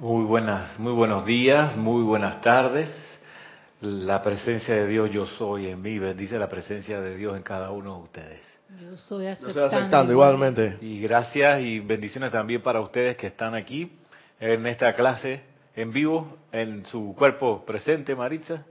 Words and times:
Muy 0.00 0.24
buenas, 0.24 0.78
muy 0.78 0.94
buenos 0.94 1.26
días, 1.26 1.76
muy 1.76 2.02
buenas 2.02 2.40
tardes. 2.40 2.88
La 3.82 4.22
presencia 4.22 4.74
de 4.74 4.86
Dios 4.86 5.10
yo 5.10 5.26
soy 5.26 5.66
en 5.66 5.82
mí, 5.82 5.98
bendice 5.98 6.38
la 6.38 6.48
presencia 6.48 7.02
de 7.02 7.18
Dios 7.18 7.36
en 7.36 7.42
cada 7.42 7.70
uno 7.70 7.96
de 7.96 8.02
ustedes. 8.04 8.40
Yo 8.80 8.94
estoy 8.94 9.26
aceptando, 9.26 9.66
aceptando 9.66 10.12
igualmente. 10.14 10.78
Y 10.80 11.02
gracias 11.02 11.60
y 11.60 11.80
bendiciones 11.80 12.32
también 12.32 12.62
para 12.62 12.80
ustedes 12.80 13.18
que 13.18 13.26
están 13.26 13.54
aquí 13.54 13.92
en 14.40 14.66
esta 14.66 14.94
clase 14.94 15.42
en 15.76 15.92
vivo, 15.92 16.38
en 16.50 16.86
su 16.86 17.14
cuerpo 17.14 17.66
presente, 17.66 18.16
Maritza. 18.16 18.64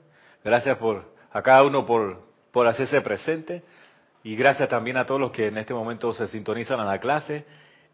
Gracias 0.44 0.80
por 0.80 1.14
a 1.32 1.44
cada 1.44 1.62
uno 1.62 1.86
por, 1.86 2.24
por 2.52 2.66
hacerse 2.66 3.02
presente. 3.02 3.62
Y 4.24 4.36
gracias 4.36 4.68
también 4.68 4.98
a 4.98 5.06
todos 5.06 5.22
los 5.22 5.30
que 5.30 5.46
en 5.46 5.60
este 5.60 5.76
momento 5.76 6.12
se 6.12 6.26
sintonizan 6.26 6.80
a 6.80 6.86
la 6.86 6.98
clase 7.00 7.46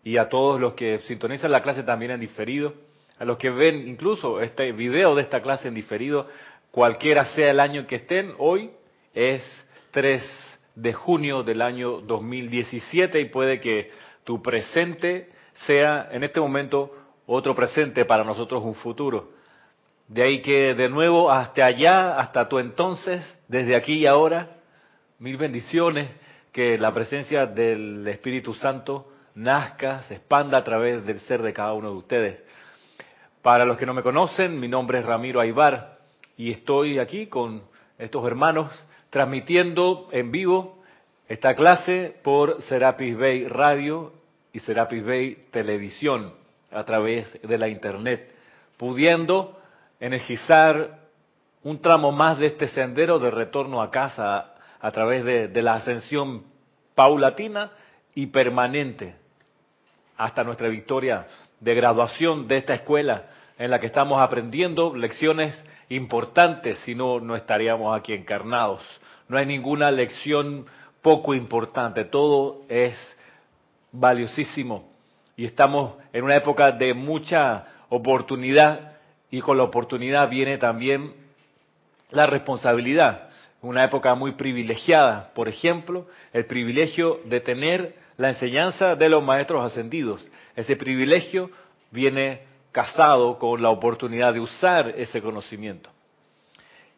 y 0.06 0.16
a 0.16 0.30
todos 0.30 0.58
los 0.58 0.74
que 0.76 1.00
sintonizan 1.00 1.52
la 1.52 1.62
clase 1.62 1.84
también 1.84 2.12
en 2.12 2.22
diferido, 2.22 2.74
a 3.18 3.26
los 3.26 3.38
que 3.38 3.50
ven 3.50 3.88
incluso 3.88 4.42
este 4.42 4.72
video 4.72 5.16
de 5.16 5.22
esta 5.22 5.42
clase 5.42 5.68
en 5.68 5.73
diferido, 5.73 6.28
cualquiera 6.72 7.26
sea 7.26 7.52
el 7.52 7.60
año 7.60 7.88
que 7.88 7.96
estén, 7.96 8.34
hoy 8.38 8.72
es 9.14 9.44
3 9.92 10.22
de 10.76 10.94
junio 10.94 11.44
del 11.44 11.62
año 11.62 12.02
2017 12.02 13.20
y 13.20 13.26
puede 13.26 13.59
que 13.59 13.92
tu 14.23 14.42
presente 14.42 15.30
sea 15.66 16.09
en 16.12 16.23
este 16.23 16.42
momento 16.42 16.94
otro 17.26 17.56
presente 17.56 18.06
para 18.06 18.23
nosotros 18.23 18.64
un 18.64 18.76
futuro. 18.76 19.32
De 20.08 20.22
ahí 20.22 20.42
que 20.42 20.76
de 20.76 20.90
nuevo 20.90 21.32
hasta 21.32 21.66
allá, 21.66 22.18
hasta 22.18 22.48
tu 22.48 22.59
entonces, 22.59 23.23
desde 23.48 23.76
aquí 23.76 23.94
y 23.94 24.06
ahora, 24.06 24.58
mil 25.18 25.38
bendiciones, 25.38 26.09
que 26.52 26.78
la 26.78 26.94
presencia 26.94 27.45
del 27.45 28.08
Espíritu 28.08 28.54
Santo 28.54 29.12
nazca, 29.34 30.04
se 30.04 30.16
expanda 30.16 30.58
a 30.58 30.64
través 30.64 31.06
del 31.06 31.20
ser 31.22 31.42
de 31.42 31.54
cada 31.54 31.73
uno 31.73 31.90
de 31.92 31.98
ustedes. 31.98 32.40
Para 33.45 33.63
los 33.63 33.77
que 33.77 33.85
no 33.85 33.94
me 33.94 34.02
conocen, 34.02 34.59
mi 34.59 34.67
nombre 34.67 34.98
es 34.98 35.05
Ramiro 35.05 35.40
Aybar 35.40 35.99
y 36.36 36.49
estoy 36.49 36.98
aquí 36.98 37.28
con 37.28 37.61
estos 38.00 38.25
hermanos 38.25 38.72
transmitiendo 39.11 40.09
en 40.11 40.31
vivo 40.31 40.80
esta 41.30 41.53
clase 41.53 42.16
por 42.23 42.64
Serapis 42.64 43.16
Bay 43.16 43.47
Radio 43.47 44.14
y 44.52 44.58
Serapis 44.61 45.05
Bay 45.05 45.38
Televisión 45.52 46.33
a 46.72 46.86
través 46.86 47.39
de 47.39 47.58
la 47.59 47.67
Internet, 47.67 48.33
pudiendo 48.78 49.61
energizar 50.00 51.02
un 51.61 51.80
tramo 51.83 52.11
más 52.11 52.39
de 52.39 52.48
este 52.48 52.67
sendero 52.70 53.20
de 53.20 53.30
retorno 53.30 53.83
a 53.83 53.92
casa 53.92 54.55
a 54.81 54.92
través 54.92 55.23
de, 55.23 55.50
de 55.50 55.61
la 55.61 55.75
ascensión 55.75 56.45
paulatina 56.95 57.70
y 58.16 58.25
permanente 58.25 59.14
hasta 60.17 60.44
nuestra 60.44 60.67
victoria 60.67 61.27
de 61.59 61.75
graduación 61.75 62.48
de 62.48 62.58
esta 62.58 62.73
escuela 62.73 63.34
en 63.58 63.72
la 63.72 63.80
que 63.80 63.88
estamos 63.88 64.22
aprendiendo 64.22 64.95
lecciones 64.95 65.58
importantes, 65.89 66.78
si 66.80 66.95
no, 66.95 67.20
no 67.20 67.36
estaríamos 67.36 67.98
aquí 67.98 68.14
encarnados. 68.14 68.81
No 69.28 69.38
hay 69.38 69.45
ninguna 69.45 69.92
lección 69.92 70.66
poco 71.02 71.34
importante, 71.34 72.06
todo 72.06 72.64
es 72.67 72.98
valiosísimo 73.92 74.89
y 75.38 75.45
estamos 75.45 75.95
en 76.14 76.23
una 76.23 76.36
época 76.36 76.72
de 76.72 76.94
mucha 76.94 77.67
oportunidad 77.89 78.94
y 79.30 79.42
con 79.42 79.58
la 79.58 79.64
oportunidad 79.64 80.30
viene 80.30 80.58
también 80.58 81.14
la 82.11 82.26
responsabilidad. 82.26 83.30
Una 83.61 83.83
época 83.83 84.16
muy 84.16 84.33
privilegiada, 84.33 85.31
por 85.33 85.50
ejemplo, 85.50 86.08
el 86.33 86.45
privilegio 86.45 87.20
de 87.26 87.39
tener 87.39 87.95
la 88.17 88.30
enseñanza 88.30 88.95
de 88.95 89.09
los 89.09 89.23
maestros 89.23 89.66
ascendidos. 89.66 90.26
Ese 90.56 90.76
privilegio 90.76 91.50
viene 91.92 92.42
casado 92.76 93.40
con 93.40 93.64
la 93.64 93.70
oportunidad 93.70 94.34
de 94.34 94.42
usar 94.42 94.95
ese 94.98 95.22
conocimiento. 95.22 95.90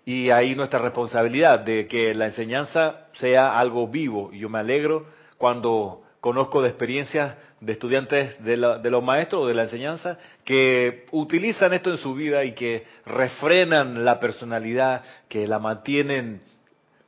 Y 0.05 0.31
ahí 0.31 0.55
nuestra 0.55 0.79
responsabilidad 0.79 1.59
de 1.59 1.85
que 1.85 2.15
la 2.15 2.25
enseñanza 2.25 3.05
sea 3.13 3.59
algo 3.59 3.87
vivo. 3.87 4.31
Y 4.33 4.39
yo 4.39 4.49
me 4.49 4.57
alegro 4.57 5.05
cuando 5.37 6.01
conozco 6.19 6.63
de 6.63 6.69
experiencias 6.69 7.35
de 7.61 7.73
estudiantes 7.73 8.43
de, 8.43 8.57
la, 8.57 8.79
de, 8.79 8.89
los 8.89 9.03
maestros 9.03 9.43
o 9.43 9.47
de 9.47 9.53
la 9.53 9.63
enseñanza 9.63 10.17
que 10.43 11.05
utilizan 11.11 11.73
esto 11.73 11.91
en 11.91 11.97
su 11.97 12.15
vida 12.15 12.43
y 12.43 12.53
que 12.53 12.87
refrenan 13.05 14.03
la 14.03 14.19
personalidad, 14.19 15.03
que 15.29 15.45
la 15.45 15.59
mantienen 15.59 16.41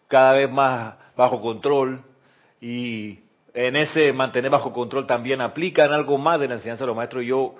cada 0.07 0.33
vez 0.33 0.51
más 0.51 0.93
bajo 1.17 1.41
control 1.41 2.03
y 2.61 3.17
en 3.55 3.75
ese 3.77 4.13
mantener 4.13 4.51
bajo 4.51 4.71
control 4.71 5.07
también 5.07 5.41
aplican 5.41 5.91
algo 5.91 6.19
más 6.19 6.39
de 6.39 6.47
la 6.47 6.53
enseñanza 6.53 6.83
de 6.83 6.87
los 6.89 6.95
maestros. 6.95 7.25
Yo 7.25 7.55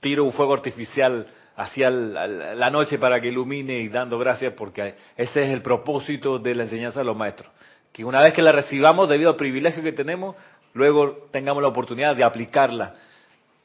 tiro 0.00 0.24
un 0.24 0.32
fuego 0.32 0.54
artificial 0.54 1.26
hacia 1.56 1.90
la 1.90 2.70
noche 2.70 2.98
para 2.98 3.20
que 3.20 3.28
ilumine 3.28 3.80
y 3.80 3.88
dando 3.88 4.18
gracias 4.18 4.54
porque 4.54 4.94
ese 5.16 5.42
es 5.42 5.50
el 5.50 5.60
propósito 5.60 6.38
de 6.38 6.54
la 6.54 6.64
enseñanza 6.64 7.00
de 7.00 7.06
los 7.06 7.16
maestros. 7.16 7.50
Que 7.92 8.04
una 8.04 8.22
vez 8.22 8.32
que 8.32 8.42
la 8.42 8.52
recibamos 8.52 9.08
debido 9.08 9.30
al 9.30 9.36
privilegio 9.36 9.82
que 9.82 9.92
tenemos, 9.92 10.36
luego 10.72 11.26
tengamos 11.32 11.62
la 11.62 11.68
oportunidad 11.68 12.14
de 12.14 12.22
aplicarla 12.22 12.94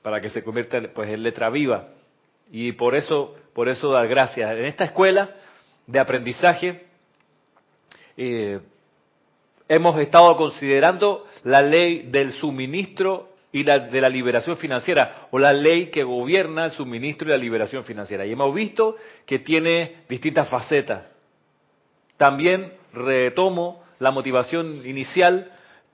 para 0.02 0.20
que 0.20 0.30
se 0.30 0.44
convierta 0.44 0.82
pues 0.94 1.10
en 1.10 1.22
letra 1.22 1.50
viva. 1.50 1.90
Y 2.52 2.72
por 2.72 2.96
eso, 2.96 3.36
por 3.54 3.70
eso 3.70 3.92
dar 3.92 4.08
gracias. 4.08 4.52
En 4.52 4.66
esta 4.66 4.86
escuela 4.86 5.30
de 5.86 6.00
aprendizaje 6.00 6.86
eh, 8.18 8.60
hemos 9.68 10.00
estado 10.00 10.36
considerando 10.36 11.28
la 11.44 11.62
ley 11.62 12.08
del 12.10 12.32
suministro 12.32 13.33
y 13.54 13.64
la 13.64 13.80
de 13.80 14.02
la 14.02 14.10
liberación 14.10 14.58
financiera, 14.58 15.28
o 15.32 15.38
la 15.38 15.54
ley 15.54 15.92
que 15.92 16.04
gobierna 16.04 16.66
el 16.66 16.72
suministro 16.72 17.28
y 17.28 17.32
la 17.32 17.38
liberación 17.38 17.86
financiera. 17.86 18.26
Y 18.26 18.32
hemos 18.32 18.54
visto 18.54 18.98
que 19.28 19.40
tiene 19.40 20.04
distintas 20.10 20.50
facetas. 20.50 21.06
También 22.18 22.74
retomo 22.92 23.84
la 24.00 24.10
motivación 24.10 24.86
inicial 24.86 25.52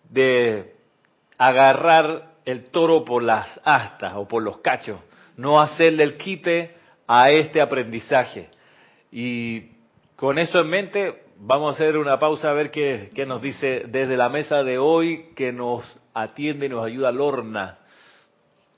de 0.09 0.73
agarrar 1.37 2.29
el 2.45 2.65
toro 2.71 3.03
por 3.03 3.23
las 3.23 3.59
astas 3.65 4.13
o 4.15 4.25
por 4.25 4.41
los 4.41 4.59
cachos, 4.59 4.99
no 5.35 5.59
hacerle 5.61 6.03
el 6.03 6.17
quite 6.17 6.75
a 7.07 7.29
este 7.29 7.59
aprendizaje. 7.59 8.49
Y 9.11 9.71
con 10.15 10.39
eso 10.39 10.59
en 10.59 10.69
mente, 10.69 11.23
vamos 11.37 11.73
a 11.73 11.75
hacer 11.75 11.97
una 11.97 12.19
pausa 12.19 12.51
a 12.51 12.53
ver 12.53 12.71
qué, 12.71 13.09
qué 13.13 13.25
nos 13.25 13.41
dice 13.41 13.83
desde 13.87 14.15
la 14.15 14.29
mesa 14.29 14.63
de 14.63 14.77
hoy 14.77 15.31
que 15.35 15.51
nos 15.51 15.83
atiende 16.21 16.65
y 16.65 16.69
nos 16.69 16.85
ayuda 16.85 17.11
Lorna. 17.11 17.77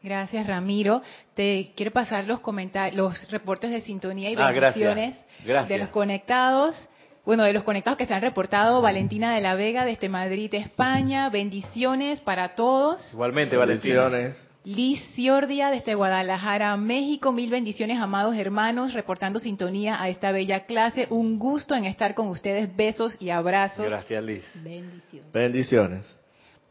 Gracias, 0.03 0.47
Ramiro. 0.47 1.01
Te 1.35 1.73
quiero 1.75 1.91
pasar 1.91 2.25
los 2.25 2.39
comentarios, 2.39 2.95
los 2.95 3.31
reportes 3.31 3.69
de 3.69 3.81
sintonía 3.81 4.31
y 4.31 4.35
bendiciones 4.35 5.15
ah, 5.15 5.23
gracias. 5.23 5.45
Gracias. 5.45 5.69
de 5.69 5.77
los 5.77 5.89
conectados. 5.89 6.87
Bueno, 7.23 7.43
de 7.43 7.53
los 7.53 7.63
conectados 7.63 7.99
que 7.99 8.07
se 8.07 8.13
han 8.15 8.23
reportado, 8.23 8.81
Valentina 8.81 9.35
de 9.35 9.41
la 9.41 9.53
Vega 9.53 9.85
desde 9.85 10.09
Madrid, 10.09 10.51
España. 10.55 11.29
Bendiciones 11.29 12.19
para 12.19 12.55
todos. 12.55 13.13
Igualmente, 13.13 13.57
Valentina. 13.57 14.09
Bendiciones. 14.09 14.51
Liz 14.63 15.03
Ciordia 15.13 15.69
desde 15.69 15.93
Guadalajara, 15.93 16.75
México. 16.77 17.31
Mil 17.31 17.51
bendiciones, 17.51 17.99
amados 17.99 18.35
hermanos, 18.35 18.93
reportando 18.93 19.39
sintonía 19.39 20.01
a 20.01 20.09
esta 20.09 20.31
bella 20.31 20.65
clase. 20.65 21.07
Un 21.11 21.37
gusto 21.37 21.75
en 21.75 21.85
estar 21.85 22.15
con 22.15 22.27
ustedes. 22.27 22.75
Besos 22.75 23.17
y 23.19 23.29
abrazos. 23.29 23.85
Gracias, 23.85 24.23
Liz. 24.23 24.45
Bendiciones. 24.55 25.31
Bendiciones. 25.31 26.20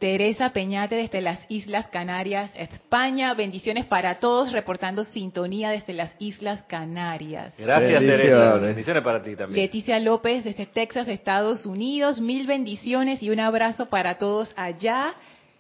Teresa 0.01 0.55
Peñate 0.55 0.95
desde 0.95 1.21
las 1.21 1.45
Islas 1.51 1.87
Canarias, 1.89 2.51
España. 2.57 3.35
Bendiciones 3.35 3.85
para 3.85 4.19
todos, 4.19 4.51
reportando 4.51 5.05
sintonía 5.05 5.69
desde 5.69 5.93
las 5.93 6.17
Islas 6.19 6.63
Canarias. 6.63 7.53
Gracias, 7.59 8.01
Bendiciones. 8.01 8.23
Teresa. 8.23 8.55
Bendiciones 8.55 9.03
para 9.03 9.23
ti 9.23 9.37
también. 9.37 9.63
Leticia 9.63 10.01
López 10.01 10.45
desde 10.45 10.65
Texas, 10.65 11.07
Estados 11.07 11.67
Unidos. 11.67 12.19
Mil 12.19 12.47
bendiciones 12.47 13.23
y 13.23 13.29
un 13.29 13.41
abrazo 13.41 13.91
para 13.91 14.15
todos 14.15 14.55
allá. 14.57 15.13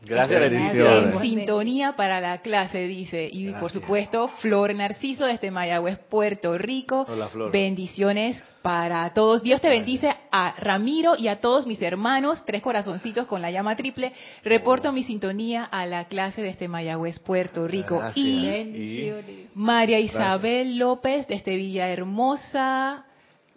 Gracias, 0.03 0.43
En 0.43 0.53
Leticia. 0.53 1.21
sintonía 1.21 1.93
para 1.93 2.21
la 2.21 2.39
clase, 2.39 2.87
dice. 2.87 3.29
Y 3.31 3.51
por 3.53 3.71
supuesto, 3.71 4.29
Flor 4.39 4.75
Narciso 4.75 5.27
desde 5.27 5.51
Mayagüez, 5.51 5.99
Puerto 6.09 6.57
Rico. 6.57 7.05
Hola, 7.09 7.29
Flor. 7.29 7.53
Bendiciones 7.53 8.43
para 8.63 9.13
todos. 9.13 9.43
Dios 9.43 9.61
te 9.61 9.69
bendice 9.69 10.15
a 10.31 10.55
Ramiro 10.59 11.15
y 11.19 11.29
a 11.29 11.41
todos 11.41 11.67
mis 11.67 11.81
hermanos. 11.83 12.43
Tres 12.47 12.63
corazoncitos 12.63 13.27
con 13.27 13.43
la 13.43 13.51
llama 13.51 13.77
triple. 13.77 14.13
Reporto 14.43 14.93
mi 14.93 15.05
sintonía 15.05 15.65
a 15.65 15.85
la 15.87 16.07
clase 16.07 16.43
desde 16.43 16.69
Mayagüez, 16.69 17.19
Puerto 17.21 17.69
Rico. 17.69 17.99
Gracias. 17.99 18.17
Y 18.17 18.49
Y 18.49 19.49
María 19.55 19.99
Isabel 19.99 20.79
López 20.79 21.27
desde 21.27 21.57
Villahermosa, 21.57 23.05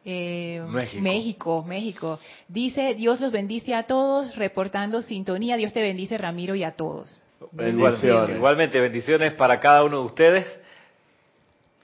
eh, 0.05 0.61
México. 0.67 1.01
México, 1.01 1.63
México. 1.63 2.19
Dice, 2.47 2.93
Dios 2.95 3.21
los 3.21 3.31
bendice 3.31 3.73
a 3.73 3.83
todos, 3.83 4.35
reportando 4.35 5.01
sintonía. 5.01 5.55
Dios 5.57 5.73
te 5.73 5.81
bendice, 5.81 6.17
Ramiro, 6.17 6.55
y 6.55 6.63
a 6.63 6.71
todos. 6.71 7.21
Bendiciones. 7.51 8.37
igualmente, 8.37 8.79
bendiciones 8.79 9.33
para 9.33 9.59
cada 9.59 9.83
uno 9.83 9.99
de 9.99 10.05
ustedes. 10.05 10.59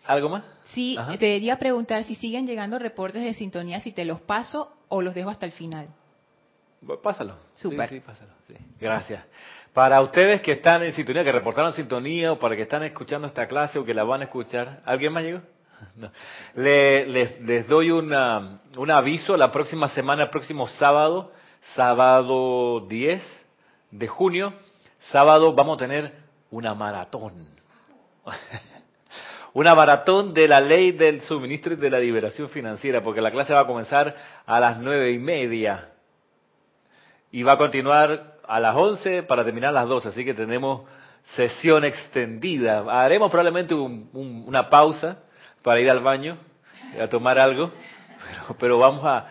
¿Algo 0.06 0.30
más? 0.30 0.44
Sí, 0.66 0.98
Ajá. 0.98 1.12
te 1.12 1.18
quería 1.19 1.57
preguntar 1.57 2.04
si 2.04 2.16
siguen 2.16 2.48
llegando 2.48 2.80
reportes 2.80 3.24
de 3.24 3.33
sintonía, 3.33 3.80
si 3.80 3.92
te 3.92 4.06
los 4.06 4.21
paso 4.21 4.71
o 4.88 5.01
los 5.01 5.13
dejo 5.13 5.30
hasta 5.30 5.45
el 5.45 5.51
final. 5.51 5.88
Pásalo. 7.04 7.36
Súper. 7.56 7.89
Sí, 7.89 7.95
sí, 7.95 8.01
pásalo. 8.01 8.31
sí. 8.48 8.54
Gracias. 8.80 9.24
Para 9.74 10.01
ustedes 10.01 10.42
que 10.42 10.54
están 10.54 10.81
en 10.83 10.94
sintonía, 10.94 11.24
que 11.24 11.31
reportaron 11.31 11.74
sintonía, 11.74 12.31
o 12.31 12.39
para 12.39 12.56
que 12.56 12.63
están 12.63 12.83
escuchando 12.83 13.27
esta 13.27 13.48
clase 13.48 13.77
o 13.77 13.86
que 13.86 13.94
la 13.94 14.04
van 14.04 14.21
a 14.21 14.24
escuchar, 14.25 14.81
¿alguien 14.86 15.13
más 15.13 15.24
llegó? 15.24 15.42
Le- 16.55 17.05
les, 17.07 17.41
les 17.41 17.67
doy 17.67 17.91
una, 17.91 18.59
un 18.77 18.91
aviso, 18.91 19.35
la 19.37 19.51
próxima 19.51 19.87
semana, 19.89 20.23
el 20.23 20.29
próximo 20.29 20.67
sábado, 20.67 21.31
sábado 21.75 22.81
10 22.87 23.23
de 23.91 24.07
junio, 24.07 24.53
sábado 25.11 25.53
vamos 25.53 25.75
a 25.77 25.79
tener 25.79 26.13
una 26.51 26.73
maratón. 26.73 27.47
Una 29.51 29.73
maratón 29.73 30.35
de 30.35 30.47
la 30.47 30.61
ley 30.61 30.91
del 30.91 31.21
suministro 31.21 31.73
y 31.73 31.77
de 31.77 31.89
la 31.89 31.99
liberación 31.99 32.49
financiera, 32.49 33.01
porque 33.01 33.19
la 33.19 33.31
clase 33.31 33.51
va 33.51 33.61
a 33.61 33.65
comenzar 33.67 34.15
a 34.45 34.59
las 34.59 34.77
nueve 34.79 35.11
y 35.11 35.17
media 35.17 35.89
y 37.31 37.41
va 37.41 37.53
a 37.53 37.57
continuar 37.57 38.35
a 38.47 38.59
las 38.59 38.75
11 38.75 39.23
para 39.23 39.43
terminar 39.43 39.69
a 39.69 39.73
las 39.81 39.87
12, 39.87 40.09
así 40.09 40.23
que 40.23 40.35
tenemos 40.35 40.81
sesión 41.35 41.83
extendida. 41.83 42.85
Haremos 43.03 43.31
probablemente 43.31 43.73
un- 43.73 44.07
un- 44.13 44.43
una 44.47 44.69
pausa 44.69 45.17
para 45.63 45.79
ir 45.79 45.89
al 45.89 46.00
baño, 46.01 46.38
a 47.01 47.07
tomar 47.07 47.38
algo, 47.39 47.71
pero, 48.25 48.57
pero 48.59 48.77
vamos 48.77 49.03
a, 49.06 49.27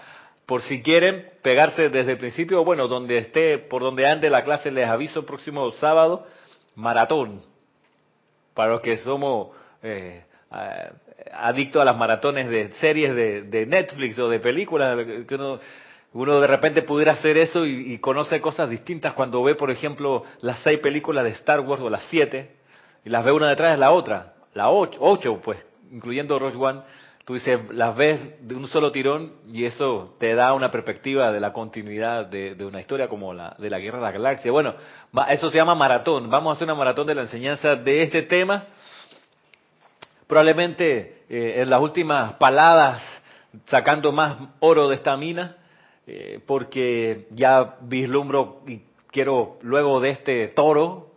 por 0.47 0.63
si 0.63 0.83
quieren, 0.83 1.29
pegarse 1.43 1.89
desde 1.89 2.13
el 2.13 2.19
principio, 2.19 2.65
bueno, 2.65 2.89
donde 2.89 3.19
esté, 3.19 3.59
por 3.59 3.83
donde 3.83 4.07
ande 4.07 4.31
la 4.31 4.43
clase, 4.43 4.71
les 4.71 4.87
aviso, 4.87 5.27
próximo 5.27 5.71
sábado, 5.73 6.27
maratón, 6.75 7.43
para 8.55 8.73
los 8.73 8.81
que 8.81 8.97
somos 8.99 9.49
eh, 9.83 10.25
adictos 11.33 11.83
a 11.83 11.85
las 11.85 11.97
maratones 11.97 12.49
de 12.49 12.73
series 12.81 13.15
de, 13.15 13.43
de 13.43 13.67
Netflix 13.67 14.19
o 14.19 14.29
de 14.29 14.41
películas, 14.41 14.97
que 15.27 15.35
uno, 15.35 15.61
uno 16.15 16.41
de 16.41 16.47
repente 16.47 16.83
pudiera 16.83 17.13
hacer 17.13 17.37
eso 17.37 17.67
y, 17.67 17.93
y 17.93 17.99
conoce 17.99 18.41
cosas 18.41 18.71
distintas 18.71 19.13
cuando 19.13 19.43
ve, 19.43 19.55
por 19.55 19.71
ejemplo, 19.71 20.25
las 20.41 20.61
seis 20.61 20.79
películas 20.81 21.25
de 21.25 21.31
Star 21.31 21.61
Wars 21.61 21.83
o 21.83 21.91
las 21.91 22.05
siete, 22.05 22.57
y 23.05 23.11
las 23.11 23.25
ve 23.25 23.33
una 23.33 23.51
detrás 23.51 23.73
de 23.73 23.79
la 23.79 23.91
otra, 23.91 24.35
la 24.55 24.71
ocho, 24.71 24.99
ocho 25.01 25.41
pues, 25.43 25.59
incluyendo 25.93 26.39
Rogue 26.39 26.57
One, 26.57 26.83
tú 27.25 27.35
dices, 27.35 27.61
las 27.73 27.95
ves 27.95 28.21
de 28.41 28.55
un 28.55 28.69
solo 28.69 28.91
tirón 28.91 29.35
y 29.53 29.65
eso 29.65 30.17
te 30.19 30.35
da 30.35 30.55
una 30.55 30.71
perspectiva 30.71 31.31
de 31.31 31.41
la 31.41 31.53
continuidad 31.53 32.27
de, 32.27 32.57
una 32.65 32.81
historia 32.81 33.09
como 33.09 33.35
la 33.35 33.55
de 33.59 33.69
la 33.69 33.79
Guerra 33.79 33.99
de 33.99 34.05
la 34.05 34.13
Galaxia. 34.13 34.51
Bueno, 34.51 34.75
eso 35.29 35.51
se 35.51 35.59
llama 35.59 35.75
maratón. 35.75 36.31
Vamos 36.31 36.51
a 36.51 36.57
hacer 36.57 36.65
una 36.67 36.75
maratón 36.75 37.07
de 37.07 37.15
la 37.15 37.23
enseñanza 37.23 37.77
de 37.77 38.03
este 38.03 38.23
tema. 38.23 38.67
Probablemente 40.27 41.25
eh, 41.29 41.61
en 41.63 41.71
las 41.71 41.81
últimas 41.81 42.35
paladas 42.35 43.03
sacando 43.67 44.13
más 44.13 44.39
oro 44.61 44.89
de 44.89 44.95
esta 44.95 45.17
mina, 45.17 45.57
eh, 46.07 46.41
porque 46.47 47.27
ya 47.33 47.77
vislumbro 47.83 48.63
y 48.67 48.81
quiero 49.11 49.59
luego 49.63 50.01
de 50.01 50.11
este 50.11 50.49
toro 50.49 51.08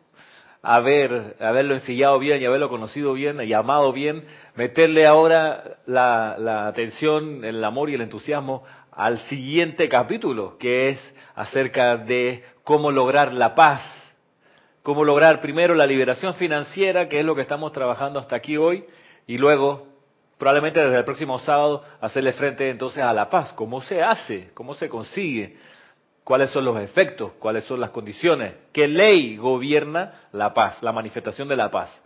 haber, 0.64 1.36
haberlo 1.40 1.74
ensillado 1.74 2.20
bien 2.20 2.42
y 2.42 2.46
haberlo 2.46 2.70
conocido 2.70 3.14
bien 3.14 3.42
y 3.42 3.54
amado 3.54 3.92
bien, 3.94 4.26
meterle 4.56 5.08
ahora 5.08 5.78
la, 5.86 6.36
la 6.38 6.68
atención, 6.68 7.44
el 7.44 7.64
amor 7.64 7.90
y 7.90 7.96
el 7.96 8.02
entusiasmo 8.02 8.64
al 8.92 9.20
siguiente 9.22 9.90
capítulo, 9.90 10.58
que 10.58 10.90
es 10.90 11.14
acerca 11.36 11.98
de 11.98 12.44
cómo 12.64 12.92
lograr 12.92 13.34
la 13.34 13.56
paz, 13.56 13.82
cómo 14.84 15.04
lograr 15.04 15.42
primero 15.42 15.74
la 15.74 15.88
liberación 15.88 16.34
financiera, 16.36 17.08
que 17.08 17.20
es 17.20 17.26
lo 17.26 17.36
que 17.36 17.42
estamos 17.42 17.72
trabajando 17.72 18.20
hasta 18.20 18.36
aquí 18.36 18.58
hoy, 18.58 18.86
y 19.28 19.38
luego, 19.38 19.88
probablemente 20.38 20.82
desde 20.82 20.98
el 20.98 21.06
próximo 21.06 21.40
sábado, 21.40 21.84
hacerle 22.02 22.34
frente 22.34 22.70
entonces 22.70 23.04
a 23.04 23.14
la 23.14 23.30
paz. 23.30 23.54
¿Cómo 23.54 23.82
se 23.82 24.02
hace? 24.02 24.52
¿Cómo 24.54 24.74
se 24.74 24.90
consigue? 24.90 25.58
Cuáles 26.24 26.50
son 26.52 26.66
los 26.66 26.80
efectos, 26.80 27.32
cuáles 27.40 27.64
son 27.66 27.80
las 27.80 27.90
condiciones, 27.90 28.54
qué 28.72 28.88
ley 28.88 29.38
gobierna 29.38 30.28
la 30.32 30.54
paz, 30.54 30.82
la 30.82 30.92
manifestación 30.92 31.48
de 31.48 31.56
la 31.56 31.72
paz. 31.72 32.02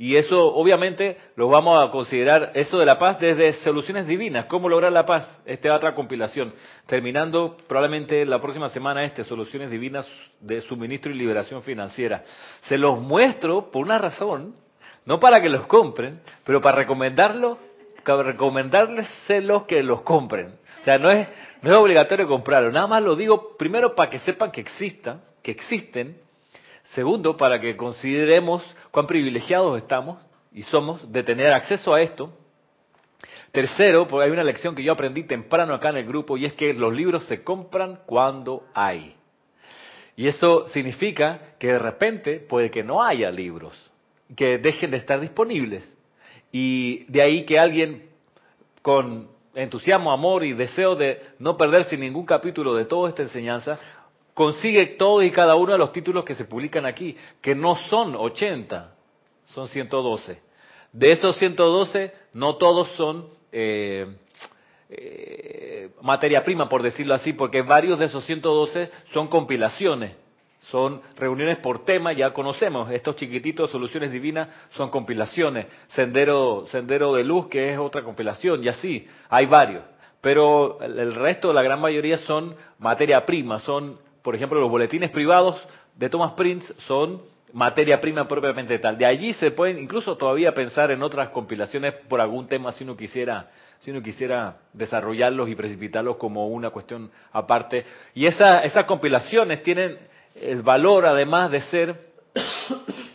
Y 0.00 0.14
eso 0.14 0.54
obviamente 0.54 1.18
lo 1.34 1.48
vamos 1.48 1.84
a 1.84 1.90
considerar, 1.90 2.52
eso 2.54 2.78
de 2.78 2.86
la 2.86 3.00
paz, 3.00 3.18
desde 3.18 3.52
soluciones 3.64 4.06
divinas, 4.06 4.46
cómo 4.46 4.68
lograr 4.68 4.92
la 4.92 5.04
paz. 5.04 5.28
Esta 5.44 5.68
es 5.68 5.74
otra 5.74 5.96
compilación, 5.96 6.54
terminando 6.86 7.56
probablemente 7.66 8.24
la 8.24 8.40
próxima 8.40 8.68
semana 8.68 9.02
este, 9.02 9.24
soluciones 9.24 9.72
divinas 9.72 10.06
de 10.40 10.60
suministro 10.60 11.10
y 11.10 11.14
liberación 11.14 11.64
financiera. 11.64 12.22
Se 12.68 12.78
los 12.78 13.00
muestro 13.00 13.72
por 13.72 13.82
una 13.82 13.98
razón, 13.98 14.54
no 15.04 15.18
para 15.18 15.42
que 15.42 15.48
los 15.48 15.66
compren, 15.66 16.20
pero 16.44 16.60
para 16.60 16.76
recomendarlo, 16.76 17.58
para 18.04 18.22
recomendarles 18.22 19.08
que 19.66 19.82
los 19.82 20.02
compren. 20.02 20.54
O 20.80 20.84
sea, 20.84 20.98
no 20.98 21.10
es, 21.10 21.28
no 21.62 21.70
es 21.70 21.76
obligatorio 21.76 22.28
comprarlo. 22.28 22.70
Nada 22.70 22.86
más 22.86 23.02
lo 23.02 23.16
digo 23.16 23.56
primero 23.56 23.94
para 23.94 24.10
que 24.10 24.18
sepan 24.20 24.50
que 24.50 24.60
existan, 24.60 25.22
que 25.42 25.50
existen. 25.50 26.16
Segundo, 26.94 27.36
para 27.36 27.60
que 27.60 27.76
consideremos 27.76 28.64
cuán 28.90 29.06
privilegiados 29.06 29.76
estamos 29.76 30.18
y 30.52 30.62
somos 30.62 31.10
de 31.12 31.22
tener 31.22 31.52
acceso 31.52 31.92
a 31.92 32.00
esto. 32.00 32.32
Tercero, 33.52 34.06
porque 34.06 34.26
hay 34.26 34.30
una 34.30 34.44
lección 34.44 34.74
que 34.74 34.82
yo 34.82 34.92
aprendí 34.92 35.24
temprano 35.24 35.74
acá 35.74 35.90
en 35.90 35.98
el 35.98 36.06
grupo 36.06 36.36
y 36.36 36.44
es 36.44 36.52
que 36.52 36.74
los 36.74 36.94
libros 36.94 37.24
se 37.24 37.42
compran 37.42 38.00
cuando 38.06 38.64
hay. 38.74 39.14
Y 40.16 40.26
eso 40.28 40.68
significa 40.68 41.54
que 41.58 41.68
de 41.68 41.78
repente 41.78 42.40
puede 42.40 42.70
que 42.70 42.82
no 42.82 43.02
haya 43.02 43.30
libros, 43.30 43.74
que 44.36 44.58
dejen 44.58 44.90
de 44.90 44.96
estar 44.96 45.20
disponibles. 45.20 45.88
Y 46.50 47.04
de 47.04 47.22
ahí 47.22 47.44
que 47.44 47.58
alguien 47.58 48.08
con 48.82 49.28
entusiasmo, 49.62 50.12
amor 50.12 50.44
y 50.44 50.52
deseo 50.52 50.94
de 50.94 51.20
no 51.38 51.56
perderse 51.56 51.96
ningún 51.96 52.24
capítulo 52.24 52.74
de 52.74 52.84
toda 52.84 53.08
esta 53.08 53.22
enseñanza, 53.22 53.78
consigue 54.34 54.86
todos 54.86 55.24
y 55.24 55.30
cada 55.30 55.56
uno 55.56 55.72
de 55.72 55.78
los 55.78 55.92
títulos 55.92 56.24
que 56.24 56.34
se 56.34 56.44
publican 56.44 56.86
aquí, 56.86 57.16
que 57.40 57.54
no 57.54 57.74
son 57.88 58.14
80, 58.14 58.94
son 59.54 59.68
112. 59.68 60.40
De 60.92 61.12
esos 61.12 61.36
112, 61.36 62.12
no 62.34 62.56
todos 62.56 62.88
son 62.92 63.28
eh, 63.52 64.06
eh, 64.90 65.90
materia 66.02 66.44
prima, 66.44 66.68
por 66.68 66.82
decirlo 66.82 67.14
así, 67.14 67.32
porque 67.32 67.62
varios 67.62 67.98
de 67.98 68.06
esos 68.06 68.24
112 68.24 68.90
son 69.12 69.26
compilaciones, 69.26 70.12
son 70.70 71.00
reuniones 71.16 71.58
por 71.58 71.84
tema, 71.84 72.12
ya 72.12 72.32
conocemos, 72.32 72.90
estos 72.90 73.16
chiquititos, 73.16 73.70
soluciones 73.70 74.12
divinas, 74.12 74.48
son 74.70 74.90
compilaciones, 74.90 75.66
Sendero, 75.88 76.66
Sendero 76.70 77.14
de 77.14 77.24
Luz, 77.24 77.48
que 77.48 77.72
es 77.72 77.78
otra 77.78 78.02
compilación, 78.02 78.62
y 78.62 78.68
así, 78.68 79.06
hay 79.28 79.46
varios. 79.46 79.84
Pero 80.20 80.78
el 80.82 81.14
resto, 81.14 81.52
la 81.52 81.62
gran 81.62 81.80
mayoría, 81.80 82.18
son 82.18 82.54
materia 82.78 83.24
prima, 83.24 83.60
son, 83.60 83.98
por 84.22 84.34
ejemplo, 84.34 84.60
los 84.60 84.70
boletines 84.70 85.10
privados 85.10 85.60
de 85.96 86.08
Thomas 86.10 86.32
Prince 86.32 86.72
son 86.86 87.22
materia 87.52 88.00
prima 88.00 88.28
propiamente 88.28 88.78
tal. 88.78 88.98
De 88.98 89.06
allí 89.06 89.32
se 89.34 89.50
pueden 89.50 89.78
incluso 89.78 90.16
todavía 90.16 90.52
pensar 90.52 90.90
en 90.90 91.02
otras 91.02 91.30
compilaciones 91.30 91.94
por 92.08 92.20
algún 92.20 92.46
tema 92.46 92.72
si 92.72 92.84
uno 92.84 92.96
quisiera 92.96 93.48
si 93.80 93.92
uno 93.92 94.02
quisiera 94.02 94.58
desarrollarlos 94.72 95.48
y 95.48 95.54
precipitarlos 95.54 96.16
como 96.16 96.48
una 96.48 96.70
cuestión 96.70 97.10
aparte. 97.32 97.86
Y 98.12 98.26
esa, 98.26 98.60
esas 98.60 98.84
compilaciones 98.84 99.62
tienen 99.62 99.98
el 100.42 100.62
valor, 100.62 101.06
además 101.06 101.50
de 101.50 101.60
ser 101.62 102.08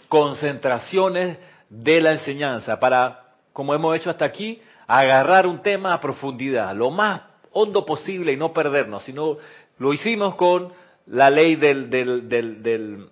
concentraciones 0.09 1.37
de 1.69 2.01
la 2.01 2.11
enseñanza, 2.11 2.79
para, 2.79 3.35
como 3.51 3.73
hemos 3.73 3.95
hecho 3.95 4.09
hasta 4.09 4.25
aquí, 4.25 4.61
agarrar 4.87 5.47
un 5.47 5.61
tema 5.61 5.93
a 5.93 5.99
profundidad, 5.99 6.75
lo 6.75 6.91
más 6.91 7.21
hondo 7.51 7.85
posible 7.85 8.31
y 8.31 8.37
no 8.37 8.53
perdernos, 8.53 9.03
sino 9.03 9.37
lo 9.77 9.93
hicimos 9.93 10.35
con 10.35 10.73
la 11.07 11.29
ley 11.29 11.55
del, 11.55 11.89
del, 11.89 12.29
del, 12.29 12.63
del 12.63 13.09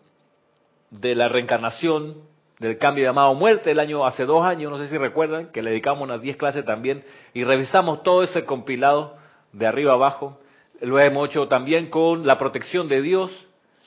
de 0.91 1.15
la 1.15 1.29
reencarnación, 1.29 2.17
del 2.59 2.77
cambio 2.77 3.05
llamado 3.05 3.33
muerte, 3.33 3.71
el 3.71 3.79
año 3.79 4.05
hace 4.05 4.25
dos 4.25 4.45
años, 4.45 4.71
no 4.71 4.77
sé 4.77 4.87
si 4.87 4.97
recuerdan, 4.97 5.47
que 5.47 5.63
le 5.63 5.71
dedicamos 5.71 6.03
unas 6.03 6.21
10 6.21 6.37
clases 6.37 6.63
también 6.63 7.03
y 7.33 7.43
revisamos 7.43 8.03
todo 8.03 8.21
ese 8.21 8.45
compilado 8.45 9.17
de 9.53 9.65
arriba 9.65 9.93
abajo. 9.93 10.39
Lo 10.79 10.99
hemos 10.99 11.29
hecho 11.29 11.47
también 11.47 11.89
con 11.89 12.27
la 12.27 12.37
protección 12.37 12.87
de 12.87 13.01
Dios, 13.01 13.31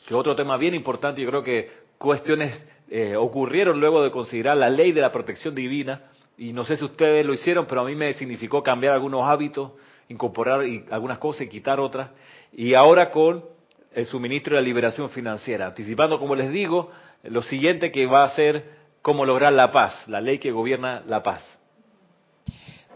que 0.06 0.14
otro 0.14 0.34
tema 0.37 0.56
bien 0.56 0.75
importante. 0.75 1.23
Yo 1.23 1.28
creo 1.28 1.42
que 1.42 1.70
cuestiones 1.99 2.64
eh, 2.90 3.16
ocurrieron 3.16 3.80
luego 3.80 4.02
de 4.02 4.11
considerar 4.11 4.56
la 4.56 4.68
ley 4.68 4.92
de 4.92 5.00
la 5.00 5.11
protección 5.12 5.54
divina 5.54 6.02
y 6.37 6.52
no 6.52 6.64
sé 6.64 6.76
si 6.76 6.84
ustedes 6.84 7.25
lo 7.25 7.32
hicieron, 7.32 7.66
pero 7.66 7.82
a 7.82 7.84
mí 7.84 7.94
me 7.94 8.12
significó 8.14 8.62
cambiar 8.62 8.92
algunos 8.94 9.23
hábitos, 9.28 9.73
incorporar 10.08 10.66
y- 10.66 10.84
algunas 10.90 11.18
cosas 11.18 11.42
y 11.42 11.49
quitar 11.49 11.80
otras. 11.80 12.11
Y 12.52 12.75
ahora 12.75 13.11
con 13.11 13.44
el 13.92 14.06
suministro 14.06 14.56
de 14.56 14.62
la 14.62 14.66
liberación 14.66 15.08
financiera, 15.11 15.66
anticipando, 15.66 16.18
como 16.18 16.34
les 16.34 16.50
digo, 16.50 16.90
lo 17.23 17.42
siguiente 17.42 17.92
que 17.92 18.06
va 18.06 18.25
a 18.25 18.30
ser 18.30 18.64
cómo 19.02 19.25
lograr 19.25 19.52
la 19.52 19.70
paz, 19.70 19.94
la 20.08 20.20
ley 20.20 20.38
que 20.38 20.50
gobierna 20.50 21.02
la 21.06 21.23
paz. 21.23 21.42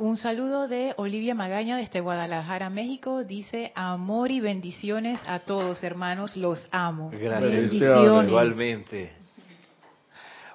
Un 0.00 0.16
saludo 0.16 0.68
de 0.68 0.94
Olivia 0.96 1.34
Magaña 1.34 1.76
desde 1.76 2.00
Guadalajara, 2.00 2.70
México. 2.70 3.24
Dice, 3.24 3.72
amor 3.74 4.30
y 4.30 4.40
bendiciones 4.40 5.20
a 5.26 5.40
todos, 5.40 5.82
hermanos, 5.82 6.36
los 6.36 6.68
amo. 6.70 7.10
Gracias. 7.12 7.50
Bendiciones. 7.50 8.28
Igualmente. 8.28 9.12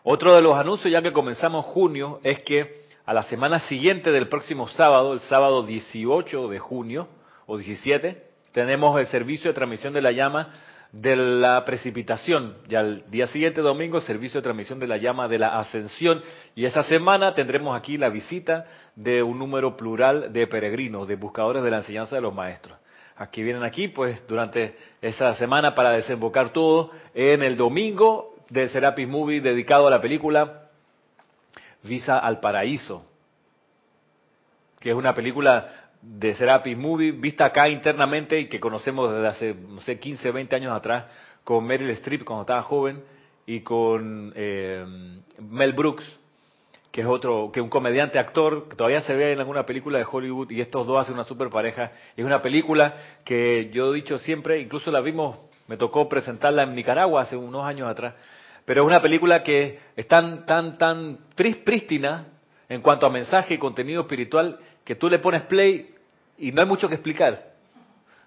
Otro 0.04 0.34
de 0.34 0.42
los 0.42 0.58
anuncios, 0.58 0.90
ya 0.90 1.02
que 1.02 1.12
comenzamos 1.12 1.66
junio, 1.66 2.22
es 2.24 2.42
que 2.44 2.84
a 3.06 3.14
la 3.14 3.24
semana 3.24 3.60
siguiente 3.60 4.12
del 4.12 4.30
próximo 4.30 4.70
sábado, 4.70 5.12
el 5.12 5.20
sábado 5.20 5.64
18 5.64 6.48
de 6.48 6.60
junio 6.60 7.10
o 7.46 7.58
17, 7.58 8.24
tenemos 8.54 8.98
el 8.98 9.08
servicio 9.08 9.50
de 9.50 9.56
transmisión 9.56 9.92
de 9.94 10.02
la 10.02 10.14
llama 10.14 10.54
de 10.94 11.16
la 11.16 11.66
precipitación. 11.66 12.56
Y 12.70 12.76
al 12.76 13.04
día 13.10 13.28
siguiente, 13.28 13.62
domingo, 13.62 14.00
servicio 14.00 14.40
de 14.40 14.44
transmisión 14.44 14.80
de 14.80 14.88
la 14.88 14.98
llama 14.98 15.28
de 15.28 15.40
la 15.40 15.60
ascensión. 15.60 16.22
Y 16.56 16.66
esa 16.66 16.84
semana 16.84 17.34
tendremos 17.34 17.76
aquí 17.76 17.98
la 17.98 18.10
visita 18.10 18.66
de 18.96 19.24
un 19.24 19.40
número 19.40 19.76
plural 19.76 20.32
de 20.32 20.46
peregrinos, 20.48 21.08
de 21.08 21.16
buscadores 21.16 21.64
de 21.64 21.72
la 21.72 21.78
enseñanza 21.78 22.16
de 22.16 22.22
los 22.22 22.34
maestros. 22.34 22.78
Aquí 23.16 23.42
vienen 23.42 23.64
aquí, 23.64 23.88
pues, 23.88 24.26
durante 24.28 24.78
esa 25.02 25.34
semana 25.34 25.74
para 25.74 25.92
desembocar 25.92 26.50
todo 26.52 26.92
en 27.14 27.42
el 27.42 27.58
domingo 27.58 28.36
del 28.50 28.70
Serapis 28.70 29.08
Movie 29.08 29.42
dedicado 29.42 29.88
a 29.88 29.92
la 29.92 30.00
película 30.00 30.70
Visa 31.82 32.20
al 32.20 32.40
Paraíso, 32.40 33.06
que 34.80 34.92
es 34.92 34.96
una 34.96 35.14
película 35.14 35.83
de 36.04 36.34
Serapis 36.34 36.78
Movie 36.78 37.12
vista 37.12 37.46
acá 37.46 37.70
internamente 37.70 38.38
y 38.40 38.50
que 38.50 38.60
conocemos 38.60 39.12
desde 39.12 39.28
hace, 39.28 39.54
no 39.54 39.80
sé, 39.82 40.00
15, 40.00 40.32
20 40.32 40.56
años 40.56 40.74
atrás 40.74 41.06
con 41.46 41.66
Meryl 41.66 41.90
Streep 41.92 42.24
cuando 42.26 42.42
estaba 42.42 42.62
joven 42.62 43.04
y 43.46 43.62
con 43.62 44.34
eh, 44.36 44.86
Mel 45.40 45.74
Brooks, 45.74 46.04
que 46.92 47.02
es 47.02 47.08
otro, 47.08 47.52
que 47.54 47.62
un 47.62 47.70
comediante 47.70 48.20
actor, 48.20 48.68
que 48.70 48.76
todavía 48.76 49.02
se 49.02 49.16
ve 49.16 49.32
en 49.32 49.40
alguna 49.40 49.66
película 49.66 49.98
de 49.98 50.06
Hollywood 50.10 50.52
y 50.52 50.62
estos 50.62 50.86
dos 50.86 51.00
hacen 51.00 51.16
una 51.16 51.24
super 51.24 51.50
pareja. 51.50 51.92
Es 52.16 52.26
una 52.26 52.42
película 52.42 52.96
que 53.24 53.70
yo 53.74 53.92
he 53.92 53.96
dicho 53.96 54.20
siempre, 54.20 54.60
incluso 54.60 54.92
la 54.92 55.00
vimos, 55.00 55.38
me 55.68 55.78
tocó 55.78 56.08
presentarla 56.10 56.64
en 56.64 56.76
Nicaragua 56.76 57.22
hace 57.22 57.38
unos 57.38 57.66
años 57.66 57.90
atrás, 57.90 58.14
pero 58.66 58.84
es 58.84 58.88
una 58.88 59.02
película 59.02 59.42
que 59.44 59.80
es 59.96 60.08
tan, 60.08 60.46
tan, 60.46 60.78
tan 60.78 61.20
prístina 61.36 62.28
en 62.70 62.82
cuanto 62.82 63.06
a 63.06 63.10
mensaje 63.10 63.56
y 63.56 63.58
contenido 63.58 64.02
espiritual 64.02 64.60
que 64.84 64.96
tú 64.96 65.10
le 65.10 65.20
pones 65.20 65.44
play 65.44 65.94
y 66.38 66.52
no 66.52 66.62
hay 66.62 66.68
mucho 66.68 66.88
que 66.88 66.96
explicar. 66.96 67.54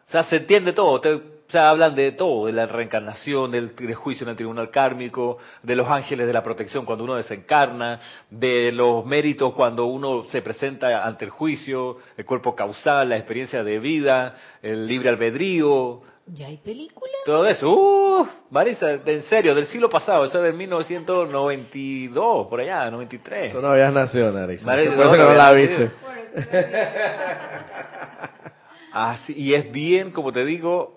O 0.08 0.10
sea, 0.10 0.22
se 0.24 0.36
entiende 0.36 0.72
todo. 0.72 1.00
o 1.00 1.50
sea, 1.50 1.70
hablan 1.70 1.94
de 1.94 2.12
todo, 2.12 2.46
de 2.46 2.52
la 2.52 2.66
reencarnación, 2.66 3.50
del, 3.50 3.94
juicio 3.94 4.24
en 4.24 4.30
el 4.30 4.36
tribunal 4.36 4.70
kármico, 4.70 5.38
de 5.62 5.76
los 5.76 5.88
ángeles 5.88 6.26
de 6.26 6.32
la 6.32 6.42
protección 6.42 6.84
cuando 6.84 7.04
uno 7.04 7.16
desencarna, 7.16 8.00
de 8.30 8.72
los 8.72 9.04
méritos 9.04 9.52
cuando 9.54 9.86
uno 9.86 10.24
se 10.30 10.42
presenta 10.42 11.04
ante 11.04 11.24
el 11.24 11.30
juicio, 11.30 11.98
el 12.16 12.24
cuerpo 12.24 12.54
causal, 12.54 13.08
la 13.08 13.16
experiencia 13.16 13.64
de 13.64 13.78
vida, 13.78 14.34
el 14.62 14.86
libre 14.86 15.08
albedrío, 15.08 16.02
¿Ya 16.28 16.48
hay 16.48 16.56
película? 16.56 17.12
Todo 17.24 17.46
eso. 17.46 17.70
Uh, 17.70 18.26
Marisa, 18.50 18.94
en 19.06 19.22
serio, 19.24 19.54
del 19.54 19.68
siglo 19.68 19.88
pasado, 19.88 20.24
eso 20.24 20.38
es 20.38 20.44
de 20.44 20.52
1992, 20.58 22.48
por 22.48 22.60
allá, 22.60 22.90
93. 22.90 23.52
Tú 23.52 23.60
no 23.60 23.68
habías 23.68 23.92
nacido, 23.92 24.32
Marisa. 24.32 24.66
Marisa 24.66 24.96
Por 24.96 25.04
eso 25.04 25.12
que 25.12 25.18
no 25.18 25.34
la 25.34 25.52
viste. 25.52 25.90
Así, 28.92 29.34
y 29.36 29.54
es 29.54 29.70
bien, 29.72 30.10
como 30.10 30.32
te 30.32 30.44
digo, 30.44 30.96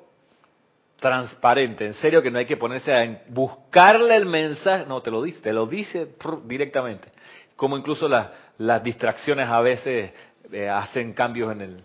transparente. 1.00 1.86
En 1.86 1.94
serio 1.96 2.22
que 2.22 2.32
no 2.32 2.40
hay 2.40 2.46
que 2.46 2.58
ponerse 2.58 2.94
a 2.94 3.22
buscarle 3.28 4.16
el 4.16 4.26
mensaje. 4.26 4.86
No, 4.86 5.02
te 5.02 5.12
lo 5.12 5.22
dice, 5.22 5.42
te 5.42 5.54
lo 5.54 5.66
dice 5.66 6.08
directamente. 6.46 7.10
Como 7.56 7.78
incluso 7.78 8.08
las, 8.08 8.28
las 8.58 8.84
distracciones 8.84 9.48
a 9.50 9.62
veces 9.62 10.12
eh, 10.52 10.70
hacen 10.70 11.14
cambios 11.14 11.52
en 11.52 11.62
el, 11.62 11.84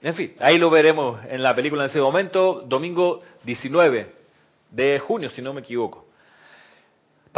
en 0.00 0.14
fin, 0.14 0.34
ahí 0.38 0.58
lo 0.58 0.70
veremos 0.70 1.20
en 1.28 1.42
la 1.42 1.54
película 1.54 1.84
en 1.84 1.90
ese 1.90 2.00
momento, 2.00 2.62
domingo 2.66 3.22
19 3.42 4.12
de 4.70 4.98
junio, 5.00 5.28
si 5.30 5.42
no 5.42 5.52
me 5.52 5.60
equivoco. 5.60 6.07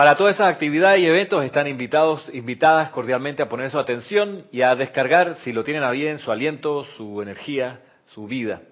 Para 0.00 0.16
todas 0.16 0.36
esas 0.36 0.48
actividades 0.48 1.02
y 1.02 1.06
eventos 1.06 1.44
están 1.44 1.66
invitados, 1.66 2.26
invitadas 2.32 2.88
cordialmente 2.88 3.42
a 3.42 3.50
poner 3.50 3.70
su 3.70 3.78
atención 3.78 4.46
y 4.50 4.62
a 4.62 4.74
descargar, 4.74 5.34
si 5.40 5.52
lo 5.52 5.62
tienen 5.62 5.82
a 5.82 5.90
bien, 5.90 6.18
su 6.18 6.32
aliento, 6.32 6.86
su 6.96 7.20
energía, 7.20 7.82
su 8.14 8.26
vida. 8.26 8.62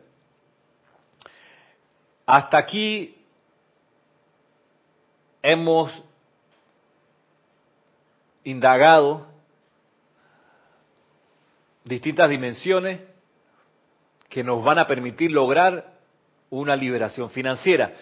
Hasta 2.25 2.57
aquí 2.57 3.15
hemos 5.43 5.93
indagado 8.43 9.27
distintas 11.85 12.31
dimensiones 12.31 13.03
que 14.31 14.43
nos 14.43 14.65
van 14.65 14.79
a 14.79 14.87
permitir 14.87 15.31
lograr 15.31 15.93
una 16.49 16.75
liberación 16.75 17.29
financiera. 17.29 17.93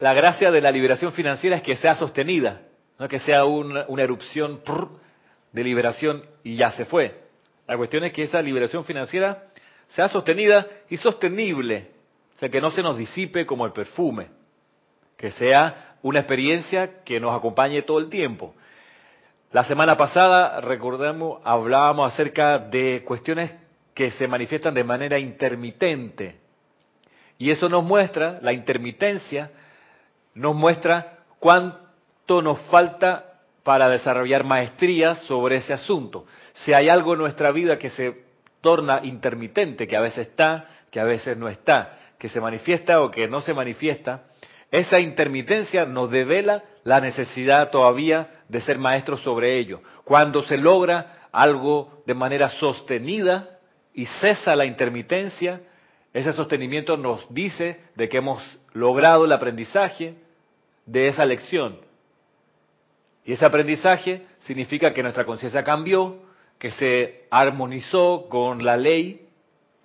La 0.00 0.14
gracia 0.14 0.50
de 0.50 0.62
la 0.62 0.72
liberación 0.72 1.12
financiera 1.12 1.56
es 1.56 1.62
que 1.62 1.76
sea 1.76 1.94
sostenida, 1.94 2.62
no 2.98 3.06
que 3.06 3.18
sea 3.18 3.44
una, 3.44 3.84
erupción 3.98 4.62
de 5.52 5.62
liberación 5.62 6.24
y 6.42 6.56
ya 6.56 6.70
se 6.70 6.86
fue. 6.86 7.20
La 7.68 7.76
cuestión 7.76 8.04
es 8.04 8.12
que 8.14 8.22
esa 8.22 8.40
liberación 8.40 8.82
financiera 8.84 9.44
sea 9.88 10.08
sostenida 10.08 10.66
y 10.88 10.96
sostenible, 10.96 11.90
o 12.34 12.38
sea, 12.38 12.48
que 12.48 12.62
no 12.62 12.70
se 12.70 12.82
nos 12.82 12.96
disipe 12.96 13.44
como 13.44 13.66
el 13.66 13.72
perfume, 13.72 14.28
que 15.18 15.32
sea 15.32 15.96
una 16.02 16.20
experiencia 16.20 17.02
que 17.04 17.20
nos 17.20 17.36
acompañe 17.36 17.82
todo 17.82 17.98
el 17.98 18.08
tiempo. 18.08 18.54
La 19.52 19.64
semana 19.64 19.98
pasada, 19.98 20.62
recordamos, 20.62 21.42
hablábamos 21.44 22.10
acerca 22.10 22.58
de 22.58 23.02
cuestiones 23.04 23.52
que 23.92 24.10
se 24.12 24.26
manifiestan 24.26 24.72
de 24.72 24.84
manera 24.84 25.18
intermitente. 25.18 26.36
Y 27.36 27.50
eso 27.50 27.68
nos 27.68 27.84
muestra, 27.84 28.38
la 28.40 28.54
intermitencia, 28.54 29.50
nos 30.34 30.54
muestra 30.54 31.18
cuánto 31.38 32.42
nos 32.42 32.60
falta 32.70 33.26
para 33.62 33.88
desarrollar 33.88 34.44
maestría 34.44 35.14
sobre 35.14 35.56
ese 35.56 35.72
asunto. 35.72 36.26
Si 36.54 36.72
hay 36.72 36.88
algo 36.88 37.14
en 37.14 37.20
nuestra 37.20 37.50
vida 37.50 37.78
que 37.78 37.90
se 37.90 38.24
torna 38.60 39.00
intermitente, 39.02 39.86
que 39.86 39.96
a 39.96 40.00
veces 40.00 40.28
está, 40.28 40.66
que 40.90 41.00
a 41.00 41.04
veces 41.04 41.36
no 41.36 41.48
está, 41.48 41.98
que 42.18 42.28
se 42.28 42.40
manifiesta 42.40 43.00
o 43.02 43.10
que 43.10 43.28
no 43.28 43.40
se 43.40 43.54
manifiesta, 43.54 44.24
esa 44.70 45.00
intermitencia 45.00 45.84
nos 45.84 46.10
devela 46.10 46.62
la 46.84 47.00
necesidad 47.00 47.70
todavía 47.70 48.42
de 48.48 48.60
ser 48.60 48.78
maestros 48.78 49.20
sobre 49.22 49.58
ello. 49.58 49.82
Cuando 50.04 50.42
se 50.42 50.56
logra 50.56 51.28
algo 51.32 52.02
de 52.06 52.14
manera 52.14 52.48
sostenida, 52.50 53.60
y 53.94 54.06
cesa 54.06 54.56
la 54.56 54.64
intermitencia, 54.64 55.60
ese 56.12 56.32
sostenimiento 56.32 56.96
nos 56.96 57.24
dice 57.32 57.80
de 57.94 58.08
que 58.08 58.18
hemos 58.18 58.42
logrado 58.72 59.24
el 59.24 59.32
aprendizaje 59.32 60.14
de 60.86 61.08
esa 61.08 61.24
lección. 61.24 61.78
Y 63.24 63.32
ese 63.32 63.44
aprendizaje 63.44 64.26
significa 64.40 64.92
que 64.92 65.02
nuestra 65.02 65.24
conciencia 65.24 65.62
cambió, 65.62 66.16
que 66.58 66.70
se 66.72 67.26
armonizó 67.30 68.26
con 68.28 68.64
la 68.64 68.76
ley 68.76 69.28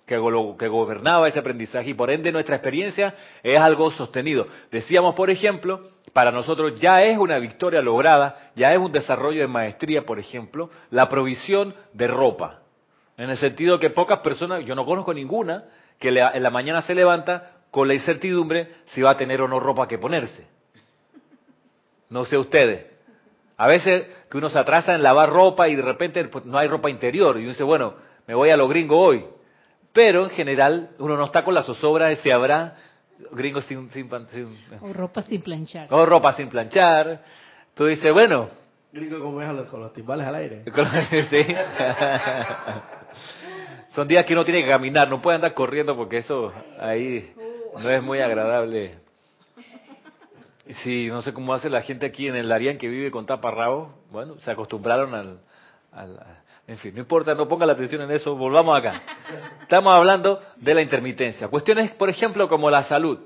que, 0.06 0.14
que 0.58 0.68
gobernaba 0.68 1.28
ese 1.28 1.38
aprendizaje 1.38 1.90
y 1.90 1.94
por 1.94 2.10
ende 2.10 2.32
nuestra 2.32 2.56
experiencia 2.56 3.14
es 3.42 3.58
algo 3.58 3.90
sostenido. 3.90 4.46
Decíamos, 4.70 5.14
por 5.14 5.30
ejemplo, 5.30 5.90
para 6.12 6.30
nosotros 6.30 6.80
ya 6.80 7.02
es 7.02 7.18
una 7.18 7.38
victoria 7.38 7.82
lograda, 7.82 8.50
ya 8.54 8.72
es 8.72 8.78
un 8.78 8.92
desarrollo 8.92 9.40
de 9.40 9.48
maestría, 9.48 10.06
por 10.06 10.18
ejemplo, 10.18 10.70
la 10.90 11.08
provisión 11.08 11.74
de 11.92 12.06
ropa. 12.06 12.60
En 13.16 13.30
el 13.30 13.36
sentido 13.36 13.80
que 13.80 13.90
pocas 13.90 14.20
personas, 14.20 14.64
yo 14.64 14.74
no 14.74 14.84
conozco 14.84 15.12
ninguna, 15.12 15.64
que 15.98 16.08
en 16.08 16.42
la 16.42 16.50
mañana 16.50 16.82
se 16.82 16.94
levanta 16.94 17.52
con 17.70 17.88
la 17.88 17.94
incertidumbre 17.94 18.76
si 18.86 19.02
va 19.02 19.10
a 19.10 19.16
tener 19.16 19.42
o 19.42 19.48
no 19.48 19.60
ropa 19.60 19.88
que 19.88 19.98
ponerse. 19.98 20.46
No 22.10 22.24
sé 22.24 22.38
ustedes. 22.38 22.86
A 23.56 23.66
veces 23.66 24.06
que 24.30 24.36
uno 24.36 24.48
se 24.48 24.58
atrasa 24.58 24.94
en 24.94 25.02
lavar 25.02 25.30
ropa 25.30 25.68
y 25.68 25.76
de 25.76 25.82
repente 25.82 26.24
pues, 26.26 26.44
no 26.44 26.58
hay 26.58 26.68
ropa 26.68 26.90
interior 26.90 27.36
y 27.36 27.40
uno 27.40 27.50
dice, 27.50 27.64
bueno, 27.64 27.94
me 28.26 28.34
voy 28.34 28.50
a 28.50 28.56
lo 28.56 28.68
gringo 28.68 28.98
hoy. 28.98 29.24
Pero 29.92 30.24
en 30.24 30.30
general 30.30 30.90
uno 30.98 31.16
no 31.16 31.24
está 31.24 31.42
con 31.42 31.54
la 31.54 31.62
zozobra 31.62 32.06
de 32.06 32.16
si 32.16 32.30
habrá 32.30 32.76
gringos 33.32 33.64
sin, 33.64 33.90
sin, 33.90 34.10
O 34.80 34.92
ropa 34.92 35.22
sin 35.22 35.40
planchar. 35.40 35.88
O 35.90 36.04
ropa 36.04 36.34
sin 36.34 36.48
planchar. 36.48 37.22
Tú 37.74 37.86
dices, 37.86 38.12
bueno, 38.12 38.50
Gringo 38.92 39.20
como 39.20 39.42
es 39.42 39.68
con 39.68 39.80
los 39.80 39.92
timbales 39.92 40.26
al 40.26 40.34
aire. 40.36 40.64
sí. 41.30 41.46
Son 43.96 44.06
días 44.06 44.26
que 44.26 44.34
uno 44.34 44.44
tiene 44.44 44.62
que 44.62 44.68
caminar, 44.68 45.08
no 45.08 45.22
puede 45.22 45.36
andar 45.36 45.54
corriendo 45.54 45.96
porque 45.96 46.18
eso 46.18 46.52
ahí 46.78 47.32
no 47.82 47.88
es 47.88 48.02
muy 48.02 48.20
agradable. 48.20 48.98
Sí, 50.82 51.06
no 51.06 51.22
sé 51.22 51.32
cómo 51.32 51.54
hace 51.54 51.70
la 51.70 51.80
gente 51.80 52.04
aquí 52.04 52.28
en 52.28 52.36
el 52.36 52.52
Arián 52.52 52.76
que 52.76 52.90
vive 52.90 53.10
con 53.10 53.24
taparrabos. 53.24 53.88
Bueno, 54.10 54.34
se 54.40 54.50
acostumbraron 54.50 55.14
al, 55.14 55.40
al, 55.92 56.20
En 56.66 56.76
fin, 56.76 56.92
no 56.92 57.00
importa, 57.00 57.34
no 57.34 57.48
ponga 57.48 57.64
la 57.64 57.72
atención 57.72 58.02
en 58.02 58.10
eso, 58.10 58.36
volvamos 58.36 58.78
acá. 58.78 59.00
Estamos 59.62 59.96
hablando 59.96 60.42
de 60.56 60.74
la 60.74 60.82
intermitencia. 60.82 61.48
Cuestiones, 61.48 61.90
por 61.92 62.10
ejemplo, 62.10 62.50
como 62.50 62.70
la 62.70 62.82
salud. 62.82 63.20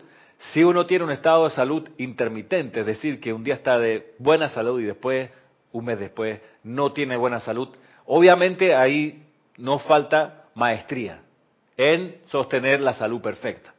Si 0.52 0.62
uno 0.62 0.86
tiene 0.86 1.04
un 1.04 1.10
estado 1.10 1.48
de 1.48 1.50
salud 1.50 1.88
intermitente, 1.98 2.78
es 2.78 2.86
decir, 2.86 3.20
que 3.20 3.32
un 3.32 3.42
día 3.42 3.54
está 3.54 3.76
de 3.76 4.14
buena 4.18 4.48
salud 4.48 4.80
y 4.80 4.84
después, 4.84 5.30
un 5.72 5.84
mes 5.84 5.98
después, 5.98 6.40
no 6.62 6.92
tiene 6.92 7.16
buena 7.16 7.40
salud, 7.40 7.70
obviamente 8.06 8.72
ahí 8.72 9.26
no 9.56 9.80
falta 9.80 10.39
maestría 10.54 11.20
en 11.76 12.16
sostener 12.30 12.80
la 12.80 12.94
salud 12.94 13.20
perfecta. 13.20 13.72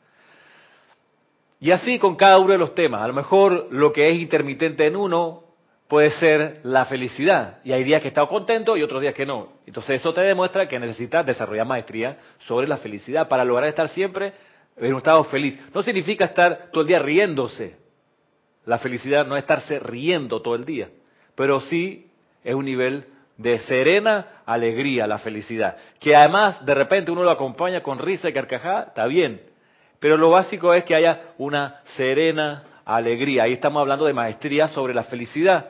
Y 1.60 1.70
así 1.70 2.00
con 2.00 2.16
cada 2.16 2.40
uno 2.40 2.54
de 2.54 2.58
los 2.58 2.74
temas. 2.74 3.02
A 3.02 3.08
lo 3.08 3.14
mejor 3.14 3.68
lo 3.70 3.94
que 3.94 4.10
es 4.10 4.20
intermitente 4.20 4.88
en 4.88 4.96
uno 4.96 5.44
puede 5.88 6.10
ser 6.12 6.62
la 6.64 6.86
felicidad. 6.86 7.60
Y 7.64 7.72
hay 7.72 7.84
días 7.84 8.02
que 8.02 8.08
estado 8.08 8.28
contento 8.28 8.76
y 8.76 8.82
otros 8.82 9.02
días 9.02 9.14
que 9.14 9.26
no. 9.26 9.50
Entonces 9.68 10.00
eso 10.00 10.14
te 10.14 10.22
demuestra 10.22 10.68
que 10.68 10.80
necesitas 10.80 11.26
desarrollar 11.26 11.68
maestría 11.68 12.18
sobre 12.48 12.68
la 12.68 12.78
felicidad 12.78 13.28
para 13.28 13.46
lograr 13.46 13.70
estar 13.70 13.90
siempre 13.90 14.34
en 14.78 14.92
un 14.92 14.98
estado 14.98 15.24
feliz. 15.26 15.60
No 15.74 15.84
significa 15.84 16.26
estar 16.26 16.70
todo 16.72 16.82
el 16.82 16.88
día 16.88 17.00
riéndose. 17.00 17.76
La 18.66 18.80
felicidad 18.80 19.28
no 19.28 19.36
es 19.36 19.44
estarse 19.44 19.80
riendo 19.80 20.42
todo 20.42 20.56
el 20.56 20.66
día, 20.66 20.90
pero 21.36 21.60
sí 21.62 22.10
es 22.44 22.56
un 22.56 22.66
nivel 22.66 23.06
de 23.42 23.60
serena 23.60 24.42
alegría, 24.46 25.08
la 25.08 25.18
felicidad. 25.18 25.78
Que 26.00 26.16
además 26.16 26.64
de 26.66 26.76
repente 26.76 27.12
uno 27.12 27.24
lo 27.24 27.32
acompaña 27.32 27.82
con 27.82 28.00
risa 28.00 28.30
y 28.30 28.34
carcajada, 28.34 28.86
está 28.90 29.06
bien. 29.08 29.42
Pero 30.00 30.18
lo 30.18 30.30
básico 30.30 30.74
es 30.74 30.84
que 30.84 30.96
haya 30.96 31.34
una 31.38 31.82
serena 31.96 32.64
alegría. 32.86 33.44
Ahí 33.44 33.54
estamos 33.54 33.82
hablando 33.82 34.06
de 34.06 34.14
maestría 34.14 34.68
sobre 34.68 34.94
la 34.94 35.04
felicidad 35.04 35.70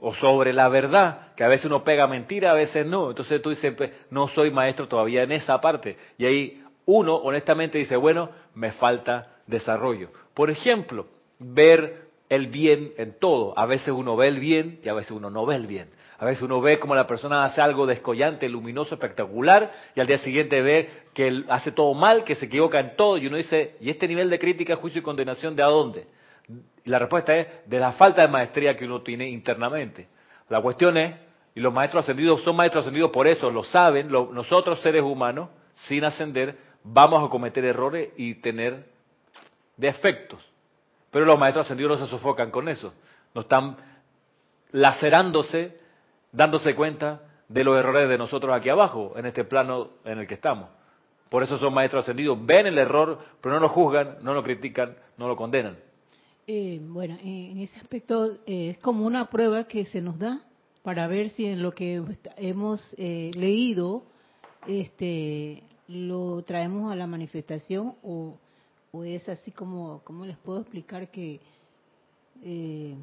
o 0.00 0.14
sobre 0.14 0.52
la 0.52 0.68
verdad, 0.68 1.32
que 1.34 1.42
a 1.42 1.48
veces 1.48 1.66
uno 1.66 1.82
pega 1.82 2.06
mentira, 2.06 2.52
a 2.52 2.54
veces 2.54 2.86
no. 2.86 3.10
Entonces 3.10 3.42
tú 3.42 3.50
dices, 3.50 3.74
pues, 3.76 3.90
no 4.10 4.28
soy 4.28 4.50
maestro 4.50 4.86
todavía 4.86 5.22
en 5.22 5.32
esa 5.32 5.60
parte. 5.60 5.96
Y 6.16 6.24
ahí 6.24 6.62
uno 6.86 7.16
honestamente 7.16 7.78
dice, 7.78 7.96
bueno, 7.96 8.30
me 8.54 8.72
falta 8.72 9.28
desarrollo. 9.46 10.10
Por 10.34 10.50
ejemplo, 10.50 11.06
ver 11.40 12.08
el 12.28 12.46
bien 12.46 12.92
en 12.96 13.18
todo. 13.18 13.58
A 13.58 13.66
veces 13.66 13.88
uno 13.88 14.16
ve 14.16 14.28
el 14.28 14.38
bien 14.38 14.80
y 14.84 14.88
a 14.88 14.94
veces 14.94 15.10
uno 15.10 15.30
no 15.30 15.46
ve 15.46 15.56
el 15.56 15.66
bien. 15.66 15.88
A 16.18 16.24
veces 16.24 16.42
uno 16.42 16.60
ve 16.60 16.80
como 16.80 16.96
la 16.96 17.06
persona 17.06 17.44
hace 17.44 17.60
algo 17.60 17.86
descollante, 17.86 18.48
luminoso, 18.48 18.96
espectacular, 18.96 19.70
y 19.94 20.00
al 20.00 20.06
día 20.08 20.18
siguiente 20.18 20.60
ve 20.60 20.90
que 21.14 21.44
hace 21.48 21.70
todo 21.70 21.94
mal, 21.94 22.24
que 22.24 22.34
se 22.34 22.46
equivoca 22.46 22.80
en 22.80 22.96
todo, 22.96 23.18
y 23.18 23.28
uno 23.28 23.36
dice, 23.36 23.76
¿y 23.80 23.88
este 23.88 24.08
nivel 24.08 24.28
de 24.28 24.38
crítica, 24.38 24.76
juicio 24.76 24.98
y 24.98 25.02
condenación 25.02 25.54
de 25.54 25.62
a 25.62 25.66
dónde? 25.66 26.06
La 26.84 26.98
respuesta 26.98 27.36
es 27.36 27.46
de 27.66 27.78
la 27.78 27.92
falta 27.92 28.22
de 28.22 28.28
maestría 28.28 28.76
que 28.76 28.84
uno 28.84 29.02
tiene 29.02 29.28
internamente. 29.28 30.08
La 30.48 30.60
cuestión 30.60 30.96
es, 30.96 31.14
y 31.54 31.60
los 31.60 31.72
maestros 31.72 32.04
ascendidos 32.04 32.42
son 32.42 32.56
maestros 32.56 32.84
ascendidos 32.84 33.10
por 33.10 33.28
eso, 33.28 33.50
lo 33.50 33.62
saben, 33.62 34.10
nosotros 34.10 34.80
seres 34.80 35.02
humanos, 35.02 35.50
sin 35.86 36.04
ascender, 36.04 36.56
vamos 36.82 37.24
a 37.24 37.30
cometer 37.30 37.64
errores 37.64 38.10
y 38.16 38.34
tener 38.36 38.86
defectos. 39.76 40.44
Pero 41.12 41.24
los 41.24 41.38
maestros 41.38 41.66
ascendidos 41.66 42.00
no 42.00 42.06
se 42.06 42.10
sofocan 42.10 42.50
con 42.50 42.68
eso. 42.68 42.92
No 43.34 43.42
están 43.42 43.76
lacerándose, 44.72 45.78
dándose 46.32 46.74
cuenta 46.74 47.22
de 47.48 47.64
los 47.64 47.78
errores 47.78 48.08
de 48.08 48.18
nosotros 48.18 48.54
aquí 48.54 48.68
abajo, 48.68 49.14
en 49.16 49.26
este 49.26 49.44
plano 49.44 49.90
en 50.04 50.18
el 50.18 50.26
que 50.26 50.34
estamos. 50.34 50.68
Por 51.28 51.42
eso 51.42 51.58
son 51.58 51.74
maestros 51.74 52.04
ascendidos. 52.04 52.38
Ven 52.44 52.66
el 52.66 52.78
error, 52.78 53.18
pero 53.40 53.54
no 53.54 53.60
lo 53.60 53.68
juzgan, 53.68 54.18
no 54.22 54.34
lo 54.34 54.42
critican, 54.42 54.96
no 55.16 55.28
lo 55.28 55.36
condenan. 55.36 55.76
Eh, 56.46 56.80
bueno, 56.82 57.16
eh, 57.16 57.50
en 57.50 57.58
ese 57.58 57.76
aspecto 57.78 58.38
eh, 58.46 58.70
es 58.70 58.78
como 58.78 59.04
una 59.04 59.28
prueba 59.28 59.64
que 59.64 59.84
se 59.84 60.00
nos 60.00 60.18
da 60.18 60.40
para 60.82 61.06
ver 61.06 61.28
si 61.30 61.44
en 61.44 61.62
lo 61.62 61.72
que 61.72 62.02
hemos 62.38 62.94
leído 62.96 64.04
este, 64.66 65.62
lo 65.88 66.42
traemos 66.42 66.92
a 66.92 66.96
la 66.96 67.06
manifestación 67.06 67.94
o, 68.02 68.38
es 69.04 69.28
así 69.28 69.50
como, 69.50 70.00
¿cómo 70.04 70.26
les 70.26 70.36
puedo 70.38 70.60
explicar 70.60 71.10
que 71.10 71.40
eh, 72.42 72.94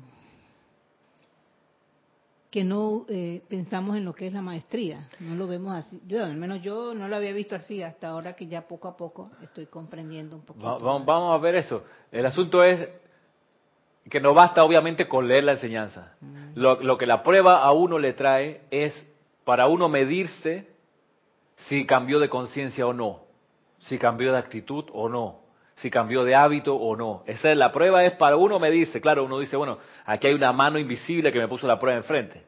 que 2.56 2.64
no 2.64 3.06
eh, 3.10 3.42
pensamos 3.50 3.98
en 3.98 4.06
lo 4.06 4.16
que 4.16 4.28
es 4.28 4.34
la 4.34 4.42
maestría, 4.42 5.10
no 5.20 5.36
lo 5.36 5.46
vemos 5.46 5.76
así. 5.76 6.02
Yo, 6.08 6.24
al 6.24 6.38
menos 6.38 6.62
yo 6.62 6.94
no 6.94 7.10
lo 7.10 7.18
había 7.18 7.34
visto 7.34 7.54
así 7.54 7.84
hasta 7.84 8.08
ahora 8.08 8.34
que 8.34 8.48
ya 8.48 8.66
poco 8.66 8.88
a 8.88 8.96
poco 8.96 9.30
estoy 9.44 9.66
comprendiendo 9.66 10.38
un 10.38 10.44
poquito. 10.44 10.80
vamos, 10.80 11.34
a 11.34 11.38
ver 11.44 11.56
eso. 11.56 11.84
El 12.14 12.26
asunto 12.26 12.64
es 12.64 12.88
que 14.10 14.22
no 14.22 14.34
basta 14.34 14.64
obviamente 14.64 15.06
con 15.06 15.28
leer 15.28 15.44
la 15.44 15.52
enseñanza. 15.52 16.16
Mm. 16.22 16.52
Lo, 16.56 16.82
lo 16.82 16.98
que 16.98 17.06
la 17.06 17.24
prueba 17.24 17.62
a 17.62 17.74
uno 17.74 18.00
le 18.00 18.14
trae 18.14 18.62
es 18.72 19.06
para 19.44 19.68
uno 19.68 19.90
medirse 19.90 20.70
si 21.58 21.86
cambió 21.86 22.22
de 22.22 22.30
conciencia 22.30 22.88
o 22.88 22.94
no, 22.94 23.24
si 23.80 23.98
cambió 23.98 24.32
de 24.32 24.38
actitud 24.38 24.86
o 24.94 25.10
no, 25.10 25.42
si 25.75 25.89
cambió 25.89 26.24
de 26.24 26.36
hábito 26.36 26.75
o 26.75 26.96
no. 26.96 27.24
Esa 27.25 27.51
es 27.51 27.58
la 27.58 27.72
prueba, 27.72 28.03
es 28.05 28.13
para 28.13 28.38
uno 28.38 28.60
me 28.60 28.72
dice, 28.72 29.01
claro, 29.01 29.25
uno 29.25 29.39
dice, 29.39 29.58
bueno, 29.58 29.77
aquí 30.05 30.27
hay 30.27 30.34
una 30.34 30.53
mano 30.53 30.79
invisible 30.79 31.32
que 31.32 31.39
me 31.39 31.48
puso 31.48 31.67
la 31.67 31.77
prueba 31.77 31.98
enfrente. 31.98 32.44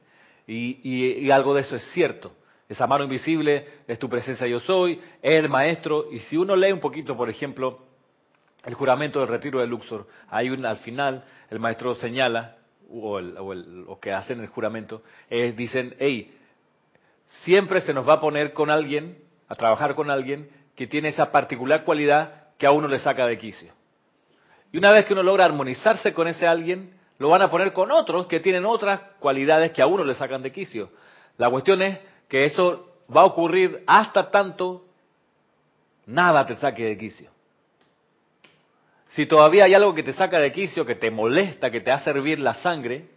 Y, 0.48 0.80
y, 0.82 1.30
algo 1.30 1.54
de 1.54 1.62
eso 1.62 1.76
es 1.76 1.84
cierto. 1.92 2.32
Esa 2.70 2.88
mano 2.88 3.04
invisible 3.04 3.68
es 3.86 4.00
tu 4.00 4.10
presencia 4.10 4.48
yo 4.48 4.62
soy, 4.62 5.02
es 5.22 5.44
el 5.44 5.50
maestro. 5.50 6.06
Y 6.10 6.20
si 6.20 6.38
uno 6.38 6.56
lee 6.56 6.72
un 6.72 6.80
poquito, 6.80 7.18
por 7.18 7.30
ejemplo, 7.30 7.80
el 8.64 8.74
juramento 8.74 9.20
del 9.20 9.28
retiro 9.28 9.60
de 9.60 9.68
Luxor, 9.68 10.08
hay 10.30 10.50
un, 10.50 10.66
al 10.66 10.78
final 10.78 11.26
el 11.50 11.60
maestro 11.60 11.96
señala, 11.96 12.56
o, 12.90 13.20
el, 13.20 13.38
o, 13.38 13.52
el, 13.52 13.86
que 14.02 14.14
hacen 14.14 14.40
el 14.40 14.48
juramento, 14.48 15.04
es, 15.30 15.56
dicen, 15.58 15.96
hey, 16.00 16.34
siempre 17.44 17.82
se 17.82 17.94
nos 17.94 18.08
va 18.08 18.14
a 18.14 18.20
poner 18.22 18.54
con 18.54 18.70
alguien, 18.70 19.18
a 19.50 19.56
trabajar 19.56 19.96
con 19.96 20.10
alguien 20.10 20.50
que 20.76 20.88
tiene 20.88 21.10
esa 21.10 21.32
particular 21.32 21.84
cualidad 21.84 22.47
que 22.58 22.66
a 22.66 22.72
uno 22.72 22.88
le 22.88 23.00
saca 23.00 23.28
de 23.28 23.38
quicio. 23.38 23.74
Y 24.72 24.78
una 24.78 24.92
vez 24.92 25.06
que 25.06 25.14
uno 25.14 25.24
logra 25.24 25.46
armonizarse 25.46 26.14
con 26.14 26.28
ese 26.28 26.48
alguien, 26.48 26.98
lo 27.20 27.30
van 27.30 27.42
a 27.42 27.50
poner 27.50 27.74
con 27.74 27.92
otros 27.92 28.28
que 28.28 28.40
tienen 28.40 28.66
otras 28.66 29.00
cualidades 29.20 29.72
que 29.72 29.82
a 29.82 29.88
uno 29.88 30.04
le 30.04 30.16
sacan 30.16 30.42
de 30.42 30.52
quicio. 30.52 30.90
La 31.38 31.50
cuestión 31.50 31.82
es 31.82 32.00
que 32.28 32.46
eso 32.46 32.88
va 33.16 33.22
a 33.22 33.26
ocurrir 33.26 33.84
hasta 33.88 34.30
tanto 34.30 34.86
nada 36.06 36.46
te 36.46 36.56
saque 36.56 36.86
de 36.86 36.98
quicio. 36.98 37.30
Si 39.10 39.26
todavía 39.26 39.66
hay 39.66 39.74
algo 39.74 39.94
que 39.94 40.04
te 40.04 40.14
saca 40.14 40.40
de 40.40 40.52
quicio, 40.52 40.86
que 40.86 40.96
te 40.96 41.12
molesta, 41.12 41.72
que 41.72 41.82
te 41.82 41.92
hace 41.92 42.10
hervir 42.10 42.40
la 42.40 42.56
sangre, 42.56 43.08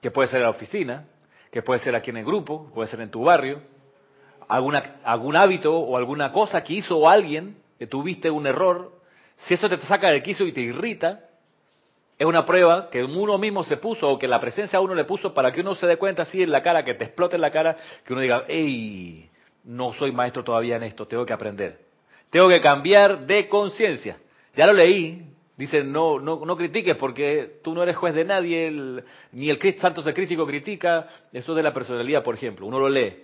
que 0.00 0.10
puede 0.10 0.28
ser 0.28 0.38
en 0.38 0.44
la 0.44 0.50
oficina, 0.50 1.06
que 1.50 1.62
puede 1.62 1.80
ser 1.80 1.94
aquí 1.94 2.10
en 2.10 2.18
el 2.18 2.24
grupo, 2.24 2.70
puede 2.74 2.88
ser 2.88 3.00
en 3.00 3.10
tu 3.10 3.22
barrio, 3.24 3.62
alguna, 4.48 4.96
algún 5.04 5.36
hábito 5.36 5.76
o 5.76 5.96
alguna 5.96 6.32
cosa 6.32 6.62
que 6.64 6.74
hizo 6.74 7.08
alguien, 7.08 7.56
que 7.78 7.86
tuviste 7.86 8.30
un 8.30 8.46
error, 8.46 8.92
si 9.46 9.54
eso 9.54 9.68
te 9.68 9.78
saca 9.78 10.10
del 10.10 10.22
quiso 10.22 10.44
y 10.44 10.52
te 10.52 10.60
irrita, 10.60 11.28
es 12.18 12.26
una 12.26 12.46
prueba 12.46 12.90
que 12.90 13.02
uno 13.02 13.38
mismo 13.38 13.64
se 13.64 13.76
puso 13.76 14.08
o 14.08 14.18
que 14.18 14.28
la 14.28 14.40
presencia 14.40 14.78
a 14.78 14.82
uno 14.82 14.94
le 14.94 15.04
puso 15.04 15.34
para 15.34 15.50
que 15.50 15.60
uno 15.60 15.74
se 15.74 15.86
dé 15.86 15.96
cuenta 15.96 16.22
así 16.22 16.42
en 16.42 16.52
la 16.52 16.62
cara, 16.62 16.84
que 16.84 16.94
te 16.94 17.04
explote 17.04 17.36
en 17.36 17.42
la 17.42 17.50
cara, 17.50 17.76
que 18.04 18.12
uno 18.12 18.22
diga, 18.22 18.44
hey, 18.48 19.28
no 19.64 19.92
soy 19.94 20.12
maestro 20.12 20.44
todavía 20.44 20.76
en 20.76 20.84
esto, 20.84 21.06
tengo 21.06 21.26
que 21.26 21.32
aprender. 21.32 21.80
Tengo 22.30 22.48
que 22.48 22.60
cambiar 22.60 23.26
de 23.26 23.48
conciencia. 23.48 24.18
Ya 24.54 24.66
lo 24.66 24.72
leí, 24.72 25.34
Dice, 25.56 25.84
no, 25.84 26.18
no, 26.18 26.44
no 26.44 26.56
critiques 26.56 26.96
porque 26.96 27.60
tú 27.62 27.74
no 27.74 27.84
eres 27.84 27.96
juez 27.96 28.12
de 28.12 28.24
nadie, 28.24 29.02
ni 29.32 29.50
el 29.50 29.78
santo 29.78 30.02
crítico 30.12 30.44
critica, 30.46 31.06
eso 31.32 31.54
de 31.54 31.62
la 31.62 31.72
personalidad, 31.72 32.24
por 32.24 32.34
ejemplo, 32.34 32.66
uno 32.66 32.80
lo 32.80 32.88
lee. 32.88 33.14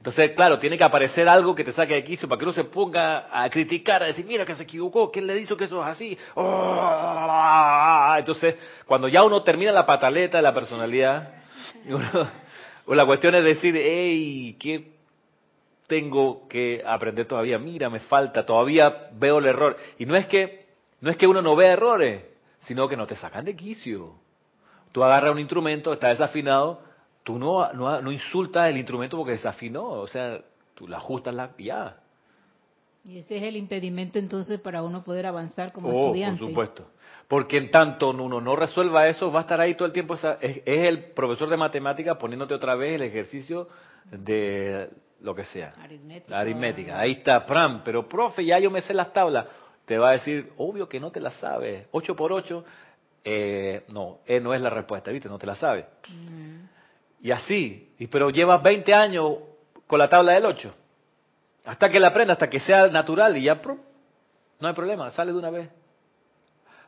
Entonces, 0.00 0.30
claro, 0.34 0.58
tiene 0.58 0.78
que 0.78 0.84
aparecer 0.84 1.28
algo 1.28 1.54
que 1.54 1.62
te 1.62 1.72
saque 1.72 1.92
de 1.92 2.02
quicio 2.02 2.26
para 2.26 2.38
que 2.38 2.46
uno 2.46 2.54
se 2.54 2.64
ponga 2.64 3.28
a 3.30 3.50
criticar, 3.50 4.02
a 4.02 4.06
decir, 4.06 4.24
mira 4.24 4.46
que 4.46 4.54
se 4.54 4.62
equivocó, 4.62 5.10
¿quién 5.10 5.26
le 5.26 5.34
dijo 5.34 5.58
que 5.58 5.64
eso 5.64 5.78
es 5.82 5.88
así? 5.88 6.16
¡Oh! 6.36 8.14
Entonces, 8.16 8.54
cuando 8.86 9.08
ya 9.08 9.22
uno 9.22 9.42
termina 9.42 9.72
la 9.72 9.84
pataleta 9.84 10.38
de 10.38 10.42
la 10.42 10.54
personalidad, 10.54 11.34
o 12.86 12.94
la 12.94 13.04
cuestión 13.04 13.34
es 13.34 13.44
decir, 13.44 13.76
hey, 13.76 14.56
¿qué 14.58 14.90
tengo 15.86 16.48
que 16.48 16.82
aprender 16.86 17.26
todavía? 17.26 17.58
Mira, 17.58 17.90
me 17.90 18.00
falta, 18.00 18.46
todavía 18.46 19.10
veo 19.12 19.38
el 19.38 19.44
error. 19.44 19.76
Y 19.98 20.06
no 20.06 20.16
es 20.16 20.24
que 20.24 20.64
no 21.02 21.10
es 21.10 21.18
que 21.18 21.26
uno 21.26 21.42
no 21.42 21.54
vea 21.56 21.74
errores, 21.74 22.22
sino 22.60 22.88
que 22.88 22.96
no 22.96 23.06
te 23.06 23.16
sacan 23.16 23.44
de 23.44 23.54
quicio. 23.54 24.14
Tú 24.92 25.04
agarras 25.04 25.32
un 25.32 25.40
instrumento, 25.40 25.92
está 25.92 26.08
desafinado, 26.08 26.80
tú 27.30 27.38
no, 27.38 27.72
no, 27.72 28.12
insultas 28.12 28.68
el 28.68 28.76
instrumento 28.76 29.16
porque 29.16 29.32
desafinó, 29.32 29.84
o 29.84 30.06
sea, 30.06 30.40
tú 30.74 30.88
lo 30.88 30.96
ajustas 30.96 31.34
la, 31.34 31.50
ya. 31.58 31.96
Y 33.04 33.18
ese 33.18 33.38
es 33.38 33.42
el 33.44 33.56
impedimento 33.56 34.18
entonces 34.18 34.60
para 34.60 34.82
uno 34.82 35.02
poder 35.02 35.26
avanzar 35.26 35.72
como 35.72 35.88
oh, 35.88 36.06
estudiante. 36.06 36.40
Por 36.40 36.48
supuesto. 36.48 36.90
Porque 37.28 37.56
en 37.56 37.70
tanto 37.70 38.10
uno 38.10 38.40
no 38.40 38.56
resuelva 38.56 39.08
eso, 39.08 39.30
va 39.30 39.40
a 39.40 39.42
estar 39.42 39.60
ahí 39.60 39.74
todo 39.74 39.86
el 39.86 39.92
tiempo. 39.92 40.14
es, 40.14 40.24
es, 40.40 40.62
el 40.64 41.12
profesor 41.12 41.48
de 41.48 41.56
matemáticas 41.56 42.16
poniéndote 42.16 42.54
otra 42.54 42.74
vez 42.74 42.96
el 42.96 43.02
ejercicio 43.02 43.68
de 44.10 44.90
lo 45.20 45.34
que 45.34 45.44
sea. 45.44 45.72
Aritmética. 45.80 46.38
Aritmética. 46.38 47.00
Ahí 47.00 47.12
está, 47.12 47.46
Pram. 47.46 47.82
Pero, 47.84 48.08
profe, 48.08 48.44
ya 48.44 48.58
yo 48.58 48.70
me 48.70 48.80
sé 48.80 48.92
las 48.92 49.12
tablas 49.12 49.46
te 49.90 49.98
va 49.98 50.10
a 50.10 50.12
decir, 50.12 50.52
obvio 50.56 50.88
que 50.88 51.00
no 51.00 51.10
te 51.10 51.18
la 51.18 51.32
sabes. 51.32 51.88
8 51.90 52.14
por 52.14 52.32
8, 52.32 52.64
eh, 53.24 53.82
no, 53.88 54.20
eh, 54.24 54.38
no 54.38 54.54
es 54.54 54.60
la 54.60 54.70
respuesta, 54.70 55.10
¿viste? 55.10 55.28
No 55.28 55.36
te 55.36 55.46
la 55.46 55.56
sabes. 55.56 55.84
Mm. 56.08 56.60
Y 57.22 57.30
así, 57.30 57.94
y, 57.98 58.06
pero 58.06 58.30
llevas 58.30 58.62
20 58.62 58.94
años 58.94 59.34
con 59.86 59.98
la 59.98 60.08
tabla 60.08 60.32
del 60.32 60.46
8. 60.46 60.74
Hasta 61.66 61.90
que 61.90 62.00
la 62.00 62.08
aprenda, 62.08 62.32
hasta 62.32 62.48
que 62.48 62.60
sea 62.60 62.88
natural 62.88 63.36
y 63.36 63.42
ya, 63.42 63.60
no 64.60 64.68
hay 64.68 64.74
problema, 64.74 65.10
sale 65.10 65.32
de 65.32 65.38
una 65.38 65.50
vez. 65.50 65.68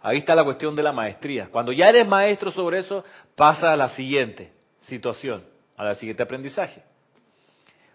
Ahí 0.02 0.18
está 0.18 0.34
la 0.34 0.44
cuestión 0.44 0.74
de 0.74 0.82
la 0.82 0.92
maestría. 0.92 1.48
Cuando 1.50 1.72
ya 1.72 1.88
eres 1.88 2.06
maestro 2.08 2.50
sobre 2.50 2.80
eso, 2.80 3.04
pasa 3.36 3.72
a 3.72 3.76
la 3.76 3.90
siguiente 3.90 4.52
situación, 4.82 5.44
a 5.76 5.84
la 5.84 5.94
siguiente 5.94 6.22
aprendizaje. 6.22 6.82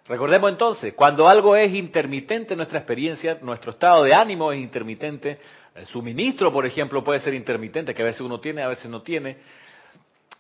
Recordemos 0.08 0.50
entonces, 0.52 0.94
cuando 0.94 1.28
algo 1.28 1.56
es 1.58 1.74
intermitente 1.74 2.54
en 2.54 2.58
nuestra 2.58 2.80
experiencia, 2.80 3.40
nuestro 3.42 3.72
estado 3.72 4.04
de 4.04 4.14
ánimo 4.14 4.54
es 4.54 4.60
intermitente, 4.60 5.38
el 5.76 5.86
suministro, 5.88 6.52
por 6.52 6.66
ejemplo, 6.66 7.04
puede 7.04 7.20
ser 7.20 7.34
intermitente, 7.34 7.94
que 7.94 8.02
a 8.02 8.06
veces 8.06 8.22
uno 8.22 8.40
tiene, 8.40 8.64
a 8.64 8.70
veces 8.70 8.90
no 8.90 9.02
tiene. 9.02 9.38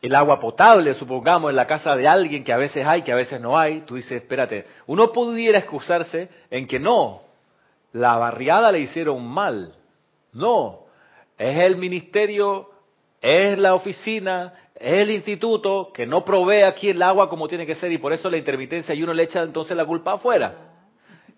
El 0.01 0.13
agua 0.13 0.39
potable, 0.39 0.93
supongamos, 0.93 1.49
en 1.49 1.55
la 1.55 1.65
casa 1.65 1.95
de 1.95 2.07
alguien 2.07 2.43
que 2.43 2.53
a 2.53 2.57
veces 2.57 2.85
hay, 2.85 3.01
que 3.01 3.11
a 3.11 3.15
veces 3.15 3.41
no 3.41 3.57
hay, 3.57 3.81
tú 3.81 3.95
dices, 3.95 4.21
espérate, 4.21 4.65
uno 4.85 5.11
pudiera 5.11 5.57
excusarse 5.57 6.29
en 6.51 6.67
que 6.67 6.79
no, 6.79 7.21
la 7.93 8.15
barriada 8.17 8.71
le 8.71 8.79
hicieron 8.79 9.25
mal, 9.25 9.73
No, 10.33 10.81
es 11.37 11.57
el 11.57 11.77
ministerio, 11.77 12.69
es 13.21 13.57
la 13.57 13.73
oficina, 13.73 14.53
es 14.75 14.99
el 14.99 15.11
instituto 15.11 15.91
que 15.91 16.05
no 16.05 16.23
provee 16.23 16.61
aquí 16.61 16.89
el 16.89 17.01
agua 17.01 17.29
como 17.29 17.47
tiene 17.47 17.65
que 17.65 17.75
ser 17.75 17.91
y 17.91 17.97
por 17.97 18.13
eso 18.13 18.29
la 18.29 18.37
intermitencia 18.37 18.93
y 18.93 19.01
uno 19.01 19.13
le 19.13 19.23
echa 19.23 19.41
entonces 19.41 19.75
la 19.75 19.85
culpa 19.85 20.13
afuera. 20.13 20.53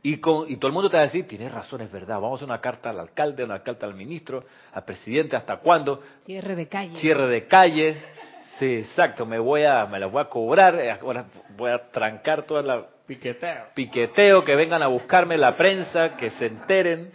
Y, 0.01 0.17
con, 0.17 0.49
y 0.49 0.55
todo 0.55 0.67
el 0.67 0.73
mundo 0.73 0.89
te 0.89 0.95
va 0.95 1.03
a 1.03 1.05
decir, 1.07 1.27
tienes 1.27 1.51
razón, 1.53 1.81
es 1.81 1.91
verdad, 1.91 2.15
vamos 2.15 2.33
a 2.33 2.35
hacer 2.35 2.45
una 2.45 2.61
carta 2.61 2.89
al 2.89 2.99
alcalde, 3.01 3.43
una 3.43 3.61
carta 3.61 3.85
al 3.85 3.95
ministro, 3.95 4.41
al 4.71 4.85
presidente, 4.85 5.35
¿hasta 5.35 5.57
cuándo? 5.57 6.01
Cierre 6.25 6.55
de 6.55 6.67
calles. 6.67 6.99
Cierre 6.99 7.27
de 7.27 7.47
calles. 7.47 7.97
Sí, 8.59 8.75
exacto, 8.75 9.25
me 9.25 9.39
voy 9.39 9.63
a, 9.63 9.85
me 9.85 9.99
las 9.99 10.11
voy 10.11 10.21
a 10.21 10.25
cobrar, 10.25 10.75
eh, 10.75 10.91
ahora 10.91 11.25
voy 11.55 11.71
a 11.71 11.89
trancar 11.89 12.43
toda 12.43 12.61
la 12.61 12.85
Piqueteo. 13.07 13.67
piqueteo, 13.73 14.43
que 14.43 14.55
vengan 14.55 14.83
a 14.83 14.87
buscarme 14.87 15.35
la 15.37 15.55
prensa, 15.55 16.15
que 16.15 16.29
se 16.31 16.45
enteren. 16.45 17.11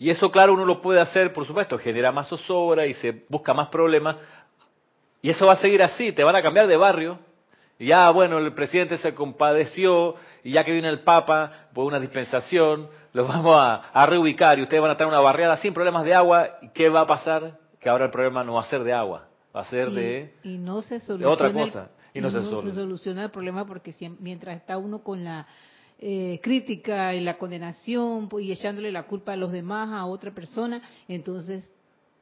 Y 0.00 0.10
eso, 0.10 0.32
claro, 0.32 0.54
uno 0.54 0.64
lo 0.64 0.80
puede 0.80 1.00
hacer, 1.00 1.32
por 1.32 1.46
supuesto, 1.46 1.78
genera 1.78 2.10
más 2.10 2.26
zozobra 2.28 2.86
y 2.86 2.94
se 2.94 3.22
busca 3.28 3.54
más 3.54 3.68
problemas. 3.68 4.16
Y 5.20 5.30
eso 5.30 5.46
va 5.46 5.52
a 5.52 5.56
seguir 5.56 5.80
así, 5.82 6.10
te 6.10 6.24
van 6.24 6.34
a 6.34 6.42
cambiar 6.42 6.66
de 6.66 6.76
barrio. 6.76 7.20
Y 7.78 7.86
ya, 7.88 8.10
bueno, 8.10 8.38
el 8.38 8.52
presidente 8.52 8.96
se 8.98 9.14
compadeció, 9.14 10.16
y 10.42 10.52
ya 10.52 10.64
que 10.64 10.72
viene 10.72 10.88
el 10.88 11.00
Papa, 11.00 11.68
por 11.72 11.84
una 11.84 12.00
dispensación, 12.00 12.88
los 13.12 13.28
vamos 13.28 13.56
a, 13.56 13.90
a 13.92 14.06
reubicar 14.06 14.58
y 14.58 14.62
ustedes 14.62 14.82
van 14.82 14.90
a 14.90 14.96
tener 14.96 15.12
una 15.12 15.20
barriada 15.20 15.58
sin 15.58 15.74
problemas 15.74 16.02
de 16.04 16.14
agua. 16.14 16.58
¿Y 16.62 16.70
qué 16.70 16.88
va 16.88 17.02
a 17.02 17.06
pasar? 17.06 17.58
Que 17.78 17.88
ahora 17.88 18.06
el 18.06 18.10
problema 18.10 18.42
no 18.42 18.54
va 18.54 18.62
a 18.62 18.64
ser 18.64 18.82
de 18.82 18.92
agua, 18.92 19.28
va 19.54 19.60
a 19.60 19.64
ser 19.64 19.88
y, 19.88 19.94
de... 19.94 20.34
y 20.44 20.58
no 20.58 20.82
se 20.82 20.98
de 20.98 21.26
otra 21.26 21.48
el- 21.48 21.52
cosa. 21.54 21.90
Y 22.14 22.20
no 22.20 22.30
se 22.30 22.42
soluciona. 22.42 22.74
soluciona 22.74 23.24
el 23.24 23.30
problema 23.30 23.66
porque 23.66 23.92
siem- 23.92 24.16
mientras 24.20 24.56
está 24.56 24.76
uno 24.76 25.02
con 25.02 25.24
la 25.24 25.46
eh, 25.98 26.40
crítica 26.42 27.14
y 27.14 27.20
la 27.20 27.38
condenación 27.38 28.28
y 28.38 28.52
echándole 28.52 28.92
la 28.92 29.04
culpa 29.04 29.32
a 29.32 29.36
los 29.36 29.50
demás 29.52 29.90
a 29.92 30.04
otra 30.04 30.30
persona, 30.32 30.82
entonces 31.08 31.70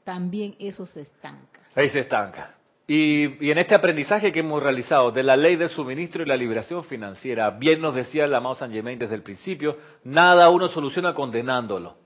también 0.05 0.55
eso 0.61 0.87
se 0.87 1.03
estanca. 1.03 1.61
Ahí 1.75 1.89
se 1.89 2.01
estanca. 2.01 2.55
Y, 2.87 3.45
y 3.45 3.51
en 3.51 3.59
este 3.59 3.75
aprendizaje 3.75 4.33
que 4.33 4.41
hemos 4.41 4.63
realizado 4.63 5.13
de 5.13 5.23
la 5.23 5.37
ley 5.37 5.57
de 5.57 5.69
suministro 5.69 6.23
y 6.23 6.27
la 6.27 6.37
liberación 6.37 6.83
financiera, 6.85 7.51
bien 7.51 7.81
nos 7.81 7.95
decía 7.95 8.25
el 8.25 8.35
amado 8.35 8.57
San 8.57 8.73
Germain 8.73 8.99
desde 8.99 9.15
el 9.15 9.23
principio, 9.23 9.77
nada 10.05 10.51
uno 10.51 10.69
soluciona 10.69 11.15
condenándolo. 11.15 11.97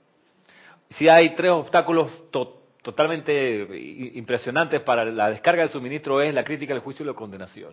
Si 0.90 1.08
hay 1.08 1.34
tres 1.34 1.52
obstáculos 1.52 2.30
to- 2.30 2.62
totalmente 2.84 3.32
i- 3.76 4.12
impresionantes 4.14 4.80
para 4.82 5.04
la 5.06 5.30
descarga 5.30 5.62
del 5.62 5.70
suministro 5.72 6.20
es 6.20 6.32
la 6.32 6.44
crítica, 6.44 6.72
el 6.74 6.80
juicio 6.80 7.02
y 7.02 7.08
la 7.08 7.14
condenación. 7.14 7.72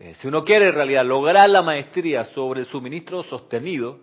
Eh, 0.00 0.14
si 0.14 0.26
uno 0.26 0.44
quiere 0.44 0.68
en 0.68 0.74
realidad 0.74 1.04
lograr 1.04 1.48
la 1.50 1.62
maestría 1.62 2.24
sobre 2.24 2.60
el 2.60 2.66
suministro 2.66 3.22
sostenido 3.22 3.98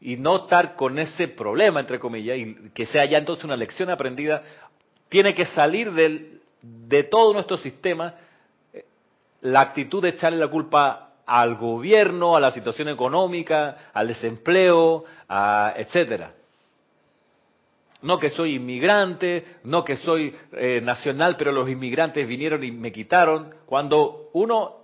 y 0.00 0.16
no 0.16 0.44
estar 0.44 0.76
con 0.76 0.98
ese 0.98 1.28
problema, 1.28 1.80
entre 1.80 1.98
comillas, 1.98 2.38
y 2.38 2.54
que 2.72 2.86
sea 2.86 3.04
ya 3.04 3.18
entonces 3.18 3.44
una 3.44 3.56
lección 3.56 3.90
aprendida, 3.90 4.42
tiene 5.08 5.34
que 5.34 5.44
salir 5.46 5.90
de 6.62 7.02
todo 7.04 7.32
nuestro 7.34 7.56
sistema 7.58 8.14
eh, 8.72 8.84
la 9.42 9.60
actitud 9.60 10.00
de 10.02 10.10
echarle 10.10 10.38
la 10.38 10.48
culpa 10.48 11.10
al 11.26 11.56
gobierno, 11.56 12.36
a 12.36 12.40
la 12.40 12.50
situación 12.52 12.88
económica, 12.88 13.90
al 13.92 14.08
desempleo, 14.08 15.04
a, 15.28 15.72
etcétera. 15.76 16.32
No 18.04 18.18
que 18.18 18.28
soy 18.28 18.56
inmigrante, 18.56 19.44
no 19.64 19.82
que 19.82 19.96
soy 19.96 20.34
eh, 20.52 20.80
nacional, 20.82 21.36
pero 21.38 21.52
los 21.52 21.68
inmigrantes 21.70 22.28
vinieron 22.28 22.62
y 22.62 22.70
me 22.70 22.92
quitaron. 22.92 23.54
Cuando 23.64 24.28
uno 24.34 24.76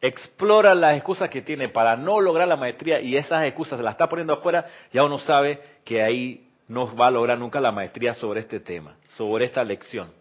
explora 0.00 0.74
las 0.74 0.94
excusas 0.94 1.28
que 1.28 1.42
tiene 1.42 1.68
para 1.68 1.96
no 1.96 2.20
lograr 2.20 2.46
la 2.46 2.56
maestría 2.56 3.00
y 3.00 3.16
esas 3.16 3.44
excusas 3.44 3.76
se 3.76 3.82
las 3.82 3.94
está 3.94 4.08
poniendo 4.08 4.34
afuera, 4.34 4.66
ya 4.92 5.04
uno 5.04 5.18
sabe 5.18 5.60
que 5.84 6.00
ahí 6.00 6.48
no 6.68 6.94
va 6.94 7.08
a 7.08 7.10
lograr 7.10 7.38
nunca 7.38 7.60
la 7.60 7.72
maestría 7.72 8.14
sobre 8.14 8.38
este 8.38 8.60
tema, 8.60 8.96
sobre 9.16 9.46
esta 9.46 9.64
lección. 9.64 10.19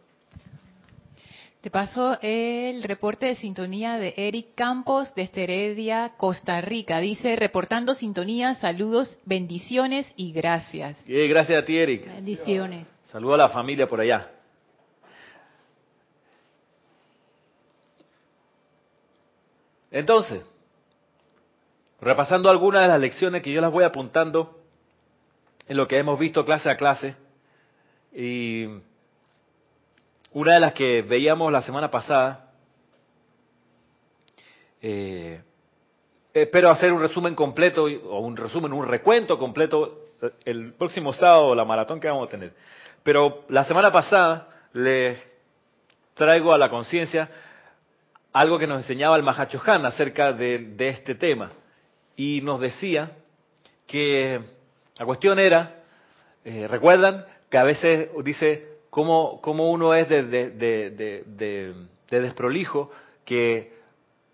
Te 1.62 1.70
paso 1.70 2.18
el 2.22 2.84
reporte 2.84 3.26
de 3.26 3.36
sintonía 3.36 3.98
de 3.98 4.14
Eric 4.16 4.56
Campos 4.56 5.14
desde 5.14 5.44
Heredia, 5.44 6.14
Costa 6.16 6.62
Rica. 6.62 7.00
Dice, 7.02 7.36
reportando 7.36 7.94
sintonía, 7.94 8.54
saludos, 8.54 9.20
bendiciones 9.26 10.10
y 10.16 10.32
gracias. 10.32 11.04
Gracias 11.06 11.62
a 11.62 11.66
ti, 11.66 11.78
Eric. 11.78 12.06
Bendiciones. 12.06 12.88
Saludo 13.12 13.34
a 13.34 13.38
la 13.38 13.50
familia 13.50 13.88
por 13.88 14.00
allá. 14.00 14.32
Entonces, 19.92 20.42
repasando 22.00 22.50
algunas 22.50 22.84
de 22.84 22.88
las 22.88 23.02
lecciones 23.02 23.44
que 23.44 23.52
yo 23.52 23.60
las 23.60 23.72
voy 23.72 23.84
apuntando 23.84 24.62
en 25.68 25.76
lo 25.76 25.90
que 25.90 25.98
hemos 25.98 26.18
visto 26.18 26.46
clase 26.46 26.70
a 26.70 26.78
clase, 26.78 27.16
y 28.14 28.66
una 30.32 30.54
de 30.54 30.60
las 30.60 30.74
que 30.74 31.02
veíamos 31.02 31.52
la 31.52 31.62
semana 31.62 31.90
pasada, 31.90 32.52
eh, 34.82 35.42
espero 36.34 36.70
hacer 36.70 36.94
un 36.94 37.02
resumen 37.02 37.36
completo, 37.36 37.84
o 37.84 38.20
un 38.20 38.38
resumen, 38.38 38.74
un 38.74 38.88
recuento 38.88 39.38
completo 39.38 40.06
el 40.46 40.74
próximo 40.74 41.14
sábado, 41.14 41.56
la 41.56 41.66
maratón 41.66 42.00
que 42.00 42.08
vamos 42.08 42.28
a 42.28 42.32
tener. 42.32 42.54
Pero 43.04 43.46
la 43.50 43.64
semana 43.64 43.92
pasada 43.92 44.50
les 44.74 45.20
traigo 46.14 46.54
a 46.54 46.58
la 46.58 46.70
conciencia 46.70 47.30
algo 48.34 48.60
que 48.60 48.68
nos 48.68 48.82
enseñaba 48.82 49.16
el 49.16 49.24
Mahacho 49.24 49.62
Han 49.66 49.86
acerca 49.86 50.34
de, 50.34 50.60
de 50.60 50.90
este 50.90 51.16
tema. 51.16 51.52
Y 52.16 52.42
nos 52.42 52.60
decía 52.60 53.12
que 53.88 54.40
la 54.98 55.06
cuestión 55.06 55.40
era, 55.40 55.78
eh, 56.44 56.68
recuerdan 56.68 57.26
que 57.50 57.58
a 57.58 57.64
veces 57.64 58.10
dice 58.24 58.79
cómo, 58.90 59.40
cómo 59.42 59.72
uno 59.72 59.94
es 59.94 60.08
de, 60.10 60.24
de, 60.24 60.50
de, 60.52 60.90
de, 61.26 61.74
de 62.10 62.22
desprolijo, 62.22 62.92
que 63.26 63.74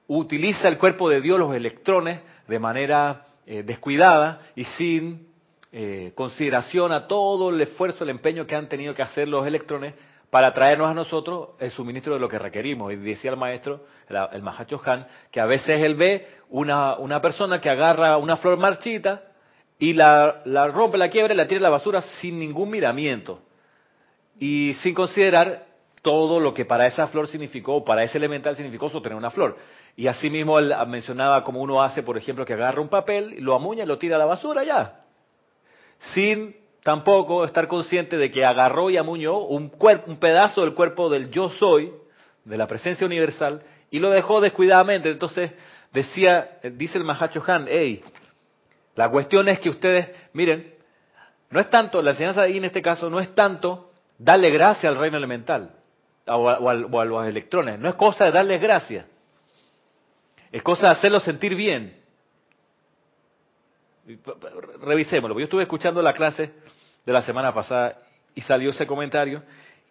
utiliza 0.08 0.68
el 0.68 0.78
cuerpo 0.78 1.10
de 1.10 1.22
Dios, 1.22 1.40
los 1.40 1.56
electrones, 1.56 2.22
de 2.48 2.60
manera 2.60 3.28
eh, 3.46 3.64
descuidada 3.64 4.42
y 4.56 4.64
sin 4.64 5.28
eh, 5.72 6.12
consideración 6.16 6.92
a 6.92 7.08
todo 7.08 7.50
el 7.50 7.60
esfuerzo, 7.62 8.04
el 8.04 8.12
empeño 8.12 8.46
que 8.46 8.56
han 8.56 8.70
tenido 8.70 8.94
que 8.94 9.02
hacer 9.02 9.28
los 9.28 9.46
electrones 9.46 9.94
para 10.30 10.54
traernos 10.54 10.90
a 10.90 10.94
nosotros 10.94 11.50
el 11.60 11.72
suministro 11.72 12.14
de 12.14 12.20
lo 12.20 12.28
que 12.28 12.40
requerimos. 12.40 12.94
Y 12.94 12.98
decía 12.98 13.32
el 13.32 13.38
maestro, 13.38 13.86
el, 14.10 14.18
el 14.34 14.42
Mahacho 14.42 14.82
Han, 14.86 15.08
que 15.32 15.40
a 15.40 15.46
veces 15.46 15.84
él 15.84 15.96
ve 15.96 16.28
una, 16.50 16.96
una 16.98 17.22
persona 17.22 17.60
que 17.60 17.70
agarra 17.70 18.18
una 18.18 18.38
flor 18.38 18.58
marchita 18.58 19.24
y 19.80 19.94
la, 19.94 20.42
la 20.46 20.68
rompe, 20.68 20.98
la 20.98 21.10
quiebra 21.10 21.34
y 21.34 21.38
la 21.38 21.48
tira 21.48 21.60
a 21.60 21.64
la 21.64 21.70
basura 21.70 22.02
sin 22.02 22.40
ningún 22.40 22.70
miramiento 22.70 23.42
y 24.40 24.74
sin 24.82 24.94
considerar 24.94 25.66
todo 26.02 26.40
lo 26.40 26.54
que 26.54 26.66
para 26.66 26.86
esa 26.86 27.08
flor 27.08 27.28
significó, 27.28 27.84
para 27.84 28.04
ese 28.04 28.18
elemental 28.18 28.56
significó 28.56 28.90
sostener 28.90 29.18
una 29.18 29.32
flor. 29.32 29.58
Y 29.96 30.08
asimismo 30.08 30.60
él 30.60 30.74
mencionaba 30.88 31.44
como 31.44 31.62
uno 31.62 31.82
hace, 31.82 32.04
por 32.04 32.18
ejemplo, 32.18 32.46
que 32.46 32.54
agarra 32.54 32.82
un 32.82 32.90
papel, 32.90 33.36
lo 33.40 33.56
amuña 33.56 33.84
y 33.84 33.88
lo 33.88 33.98
tira 33.98 34.18
a 34.18 34.20
la 34.20 34.26
basura 34.26 34.64
ya. 34.64 35.02
Sin 36.14 36.56
tampoco 36.84 37.44
estar 37.44 37.68
consciente 37.68 38.18
de 38.18 38.30
que 38.30 38.46
agarró 38.46 38.92
y 38.92 38.98
amuñó 38.98 39.40
un, 39.40 39.72
un 40.06 40.18
pedazo 40.18 40.62
del 40.62 40.76
cuerpo 40.76 41.10
del 41.10 41.32
yo 41.32 41.50
soy, 41.50 41.92
de 42.44 42.58
la 42.58 42.68
presencia 42.68 43.08
universal, 43.08 43.64
y 43.90 43.98
lo 43.98 44.12
dejó 44.12 44.42
descuidadamente. 44.42 45.10
Entonces 45.10 45.54
decía, 45.92 46.60
dice 46.74 47.00
el 47.00 47.04
Mahacho 47.04 47.42
Han, 47.48 47.66
hey, 47.68 48.04
la 48.94 49.10
cuestión 49.10 49.48
es 49.50 49.60
que 49.60 49.70
ustedes, 49.70 50.12
miren, 50.34 50.74
no 51.50 51.60
es 51.60 51.70
tanto, 51.72 52.02
la 52.02 52.12
enseñanza 52.12 52.44
ahí 52.44 52.58
en 52.58 52.66
este 52.66 52.84
caso 52.84 53.10
no 53.10 53.20
es 53.20 53.34
tanto 53.34 53.92
darle 54.18 54.50
gracia 54.50 54.90
al 54.90 54.98
reino 54.98 55.18
elemental 55.18 55.72
o 56.28 56.50
a, 56.50 57.06
los 57.06 57.28
electrones, 57.28 57.80
no 57.80 57.90
es 57.90 57.96
cosa 57.96 58.26
de 58.26 58.32
darles 58.32 58.62
gracia, 58.62 59.06
es 60.52 60.64
cosa 60.64 60.88
de 60.88 60.94
hacerlos 60.94 61.24
sentir 61.24 61.56
bien. 61.56 62.02
Revisémoslo, 64.82 65.40
yo 65.40 65.46
estuve 65.46 65.64
escuchando 65.64 66.02
la 66.02 66.14
clase 66.14 66.52
de 67.06 67.14
la 67.14 67.22
semana 67.22 67.52
pasada 67.52 68.00
y 68.34 68.42
salió 68.42 68.70
ese 68.70 68.86
comentario 68.86 69.44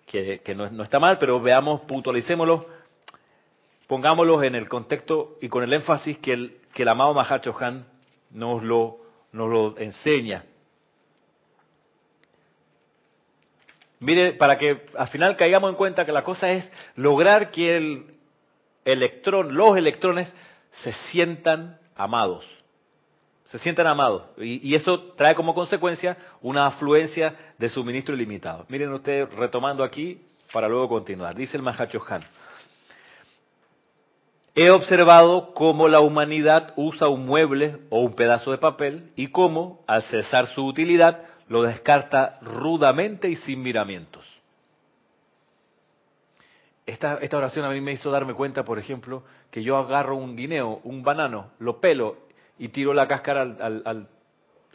que, 0.07 0.55
no, 0.55 0.83
está 0.83 1.01
mal, 1.01 1.19
pero 1.19 1.41
veamos, 1.41 1.83
puntualicémoslo, 1.83 2.67
pongámoslo 3.87 4.43
en 4.43 4.55
el 4.55 4.69
contexto 4.69 5.39
y 5.41 5.49
con 5.49 5.63
el 5.63 5.73
énfasis 5.73 6.19
que 6.19 6.33
el, 6.33 6.61
que 6.73 6.83
el 6.83 6.89
amado 6.89 7.15
Mahacho 7.15 7.57
Han 7.61 7.87
nos 8.31 8.63
lo, 8.63 8.99
nos 9.33 9.51
lo 9.51 9.79
enseña. 9.79 10.45
Mire, 14.05 14.35
para 14.35 14.59
que 14.59 14.87
al 14.97 15.09
final 15.09 15.37
caigamos 15.37 15.71
en 15.71 15.77
cuenta 15.77 16.05
que 16.05 16.12
la 16.12 16.23
cosa 16.23 16.51
es 16.51 16.71
lograr 16.95 17.51
que 17.51 17.77
el 17.77 18.07
electrón, 18.85 19.55
los 19.55 19.77
electrones 19.77 20.33
se 20.83 20.93
sientan 21.11 21.79
amados. 21.97 22.47
Se 23.47 23.59
sientan 23.59 23.87
amados. 23.87 24.25
Y, 24.37 24.75
eso 24.75 25.12
trae 25.17 25.35
como 25.35 25.55
consecuencia 25.55 26.17
una 26.43 26.67
afluencia 26.67 27.35
de 27.57 27.69
suministro 27.69 28.14
ilimitado. 28.14 28.67
Miren 28.69 28.93
ustedes, 28.93 29.33
retomando 29.35 29.85
aquí 29.85 30.21
para 30.53 30.69
luego 30.69 30.88
continuar. 30.88 31.35
Dice 31.35 31.57
el 31.57 31.62
Mahacho 31.62 32.03
Han. 32.09 32.25
He 34.55 34.71
observado 34.71 35.53
cómo 35.55 35.88
la 35.88 36.01
humanidad 36.01 36.75
usa 36.77 37.09
un 37.09 37.27
mueble 37.27 37.79
o 37.90 38.01
un 38.01 38.14
pedazo 38.14 38.51
de 38.51 38.59
papel 38.59 39.11
y 39.17 39.29
cómo, 39.29 39.83
al 39.87 40.03
cesar 40.05 40.47
su 40.49 40.64
utilidad, 40.64 41.23
lo 41.48 41.62
descarta 41.62 42.38
rudamente 42.42 43.28
y 43.28 43.37
sin 43.37 43.62
miramientos. 43.62 44.24
Esta, 46.87 47.18
esta 47.18 47.38
oración 47.38 47.64
a 47.64 47.70
mí 47.70 47.80
me 47.80 47.92
hizo 47.92 48.11
darme 48.11 48.35
cuenta, 48.35 48.64
por 48.64 48.78
ejemplo, 48.78 49.22
que 49.50 49.62
yo 49.62 49.76
agarro 49.76 50.16
un 50.16 50.37
guineo, 50.37 50.80
un 50.85 51.02
banano, 51.02 51.52
lo 51.59 51.80
pelo 51.80 52.18
y 52.59 52.68
tiro 52.68 52.92
la 52.92 53.09
cáscara 53.09 53.42
al, 53.42 53.83
al, 53.85 54.09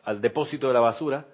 al, 0.03 0.21
depósito 0.21 0.67
de 0.67 0.73
la 0.73 0.79
basura 0.79 1.25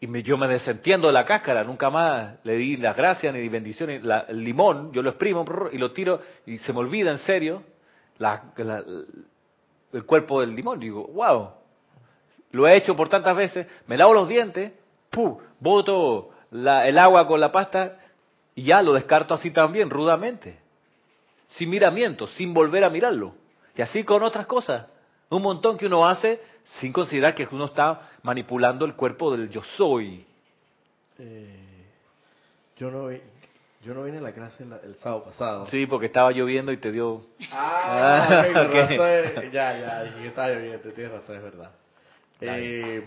y 0.00 0.06
me, 0.06 0.22
yo 0.22 0.38
me 0.38 0.48
desentiendo 0.48 1.08
de 1.08 1.12
la 1.12 1.26
cáscara, 1.26 1.64
nunca 1.64 1.90
más 1.90 2.36
le 2.44 2.56
di 2.56 2.76
las 2.76 2.96
gracias 2.96 3.34
ni 3.34 3.46
bendiciones, 3.48 4.02
la, 4.02 4.20
el 4.28 4.42
limón, 4.42 4.92
yo 4.92 5.02
lo 5.02 5.10
exprimo 5.10 5.44
y 5.70 5.76
lo 5.76 5.92
tiro 5.92 6.20
y 6.46 6.58
se 6.58 6.72
me 6.72 6.78
olvida 6.78 7.10
en 7.10 7.18
serio 7.18 7.62
la, 8.18 8.52
el 9.92 10.04
cuerpo 10.04 10.40
del 10.40 10.54
limón. 10.54 10.80
Digo, 10.80 11.06
wow, 11.08 11.50
lo 12.50 12.66
he 12.66 12.76
hecho 12.76 12.96
por 12.96 13.08
tantas 13.08 13.36
veces, 13.36 13.66
me 13.86 13.96
lavo 13.96 14.14
los 14.14 14.28
dientes, 14.28 14.72
¡pum! 15.10 15.38
boto 15.60 16.30
la, 16.50 16.88
el 16.88 16.98
agua 16.98 17.26
con 17.26 17.40
la 17.40 17.52
pasta 17.52 17.98
y 18.54 18.64
ya 18.64 18.82
lo 18.82 18.94
descarto 18.94 19.34
así 19.34 19.50
también, 19.50 19.90
rudamente, 19.90 20.58
sin 21.48 21.70
miramiento, 21.70 22.26
sin 22.26 22.54
volver 22.54 22.84
a 22.84 22.90
mirarlo. 22.90 23.34
Y 23.76 23.82
así 23.82 24.04
con 24.04 24.22
otras 24.22 24.46
cosas, 24.46 24.86
un 25.30 25.42
montón 25.42 25.76
que 25.76 25.86
uno 25.86 26.06
hace 26.06 26.40
sin 26.80 26.92
considerar 26.92 27.34
que 27.34 27.48
uno 27.50 27.66
está 27.66 28.10
manipulando 28.22 28.84
el 28.84 28.94
cuerpo 28.94 29.36
del 29.36 29.48
yo 29.50 29.62
soy. 29.76 30.26
Eh, 31.18 31.84
yo 32.76 32.90
no 32.90 33.10
yo 33.84 33.94
no 33.94 34.02
vine 34.02 34.18
a 34.18 34.20
la 34.20 34.32
clase 34.32 34.64
el, 34.64 34.96
sábado 34.96 35.24
pasado. 35.24 35.66
Sí, 35.68 35.86
porque 35.86 36.06
estaba 36.06 36.32
lloviendo 36.32 36.72
y 36.72 36.78
te 36.78 36.90
dio. 36.90 37.22
Ah, 37.52 38.44
ya, 39.52 39.78
ya, 39.78 40.02
dije 40.02 40.20
que 40.20 40.26
estaba 40.26 40.48
lloviendo, 40.48 40.90
tienes 40.90 41.12
razón, 41.12 41.36
es 41.36 41.42
verdad. 41.42 41.70
Eh, 42.40 43.04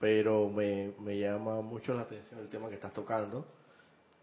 pero 0.00 0.48
me, 0.48 0.92
me 1.00 1.18
llama 1.18 1.60
mucho 1.60 1.94
la 1.94 2.02
atención 2.02 2.40
el 2.40 2.48
tema 2.48 2.68
que 2.68 2.76
estás 2.76 2.92
tocando 2.92 3.46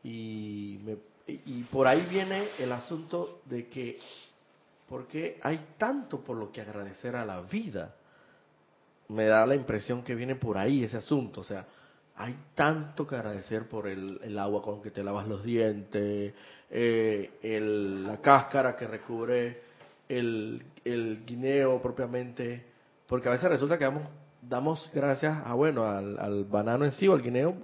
y, 0.03 0.79
me, 0.83 0.97
y 1.27 1.63
por 1.63 1.87
ahí 1.87 2.05
viene 2.09 2.49
el 2.59 2.71
asunto 2.71 3.41
de 3.45 3.67
que, 3.67 3.99
porque 4.87 5.39
hay 5.41 5.73
tanto 5.77 6.21
por 6.21 6.37
lo 6.37 6.51
que 6.51 6.61
agradecer 6.61 7.15
a 7.15 7.25
la 7.25 7.41
vida, 7.41 7.95
me 9.09 9.25
da 9.25 9.45
la 9.45 9.55
impresión 9.55 10.03
que 10.03 10.15
viene 10.15 10.35
por 10.35 10.57
ahí 10.57 10.83
ese 10.83 10.97
asunto, 10.97 11.41
o 11.41 11.43
sea, 11.43 11.65
hay 12.17 12.35
tanto 12.55 13.05
que 13.05 13.15
agradecer 13.15 13.67
por 13.67 13.87
el, 13.87 14.19
el 14.23 14.37
agua 14.39 14.61
con 14.61 14.81
que 14.81 14.91
te 14.91 15.03
lavas 15.03 15.27
los 15.27 15.43
dientes, 15.43 16.33
eh, 16.69 17.31
el, 17.41 18.05
la 18.05 18.21
cáscara 18.21 18.75
que 18.75 18.87
recubre 18.87 19.61
el, 20.07 20.63
el 20.83 21.25
guineo 21.25 21.81
propiamente, 21.81 22.74
porque 23.07 23.27
a 23.27 23.31
veces 23.31 23.49
resulta 23.49 23.77
que 23.77 23.85
damos, 23.85 24.03
damos 24.41 24.89
gracias 24.93 25.41
a, 25.45 25.53
bueno, 25.53 25.85
al, 25.85 26.19
al 26.19 26.45
banano 26.45 26.85
en 26.85 26.91
sí 26.91 27.07
o 27.07 27.13
al 27.13 27.21
guineo, 27.21 27.55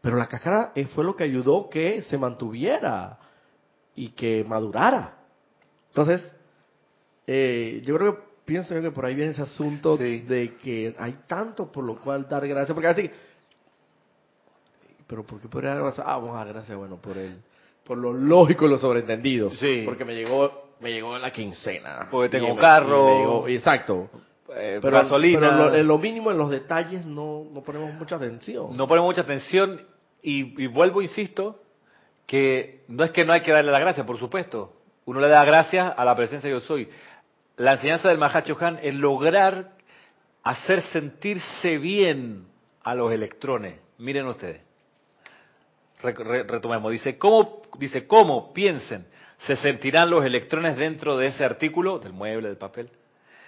pero 0.00 0.16
la 0.16 0.28
cáscara 0.28 0.72
fue 0.94 1.04
lo 1.04 1.16
que 1.16 1.24
ayudó 1.24 1.68
que 1.68 2.02
se 2.02 2.18
mantuviera 2.18 3.18
y 3.94 4.10
que 4.10 4.44
madurara. 4.44 5.16
Entonces, 5.88 6.30
eh, 7.26 7.82
yo 7.84 7.96
creo 7.96 8.14
que 8.14 8.22
pienso 8.44 8.74
yo 8.74 8.82
que 8.82 8.92
por 8.92 9.04
ahí 9.04 9.14
viene 9.14 9.32
ese 9.32 9.42
asunto 9.42 9.96
de 9.96 10.56
que 10.62 10.94
hay 10.98 11.18
tanto 11.26 11.72
por 11.72 11.84
lo 11.84 11.96
cual 12.00 12.28
dar 12.28 12.46
gracias, 12.46 12.74
porque 12.74 12.88
así, 12.88 13.10
pero 15.06 15.24
¿por 15.24 15.40
qué 15.40 15.48
podría 15.48 15.70
dar 15.70 15.82
gracias? 15.82 16.06
Ah, 16.06 16.16
vamos 16.16 16.34
a 16.34 16.44
dar 16.44 16.48
gracias, 16.48 16.76
bueno, 16.76 16.96
por 16.96 17.16
el, 17.16 17.36
por 17.84 17.98
lo 17.98 18.12
lógico 18.12 18.66
y 18.66 18.70
lo 18.70 18.78
sobreentendido. 18.78 19.52
Sí. 19.54 19.82
Porque 19.84 20.04
me 20.04 20.14
llegó, 20.14 20.70
me 20.80 20.92
llegó 20.92 21.16
la 21.18 21.30
quincena. 21.30 22.08
Porque 22.10 22.38
tengo 22.38 22.56
carro. 22.56 23.46
exacto. 23.48 24.10
Eh, 24.58 24.78
pero, 24.80 24.96
gasolina. 24.96 25.40
Pero 25.40 25.74
en 25.74 25.86
lo 25.86 25.98
mínimo, 25.98 26.30
en 26.30 26.38
los 26.38 26.50
detalles, 26.50 27.04
no, 27.04 27.44
no 27.52 27.62
ponemos 27.62 27.92
mucha 27.94 28.16
atención. 28.16 28.76
No 28.76 28.88
ponemos 28.88 29.08
mucha 29.10 29.20
atención 29.20 29.82
y, 30.22 30.66
vuelvo, 30.66 31.02
insisto, 31.02 31.60
que 32.26 32.84
no 32.88 33.04
es 33.04 33.10
que 33.10 33.24
no 33.24 33.32
hay 33.32 33.42
que 33.42 33.52
darle 33.52 33.70
la 33.70 33.78
gracia, 33.78 34.04
por 34.06 34.18
supuesto. 34.18 34.72
Uno 35.04 35.20
le 35.20 35.28
da 35.28 35.44
gracias 35.44 35.92
a 35.96 36.04
la 36.04 36.16
presencia 36.16 36.48
de 36.48 36.56
yo 36.56 36.60
soy. 36.60 36.88
La 37.56 37.74
enseñanza 37.74 38.08
del 38.08 38.18
Mahacho 38.18 38.56
Han 38.60 38.78
es 38.82 38.94
lograr 38.94 39.72
hacer 40.42 40.82
sentirse 40.82 41.78
bien 41.78 42.46
a 42.82 42.94
los 42.94 43.12
electrones. 43.12 43.78
Miren 43.98 44.26
ustedes. 44.26 44.62
retomemos. 46.02 46.90
Dice, 46.92 47.18
¿cómo, 47.18 47.62
dice, 47.78 48.06
¿cómo 48.06 48.52
piensen 48.52 49.06
se 49.38 49.56
sentirán 49.56 50.10
los 50.10 50.24
electrones 50.24 50.76
dentro 50.76 51.16
de 51.18 51.26
ese 51.26 51.44
artículo, 51.44 51.98
del 51.98 52.12
mueble, 52.12 52.48
del 52.48 52.56
papel? 52.56 52.90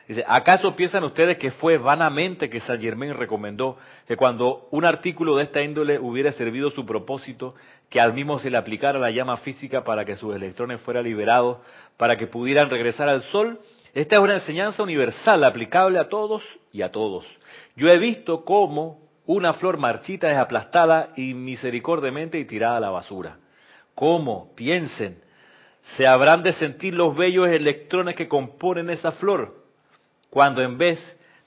Dice, 0.09 0.25
¿acaso 0.27 0.75
piensan 0.75 1.05
ustedes 1.05 1.37
que 1.37 1.51
fue 1.51 1.77
vanamente 1.77 2.49
que 2.49 2.61
Saint 2.61 2.83
Germain 2.83 3.13
recomendó 3.13 3.77
que 4.07 4.17
cuando 4.17 4.67
un 4.71 4.87
artículo 4.87 5.37
de 5.37 5.43
esta 5.43 5.63
índole 5.63 5.99
hubiera 5.99 6.33
servido 6.33 6.71
su 6.71 6.87
propósito, 6.87 7.55
que 7.91 8.01
al 8.01 8.15
mismo 8.15 8.39
se 8.39 8.49
le 8.49 8.57
aplicara 8.57 8.99
la 8.99 9.11
llama 9.11 9.37
física 9.37 9.85
para 9.85 10.07
que 10.07 10.17
sus 10.17 10.35
electrones 10.35 10.81
fueran 10.81 11.05
liberados, 11.05 11.59
para 11.99 12.17
que 12.17 12.27
pudieran 12.27 12.71
regresar 12.71 13.11
al 13.11 13.21
Sol? 13.25 13.61
Esta 13.93 14.17
es 14.17 14.23
una 14.23 14.35
enseñanza 14.35 14.83
universal, 14.83 15.45
aplicable 15.45 15.99
a 15.99 16.09
todos 16.09 16.43
y 16.73 16.81
a 16.81 16.91
todos. 16.91 17.27
Yo 17.77 17.91
he 17.91 17.99
visto 17.99 18.47
cómo 18.47 19.03
una 19.27 19.53
flor 19.53 19.77
marchita 19.77 20.33
es 20.33 20.39
aplastada 20.39 21.11
y 21.17 21.35
misericordiamente 21.35 22.39
y 22.39 22.47
tirada 22.47 22.79
a 22.79 22.81
la 22.81 22.89
basura. 22.89 23.37
¿Cómo? 23.95 24.55
Piensen. 24.55 25.21
Se 25.97 26.07
habrán 26.07 26.43
de 26.43 26.55
sentir 26.55 26.95
los 26.95 27.15
bellos 27.15 27.47
electrones 27.49 28.15
que 28.15 28.27
componen 28.27 28.89
esa 28.89 29.13
flor 29.13 29.68
cuando 30.31 30.63
en 30.63 30.79
vez 30.79 30.99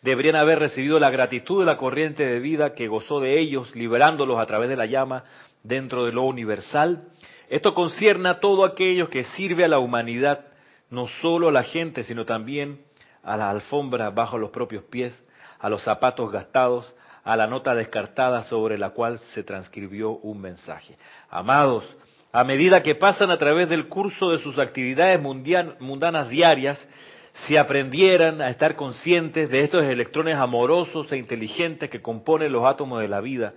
deberían 0.02 0.36
haber 0.36 0.60
recibido 0.60 1.00
la 1.00 1.10
gratitud 1.10 1.60
de 1.60 1.66
la 1.66 1.78
corriente 1.78 2.26
de 2.26 2.40
vida 2.40 2.74
que 2.74 2.88
gozó 2.88 3.20
de 3.20 3.40
ellos, 3.40 3.76
liberándolos 3.76 4.40
a 4.40 4.46
través 4.46 4.70
de 4.70 4.76
la 4.76 4.86
llama 4.86 5.24
dentro 5.64 6.06
de 6.06 6.12
lo 6.12 6.24
universal. 6.24 7.08
Esto 7.50 7.74
concierne 7.74 8.30
a 8.30 8.40
todo 8.40 8.66
aquello 8.66 9.10
que 9.10 9.24
sirve 9.24 9.66
a 9.66 9.68
la 9.68 9.80
humanidad, 9.80 10.46
no 10.90 11.08
solo 11.22 11.50
a 11.50 11.52
la 11.52 11.64
gente, 11.64 12.04
sino 12.04 12.26
también 12.26 12.82
a 13.24 13.38
la 13.38 13.50
alfombra 13.50 14.10
bajo 14.10 14.38
los 14.38 14.50
propios 14.50 14.84
pies, 14.86 15.14
a 15.60 15.70
los 15.70 15.84
zapatos 15.84 16.32
gastados, 16.32 16.94
a 17.24 17.38
la 17.38 17.46
nota 17.46 17.76
descartada 17.76 18.44
sobre 18.44 18.78
la 18.78 18.90
cual 18.90 19.20
se 19.34 19.44
transcribió 19.44 20.12
un 20.12 20.42
mensaje. 20.42 20.98
Amados, 21.30 21.84
a 22.32 22.44
medida 22.44 22.82
que 22.82 22.96
pasan 22.96 23.30
a 23.30 23.38
través 23.38 23.70
del 23.70 23.88
curso 23.88 24.32
de 24.32 24.40
sus 24.40 24.58
actividades 24.58 25.22
mundanas 25.22 26.30
diarias, 26.30 26.80
si 27.34 27.58
aprendieran 27.58 28.42
a 28.42 28.50
estar 28.50 28.76
conscientes 28.76 29.50
de 29.50 29.64
estos 29.64 29.84
electrones 29.84 30.36
amorosos 30.36 31.12
e 31.12 31.18
inteligentes 31.18 31.90
que 31.90 32.02
componen 32.02 32.52
los 32.52 32.66
átomos 32.66 33.02
de 33.02 33.08
la 33.08 33.22
vida, 33.22 33.54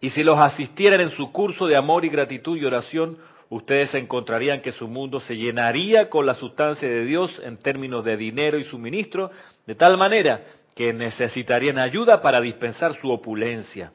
y 0.00 0.10
si 0.10 0.22
los 0.22 0.38
asistieran 0.38 1.00
en 1.00 1.10
su 1.10 1.30
curso 1.30 1.66
de 1.66 1.76
amor 1.76 2.04
y 2.04 2.08
gratitud 2.08 2.56
y 2.56 2.64
oración, 2.64 3.18
ustedes 3.50 3.94
encontrarían 3.94 4.62
que 4.62 4.72
su 4.72 4.88
mundo 4.88 5.20
se 5.20 5.36
llenaría 5.36 6.08
con 6.08 6.24
la 6.24 6.34
sustancia 6.34 6.88
de 6.88 7.04
Dios 7.04 7.40
en 7.44 7.58
términos 7.58 8.04
de 8.04 8.16
dinero 8.16 8.58
y 8.58 8.64
suministro, 8.64 9.30
de 9.66 9.74
tal 9.74 9.98
manera 9.98 10.42
que 10.74 10.92
necesitarían 10.92 11.78
ayuda 11.78 12.22
para 12.22 12.40
dispensar 12.40 12.94
su 12.94 13.10
opulencia. 13.10 13.92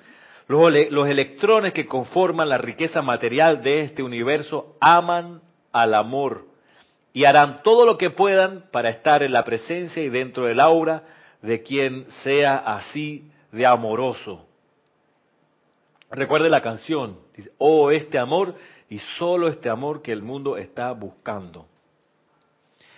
Los, 0.47 0.71
los 0.91 1.09
electrones 1.09 1.73
que 1.73 1.87
conforman 1.87 2.49
la 2.49 2.59
riqueza 2.59 3.01
material 3.01 3.63
de 3.63 3.81
este 3.81 4.03
universo 4.03 4.75
aman 4.79 5.41
al 5.71 5.95
amor 5.95 6.54
y 7.15 7.23
harán 7.23 7.63
todo 7.63 7.85
lo 7.85 7.97
que 7.97 8.09
puedan 8.09 8.65
para 8.73 8.89
estar 8.89 9.23
en 9.23 9.31
la 9.31 9.45
presencia 9.45 10.03
y 10.03 10.09
dentro 10.09 10.47
del 10.47 10.59
aura 10.59 11.03
de 11.41 11.63
quien 11.63 12.07
sea 12.23 12.57
así 12.57 13.31
de 13.53 13.65
amoroso. 13.65 14.45
Recuerde 16.11 16.49
la 16.49 16.59
canción, 16.59 17.17
oh, 17.57 17.89
este 17.89 18.19
amor 18.19 18.55
y 18.89 18.99
solo 19.17 19.47
este 19.47 19.69
amor 19.69 20.01
que 20.01 20.11
el 20.11 20.23
mundo 20.23 20.57
está 20.57 20.91
buscando. 20.91 21.67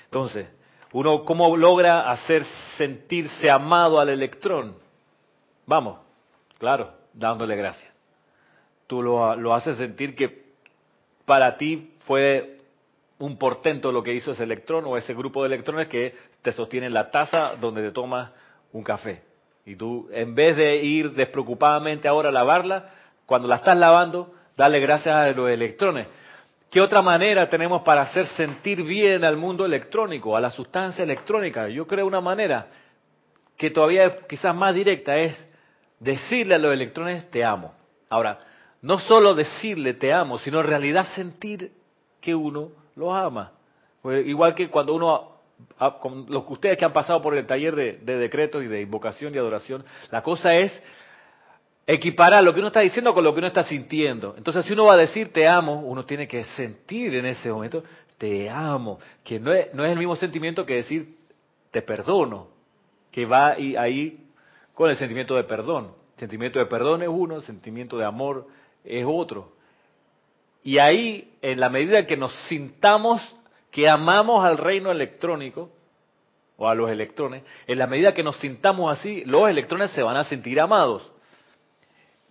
Entonces, 0.05 0.47
uno, 0.93 1.23
¿cómo 1.23 1.55
logra 1.55 2.09
hacer 2.09 2.43
sentirse 2.75 3.51
amado 3.51 3.99
al 3.99 4.09
electrón? 4.09 4.77
Vamos, 5.67 5.99
claro, 6.57 6.91
dándole 7.13 7.55
gracias. 7.55 7.93
Tú 8.87 9.03
lo, 9.03 9.35
lo 9.35 9.53
haces 9.53 9.77
sentir 9.77 10.15
que 10.15 10.47
para 11.23 11.55
ti 11.55 11.93
fue 12.07 12.56
un 13.19 13.37
portento 13.37 13.91
lo 13.91 14.03
que 14.03 14.13
hizo 14.13 14.31
ese 14.31 14.43
electrón 14.43 14.85
o 14.85 14.97
ese 14.97 15.13
grupo 15.13 15.41
de 15.41 15.47
electrones 15.47 15.87
que 15.87 16.15
te 16.41 16.51
sostienen 16.51 16.93
la 16.93 17.09
taza 17.09 17.55
donde 17.59 17.81
te 17.81 17.91
tomas 17.91 18.31
un 18.73 18.83
café. 18.83 19.23
Y 19.65 19.75
tú, 19.75 20.07
en 20.11 20.35
vez 20.35 20.55
de 20.55 20.77
ir 20.77 21.11
despreocupadamente 21.13 22.07
ahora 22.07 22.29
a 22.29 22.31
lavarla, 22.31 22.89
cuando 23.25 23.47
la 23.47 23.57
estás 23.57 23.77
lavando, 23.77 24.33
dale 24.55 24.79
gracias 24.79 25.15
a 25.15 25.31
los 25.31 25.49
electrones. 25.49 26.07
¿Qué 26.69 26.81
otra 26.81 27.01
manera 27.01 27.49
tenemos 27.49 27.81
para 27.81 28.01
hacer 28.01 28.25
sentir 28.27 28.83
bien 28.83 29.23
al 29.23 29.37
mundo 29.37 29.65
electrónico, 29.65 30.35
a 30.35 30.41
la 30.41 30.51
sustancia 30.51 31.03
electrónica? 31.03 31.69
Yo 31.69 31.87
creo 31.87 32.05
una 32.05 32.21
manera 32.21 32.67
que 33.57 33.71
todavía 33.71 34.05
es 34.05 34.13
quizás 34.27 34.53
más 34.55 34.75
directa 34.75 35.17
es 35.17 35.35
decirle 35.99 36.55
a 36.55 36.59
los 36.59 36.71
electrones 36.71 37.29
te 37.31 37.43
amo. 37.43 37.73
Ahora, 38.09 38.39
no 38.81 38.99
solo 38.99 39.33
decirle 39.33 39.93
te 39.95 40.13
amo, 40.13 40.37
sino 40.37 40.59
en 40.59 40.67
realidad 40.67 41.07
sentir 41.15 41.71
que 42.21 42.35
uno 42.35 42.71
los 42.97 43.13
ama. 43.13 43.53
Pues 44.01 44.25
igual 44.27 44.55
que 44.55 44.69
cuando 44.69 44.93
uno 44.93 45.37
con 46.01 46.25
los 46.29 46.45
que 46.45 46.53
ustedes 46.53 46.77
que 46.77 46.85
han 46.85 46.93
pasado 46.93 47.21
por 47.21 47.35
el 47.35 47.45
taller 47.47 47.75
de, 47.75 47.93
de 47.93 48.17
decretos 48.17 48.63
y 48.63 48.67
de 48.67 48.81
invocación 48.81 49.33
y 49.33 49.37
adoración, 49.37 49.83
la 50.11 50.21
cosa 50.21 50.55
es 50.55 50.83
equiparar 51.87 52.43
lo 52.43 52.53
que 52.53 52.59
uno 52.59 52.67
está 52.67 52.81
diciendo 52.81 53.13
con 53.13 53.23
lo 53.23 53.33
que 53.33 53.39
uno 53.39 53.47
está 53.47 53.63
sintiendo. 53.63 54.35
Entonces, 54.37 54.65
si 54.65 54.73
uno 54.73 54.85
va 54.85 54.93
a 54.93 54.97
decir 54.97 55.31
te 55.31 55.47
amo, 55.47 55.81
uno 55.81 56.05
tiene 56.05 56.27
que 56.27 56.43
sentir 56.43 57.15
en 57.15 57.25
ese 57.25 57.49
momento 57.51 57.83
te 58.17 58.49
amo, 58.49 58.99
que 59.23 59.39
no 59.39 59.53
es, 59.53 59.73
no 59.73 59.85
es 59.85 59.91
el 59.91 59.97
mismo 59.97 60.15
sentimiento 60.15 60.65
que 60.65 60.75
decir 60.75 61.17
te 61.71 61.81
perdono, 61.81 62.47
que 63.11 63.25
va 63.25 63.49
ahí 63.49 64.25
con 64.73 64.89
el 64.89 64.97
sentimiento 64.97 65.35
de 65.35 65.43
perdón. 65.43 65.91
Sentimiento 66.17 66.59
de 66.59 66.65
perdón 66.65 67.03
es 67.03 67.09
uno, 67.09 67.41
sentimiento 67.41 67.97
de 67.97 68.05
amor 68.05 68.47
es 68.83 69.05
otro. 69.07 69.53
Y 70.63 70.79
ahí, 70.79 71.33
en 71.41 71.59
la 71.59 71.69
medida 71.69 72.05
que 72.05 72.17
nos 72.17 72.33
sintamos 72.47 73.21
que 73.71 73.87
amamos 73.87 74.43
al 74.43 74.57
reino 74.57 74.91
electrónico, 74.91 75.69
o 76.57 76.67
a 76.67 76.75
los 76.75 76.89
electrones, 76.89 77.43
en 77.67 77.77
la 77.77 77.87
medida 77.87 78.13
que 78.13 78.23
nos 78.23 78.37
sintamos 78.37 78.91
así, 78.97 79.23
los 79.25 79.49
electrones 79.49 79.91
se 79.91 80.01
van 80.01 80.17
a 80.17 80.23
sentir 80.23 80.59
amados. 80.59 81.09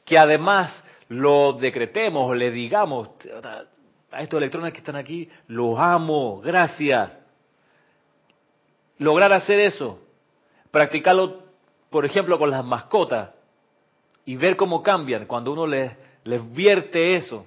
Que 0.05 0.19
además 0.19 0.75
lo 1.09 1.53
decretemos, 1.53 2.37
le 2.37 2.51
digamos, 2.51 3.11
a 4.11 4.23
estos 4.23 4.39
electrones 4.39 4.73
que 4.73 4.79
están 4.81 4.97
aquí, 4.97 5.29
los 5.47 5.79
amo, 5.79 6.41
gracias. 6.41 7.17
Lograr 8.99 9.33
hacer 9.33 9.61
eso, 9.61 10.01
practicarlo, 10.71 11.45
por 11.91 12.05
ejemplo, 12.05 12.39
con 12.39 12.51
las 12.51 12.65
mascotas 12.65 13.31
y 14.25 14.35
ver 14.37 14.57
cómo 14.57 14.83
cambian 14.83 15.27
cuando 15.27 15.53
uno 15.53 15.67
les, 15.67 15.97
les 16.25 16.53
vierte 16.53 17.15
eso, 17.15 17.47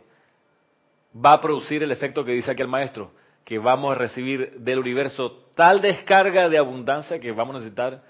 va 1.13 1.33
a 1.33 1.41
producir 1.41 1.83
el 1.83 1.91
efecto 1.91 2.23
que 2.23 2.31
dice 2.31 2.51
aquí 2.51 2.61
el 2.61 2.67
maestro, 2.67 3.11
que 3.43 3.57
vamos 3.57 3.91
a 3.91 3.95
recibir 3.95 4.59
del 4.59 4.79
universo 4.79 5.45
tal 5.55 5.81
descarga 5.81 6.49
de 6.49 6.57
abundancia 6.57 7.19
que 7.19 7.31
vamos 7.31 7.55
a 7.55 7.59
necesitar 7.59 8.03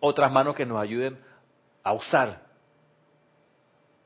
otras 0.00 0.30
manos 0.30 0.54
que 0.54 0.66
nos 0.66 0.80
ayuden 0.80 1.18
a 1.82 1.92
usar 1.92 2.42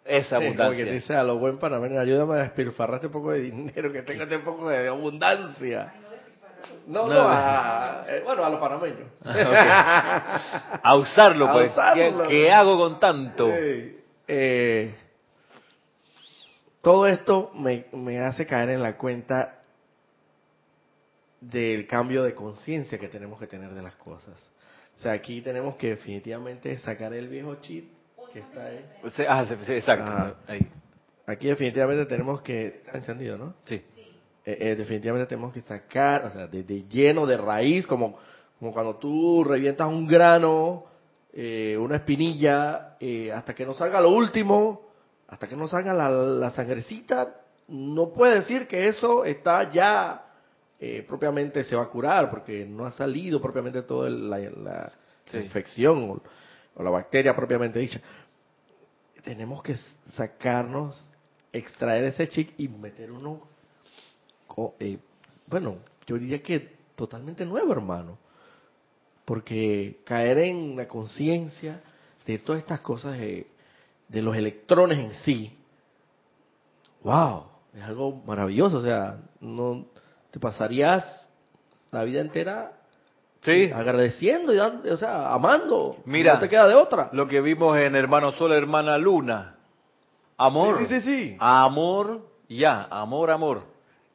esa 0.04 0.36
abundancia. 0.36 0.84
que 0.84 0.90
dice 0.90 1.14
a 1.14 1.22
lo 1.22 1.38
buen 1.38 1.58
panameño, 1.58 2.00
ayúdame 2.00 2.34
a 2.34 2.42
despilfarrar 2.42 2.96
este 2.96 3.08
poco 3.08 3.32
de 3.32 3.40
dinero, 3.40 3.92
que 3.92 4.02
tenga 4.02 4.24
este 4.24 4.38
poco 4.38 4.68
de 4.68 4.88
abundancia. 4.88 5.92
No, 6.86 7.06
no, 7.06 7.20
a, 7.20 8.04
eh, 8.08 8.22
bueno, 8.24 8.44
a 8.44 8.50
los 8.50 8.58
panameños. 8.58 9.08
A 10.82 10.96
usarlo, 10.96 11.52
pues. 11.52 11.72
¿Qué, 12.28 12.50
hago 12.50 12.78
con 12.78 12.98
tanto? 12.98 13.48
Eh, 13.50 14.94
todo 16.88 17.06
esto 17.06 17.50
me, 17.54 17.84
me 17.92 18.18
hace 18.20 18.46
caer 18.46 18.70
en 18.70 18.82
la 18.82 18.96
cuenta 18.96 19.58
del 21.38 21.86
cambio 21.86 22.22
de 22.22 22.34
conciencia 22.34 22.98
que 22.98 23.08
tenemos 23.08 23.38
que 23.38 23.46
tener 23.46 23.74
de 23.74 23.82
las 23.82 23.94
cosas. 23.96 24.34
O 24.96 25.02
sea, 25.02 25.12
aquí 25.12 25.42
tenemos 25.42 25.76
que 25.76 25.90
definitivamente 25.90 26.78
sacar 26.78 27.12
el 27.12 27.28
viejo 27.28 27.56
chip 27.56 27.90
que 28.32 28.38
está 28.38 28.64
ahí. 28.64 28.86
Ah, 29.28 29.44
sí, 29.44 29.74
exacto. 29.74 30.34
Ahí. 30.46 30.66
Aquí 31.26 31.48
definitivamente 31.48 32.06
tenemos 32.06 32.40
que... 32.40 32.80
Está 32.86 32.96
encendido, 32.96 33.36
¿no? 33.36 33.52
Sí. 33.66 33.82
Eh, 34.46 34.56
eh, 34.58 34.74
definitivamente 34.74 35.28
tenemos 35.28 35.52
que 35.52 35.60
sacar, 35.60 36.24
o 36.24 36.30
sea, 36.30 36.46
de, 36.46 36.88
lleno, 36.88 37.26
de 37.26 37.36
raíz, 37.36 37.86
como, 37.86 38.18
como 38.58 38.72
cuando 38.72 38.96
tú 38.96 39.44
revientas 39.44 39.86
un 39.88 40.06
grano, 40.06 40.86
eh, 41.34 41.76
una 41.78 41.96
espinilla, 41.96 42.96
hasta 43.34 43.54
que 43.54 43.66
no 43.66 43.74
salga 43.74 44.00
lo 44.00 44.08
último, 44.08 44.87
hasta 45.28 45.46
que 45.46 45.56
no 45.56 45.68
salga 45.68 45.92
la, 45.92 46.10
la 46.10 46.50
sangrecita, 46.50 47.42
no 47.68 48.10
puede 48.10 48.36
decir 48.36 48.66
que 48.66 48.88
eso 48.88 49.24
está 49.24 49.70
ya 49.70 50.24
propiamente 51.06 51.64
se 51.64 51.74
va 51.74 51.84
a 51.84 51.88
curar, 51.88 52.30
porque 52.30 52.64
no 52.64 52.86
ha 52.86 52.92
salido 52.92 53.40
propiamente 53.40 53.82
toda 53.82 54.08
la, 54.08 54.38
la, 54.38 54.92
infección 55.32 56.20
o 56.74 56.82
la 56.82 56.90
bacteria 56.90 57.34
propiamente 57.34 57.78
dicha. 57.80 58.00
Tenemos 59.24 59.62
que 59.62 59.76
sacarnos, 60.14 61.04
extraer 61.52 62.04
ese 62.04 62.28
chip 62.28 62.50
y 62.58 62.68
meter 62.68 63.10
uno, 63.10 63.40
eh, 64.78 64.98
bueno, 65.46 65.78
yo 66.06 66.16
diría 66.16 66.42
que 66.42 66.76
totalmente 66.94 67.44
nuevo, 67.44 67.72
hermano. 67.72 68.18
Porque 69.24 70.00
caer 70.04 70.38
en 70.38 70.76
la 70.76 70.86
conciencia 70.86 71.82
de 72.24 72.38
todas 72.38 72.62
estas 72.62 72.80
cosas 72.80 73.18
de, 73.18 73.46
de 74.08 74.22
los 74.22 74.36
electrones 74.36 74.98
en 74.98 75.12
sí, 75.24 75.56
wow, 77.02 77.44
es 77.74 77.82
algo 77.82 78.22
maravilloso. 78.26 78.78
O 78.78 78.82
sea, 78.82 79.18
no 79.40 79.86
te 80.30 80.40
pasarías 80.40 81.28
la 81.90 82.04
vida 82.04 82.20
entera 82.20 82.78
Sí. 83.42 83.70
Agradeciendo, 83.72 84.52
y 84.52 84.58
o 84.58 84.96
sea, 84.96 85.32
amando. 85.32 85.96
Mira, 86.04 86.34
no 86.34 86.40
te 86.40 86.48
queda 86.48 86.66
de 86.66 86.74
otra. 86.74 87.08
Lo 87.12 87.28
que 87.28 87.40
vimos 87.40 87.78
en 87.78 87.94
Hermano 87.94 88.32
Sol, 88.32 88.52
Hermana 88.52 88.98
Luna. 88.98 89.56
Amor. 90.36 90.78
Sí, 90.78 90.86
sí, 90.86 91.00
sí. 91.00 91.36
Amor, 91.38 92.20
ya, 92.48 92.88
amor, 92.90 93.30
amor. 93.30 93.62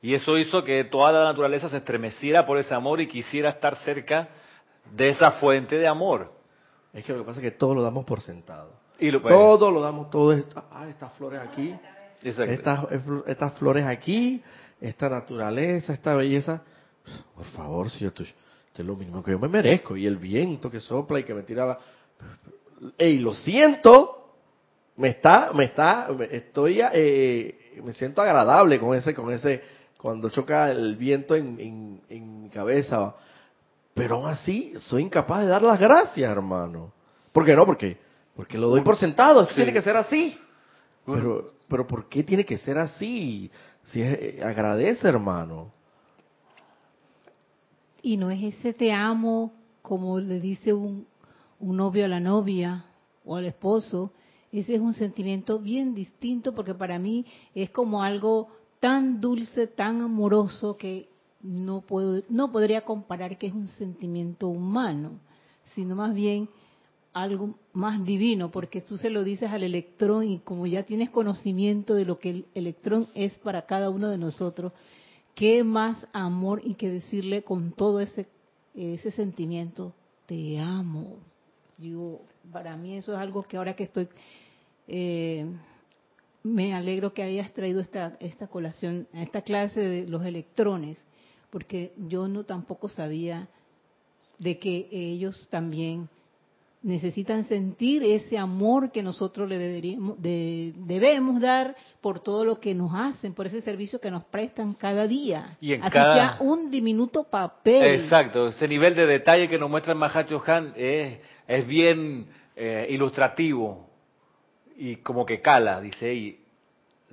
Y 0.01 0.13
eso 0.13 0.37
hizo 0.37 0.63
que 0.63 0.83
toda 0.83 1.11
la 1.13 1.23
naturaleza 1.23 1.69
se 1.69 1.77
estremeciera 1.77 2.45
por 2.45 2.57
ese 2.57 2.73
amor 2.73 2.99
y 2.99 3.07
quisiera 3.07 3.49
estar 3.49 3.77
cerca 3.77 4.29
de 4.91 5.09
esa 5.09 5.31
fuente 5.33 5.77
de 5.77 5.87
amor. 5.87 6.33
Es 6.91 7.05
que 7.05 7.13
lo 7.13 7.19
que 7.19 7.25
pasa 7.25 7.39
es 7.39 7.43
que 7.43 7.51
todo 7.51 7.73
lo 7.73 7.81
damos 7.81 8.03
por 8.05 8.21
sentado. 8.21 8.73
Y 8.99 9.11
lo, 9.11 9.21
todo 9.21 9.71
lo 9.71 9.81
damos, 9.81 10.09
todo 10.09 10.33
esto. 10.33 10.63
Ah, 10.71 10.87
estas 10.87 11.13
flores 11.13 11.41
aquí. 11.41 11.75
Estas, 12.21 12.87
estas 13.27 13.53
flores 13.59 13.85
aquí, 13.85 14.41
esta 14.79 15.09
naturaleza, 15.09 15.93
esta 15.93 16.15
belleza. 16.15 16.63
Por 17.35 17.45
favor, 17.47 17.89
si 17.89 17.99
yo 17.99 18.07
estoy 18.07 18.33
es 18.81 18.85
lo 18.85 18.95
mismo 18.95 19.23
que 19.23 19.31
yo 19.31 19.39
me 19.39 19.47
merezco. 19.47 19.95
Y 19.95 20.07
el 20.07 20.17
viento 20.17 20.69
que 20.71 20.79
sopla 20.79 21.19
y 21.19 21.23
que 21.23 21.33
me 21.33 21.43
tira 21.43 21.65
la... 21.65 21.79
Ey, 22.97 23.19
lo 23.19 23.33
siento. 23.33 24.19
Me 24.95 25.09
está, 25.09 25.51
me 25.53 25.65
está, 25.65 26.07
estoy, 26.29 26.79
eh, 26.93 27.81
me 27.83 27.93
siento 27.93 28.21
agradable 28.21 28.79
con 28.79 28.95
ese, 28.95 29.11
con 29.15 29.31
ese, 29.31 29.63
cuando 29.97 30.29
choca 30.29 30.69
el 30.69 30.95
viento 30.97 31.35
en, 31.35 31.99
en, 32.09 32.43
mi 32.43 32.49
cabeza. 32.49 33.15
Pero 33.95 34.17
aún 34.17 34.27
así, 34.27 34.73
soy 34.77 35.01
incapaz 35.01 35.41
de 35.41 35.47
dar 35.47 35.63
las 35.63 35.79
gracias, 35.79 36.29
hermano. 36.29 36.93
¿Por 37.31 37.43
qué 37.43 37.55
no? 37.55 37.65
Porque, 37.65 37.97
porque 38.35 38.57
lo 38.57 38.69
doy 38.69 38.81
por 38.81 38.97
sentado. 38.97 39.41
Esto 39.41 39.55
tiene 39.55 39.73
que 39.73 39.81
ser 39.81 39.97
así. 39.97 40.37
Pero, 41.05 41.53
pero 41.67 41.85
¿por 41.85 42.07
qué 42.09 42.23
tiene 42.23 42.45
que 42.45 42.57
ser 42.57 42.77
así? 42.77 43.51
Si 43.85 44.01
eh, 44.01 44.41
agradece, 44.43 45.07
hermano. 45.07 45.71
Y 48.01 48.17
no 48.17 48.29
es 48.29 48.41
ese 48.43 48.73
te 48.73 48.91
amo 48.91 49.53
como 49.81 50.19
le 50.19 50.39
dice 50.39 50.73
un, 50.73 51.05
un 51.59 51.77
novio 51.77 52.05
a 52.05 52.07
la 52.07 52.19
novia 52.19 52.85
o 53.25 53.35
al 53.35 53.45
esposo. 53.45 54.11
Ese 54.51 54.75
es 54.75 54.81
un 54.81 54.93
sentimiento 54.93 55.59
bien 55.59 55.93
distinto 55.93 56.53
porque 56.53 56.73
para 56.73 56.99
mí 56.99 57.25
es 57.53 57.71
como 57.71 58.03
algo 58.03 58.49
tan 58.79 59.19
dulce, 59.21 59.67
tan 59.67 60.01
amoroso 60.01 60.77
que 60.77 61.09
no 61.41 61.81
puedo, 61.81 62.23
no 62.29 62.51
podría 62.51 62.81
comparar 62.81 63.37
que 63.37 63.47
es 63.47 63.53
un 63.53 63.67
sentimiento 63.67 64.47
humano, 64.47 65.19
sino 65.65 65.95
más 65.95 66.13
bien 66.13 66.49
algo 67.13 67.55
más 67.73 68.03
divino, 68.03 68.49
porque 68.49 68.81
tú 68.81 68.97
se 68.97 69.09
lo 69.09 69.23
dices 69.23 69.51
al 69.51 69.63
electrón 69.63 70.27
y 70.27 70.39
como 70.39 70.65
ya 70.65 70.83
tienes 70.83 71.11
conocimiento 71.11 71.93
de 71.93 72.05
lo 72.05 72.19
que 72.19 72.29
el 72.31 72.45
electrón 72.55 73.07
es 73.13 73.37
para 73.39 73.65
cada 73.65 73.89
uno 73.89 74.09
de 74.09 74.17
nosotros, 74.17 74.73
qué 75.35 75.63
más 75.63 76.07
amor 76.11 76.61
y 76.63 76.73
que 76.73 76.89
decirle 76.89 77.43
con 77.43 77.71
todo 77.71 77.99
ese, 77.99 78.27
ese 78.73 79.11
sentimiento, 79.11 79.93
te 80.25 80.59
amo. 80.59 81.17
Yo, 81.77 82.21
para 82.51 82.75
mí 82.75 82.97
eso 82.97 83.13
es 83.13 83.19
algo 83.19 83.43
que 83.43 83.57
ahora 83.57 83.75
que 83.75 83.83
estoy, 83.83 84.07
eh, 84.87 85.45
me 86.41 86.73
alegro 86.73 87.13
que 87.13 87.23
hayas 87.23 87.53
traído 87.53 87.79
esta, 87.79 88.17
esta 88.19 88.47
colación, 88.47 89.07
esta 89.13 89.43
clase 89.43 89.79
de 89.79 90.07
los 90.07 90.25
electrones, 90.25 91.03
porque 91.51 91.93
yo 91.97 92.27
no 92.27 92.43
tampoco 92.43 92.89
sabía 92.89 93.47
de 94.39 94.57
que 94.57 94.87
ellos 94.91 95.47
también 95.51 96.09
necesitan 96.83 97.45
sentir 97.45 98.03
ese 98.03 98.37
amor 98.37 98.91
que 98.91 99.01
nosotros 99.01 99.49
le 99.49 99.57
deberíamos, 99.57 100.21
debemos 100.21 101.41
dar 101.41 101.75
por 102.01 102.19
todo 102.19 102.43
lo 102.43 102.59
que 102.59 102.75
nos 102.75 102.91
hacen, 102.93 103.33
por 103.33 103.47
ese 103.47 103.61
servicio 103.61 103.99
que 103.99 104.11
nos 104.11 104.25
prestan 104.25 104.73
cada 104.73 105.07
día. 105.07 105.57
Y 105.61 105.73
en 105.73 105.81
Así 105.81 105.93
cada... 105.93 106.15
sea 106.15 106.37
un 106.41 106.69
diminuto 106.69 107.23
papel. 107.23 108.01
Exacto, 108.01 108.49
ese 108.49 108.67
nivel 108.67 108.95
de 108.95 109.05
detalle 109.05 109.47
que 109.47 109.57
nos 109.57 109.69
muestra 109.69 109.93
el 109.93 109.99
Mahacho 109.99 110.43
Han 110.45 110.73
es, 110.75 111.19
es 111.47 111.65
bien 111.65 112.27
eh, 112.55 112.87
ilustrativo 112.89 113.89
y 114.75 114.97
como 114.97 115.25
que 115.25 115.39
cala, 115.39 115.79
dice, 115.79 116.13
y 116.13 116.42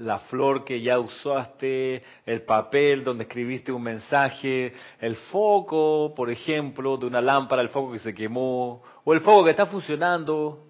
la 0.01 0.19
flor 0.19 0.65
que 0.65 0.81
ya 0.81 0.99
usaste, 0.99 2.03
el 2.25 2.43
papel 2.43 3.05
donde 3.05 3.25
escribiste 3.25 3.71
un 3.71 3.83
mensaje, 3.83 4.73
el 4.99 5.17
foco, 5.17 6.15
por 6.17 6.31
ejemplo, 6.31 6.97
de 6.97 7.07
una 7.07 7.21
lámpara, 7.21 7.61
el 7.61 7.69
foco 7.69 7.93
que 7.93 7.99
se 7.99 8.15
quemó, 8.15 8.83
o 9.05 9.13
el 9.13 9.21
foco 9.21 9.45
que 9.45 9.51
está 9.51 9.67
funcionando, 9.67 10.65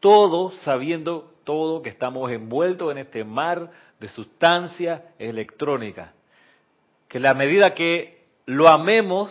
todo 0.00 0.50
sabiendo 0.62 1.32
todo 1.44 1.80
que 1.82 1.90
estamos 1.90 2.30
envueltos 2.30 2.90
en 2.90 2.98
este 2.98 3.24
mar 3.24 3.70
de 4.00 4.08
sustancia 4.08 5.12
electrónica. 5.18 6.12
Que 7.08 7.20
la 7.20 7.34
medida 7.34 7.74
que 7.74 8.24
lo 8.46 8.68
amemos, 8.68 9.30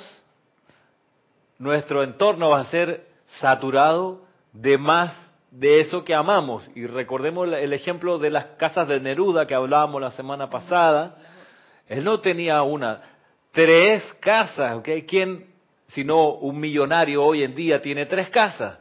nuestro 1.57 2.03
entorno 2.03 2.49
va 2.49 2.61
a 2.61 2.65
ser 2.65 3.05
saturado 3.39 4.22
de 4.53 4.78
más 4.78 5.13
de 5.51 5.81
eso 5.81 6.03
que 6.03 6.13
amamos. 6.13 6.63
Y 6.75 6.85
recordemos 6.85 7.47
el 7.51 7.73
ejemplo 7.73 8.17
de 8.17 8.29
las 8.29 8.45
casas 8.57 8.87
de 8.87 8.99
Neruda 8.99 9.47
que 9.47 9.55
hablábamos 9.55 10.01
la 10.01 10.11
semana 10.11 10.49
pasada. 10.49 11.15
Él 11.87 12.03
no 12.03 12.19
tenía 12.19 12.61
una, 12.61 13.01
tres 13.51 14.03
casas, 14.19 14.77
¿ok? 14.77 14.89
¿Quién, 15.07 15.47
si 15.87 16.03
no 16.03 16.33
un 16.33 16.59
millonario 16.59 17.23
hoy 17.23 17.43
en 17.43 17.55
día, 17.55 17.81
tiene 17.81 18.05
tres 18.05 18.29
casas? 18.29 18.79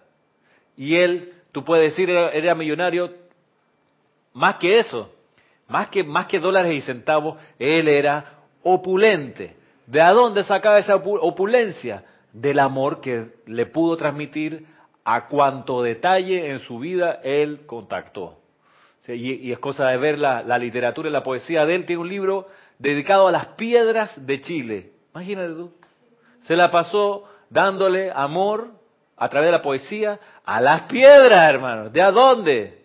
Y 0.77 0.97
él, 0.97 1.33
tú 1.53 1.65
puedes 1.65 1.93
decir, 1.93 2.11
era, 2.11 2.31
era 2.31 2.55
millonario 2.55 3.13
más 4.35 4.57
que 4.57 4.79
eso, 4.79 5.11
más 5.67 5.89
que, 5.89 6.05
más 6.05 6.27
que 6.27 6.39
dólares 6.39 6.75
y 6.75 6.81
centavos, 6.83 7.37
él 7.59 7.89
era 7.89 8.39
opulente. 8.63 9.57
¿De 9.87 10.01
dónde 10.01 10.45
sacaba 10.45 10.79
esa 10.79 10.97
opulencia? 10.97 12.05
Del 12.33 12.59
amor 12.59 13.01
que 13.01 13.31
le 13.47 13.67
pudo 13.67 13.97
transmitir 13.97 14.67
a 15.11 15.27
cuanto 15.27 15.83
detalle 15.83 16.51
en 16.51 16.61
su 16.61 16.79
vida 16.79 17.21
él 17.23 17.63
contactó. 17.65 18.41
y, 19.07 19.51
es 19.51 19.59
cosa 19.59 19.89
de 19.89 19.97
ver 19.97 20.19
la, 20.19 20.59
literatura 20.59 21.09
y 21.09 21.13
la 21.13 21.23
poesía 21.23 21.65
de 21.65 21.77
él. 21.77 21.87
Tiene 21.87 22.03
un 22.03 22.11
libro 22.11 22.47
dedicado 22.79 23.27
a 23.27 23.33
las 23.33 23.47
piedras 23.47 24.13
de 24.27 24.43
Chile. 24.43 24.93
Imagínate 25.15 25.55
tú. 25.55 25.73
Se 26.43 26.55
la 26.55 26.71
pasó 26.71 27.25
dándole 27.49 28.13
amor 28.15 28.69
a 29.17 29.31
través 29.31 29.49
de 29.49 29.53
la 29.53 29.63
poesía 29.63 30.21
a 30.45 30.61
las 30.61 30.83
piedras, 30.83 31.55
hermano. 31.55 31.89
¿De 31.89 32.03
a 32.03 32.11
dónde? 32.11 32.78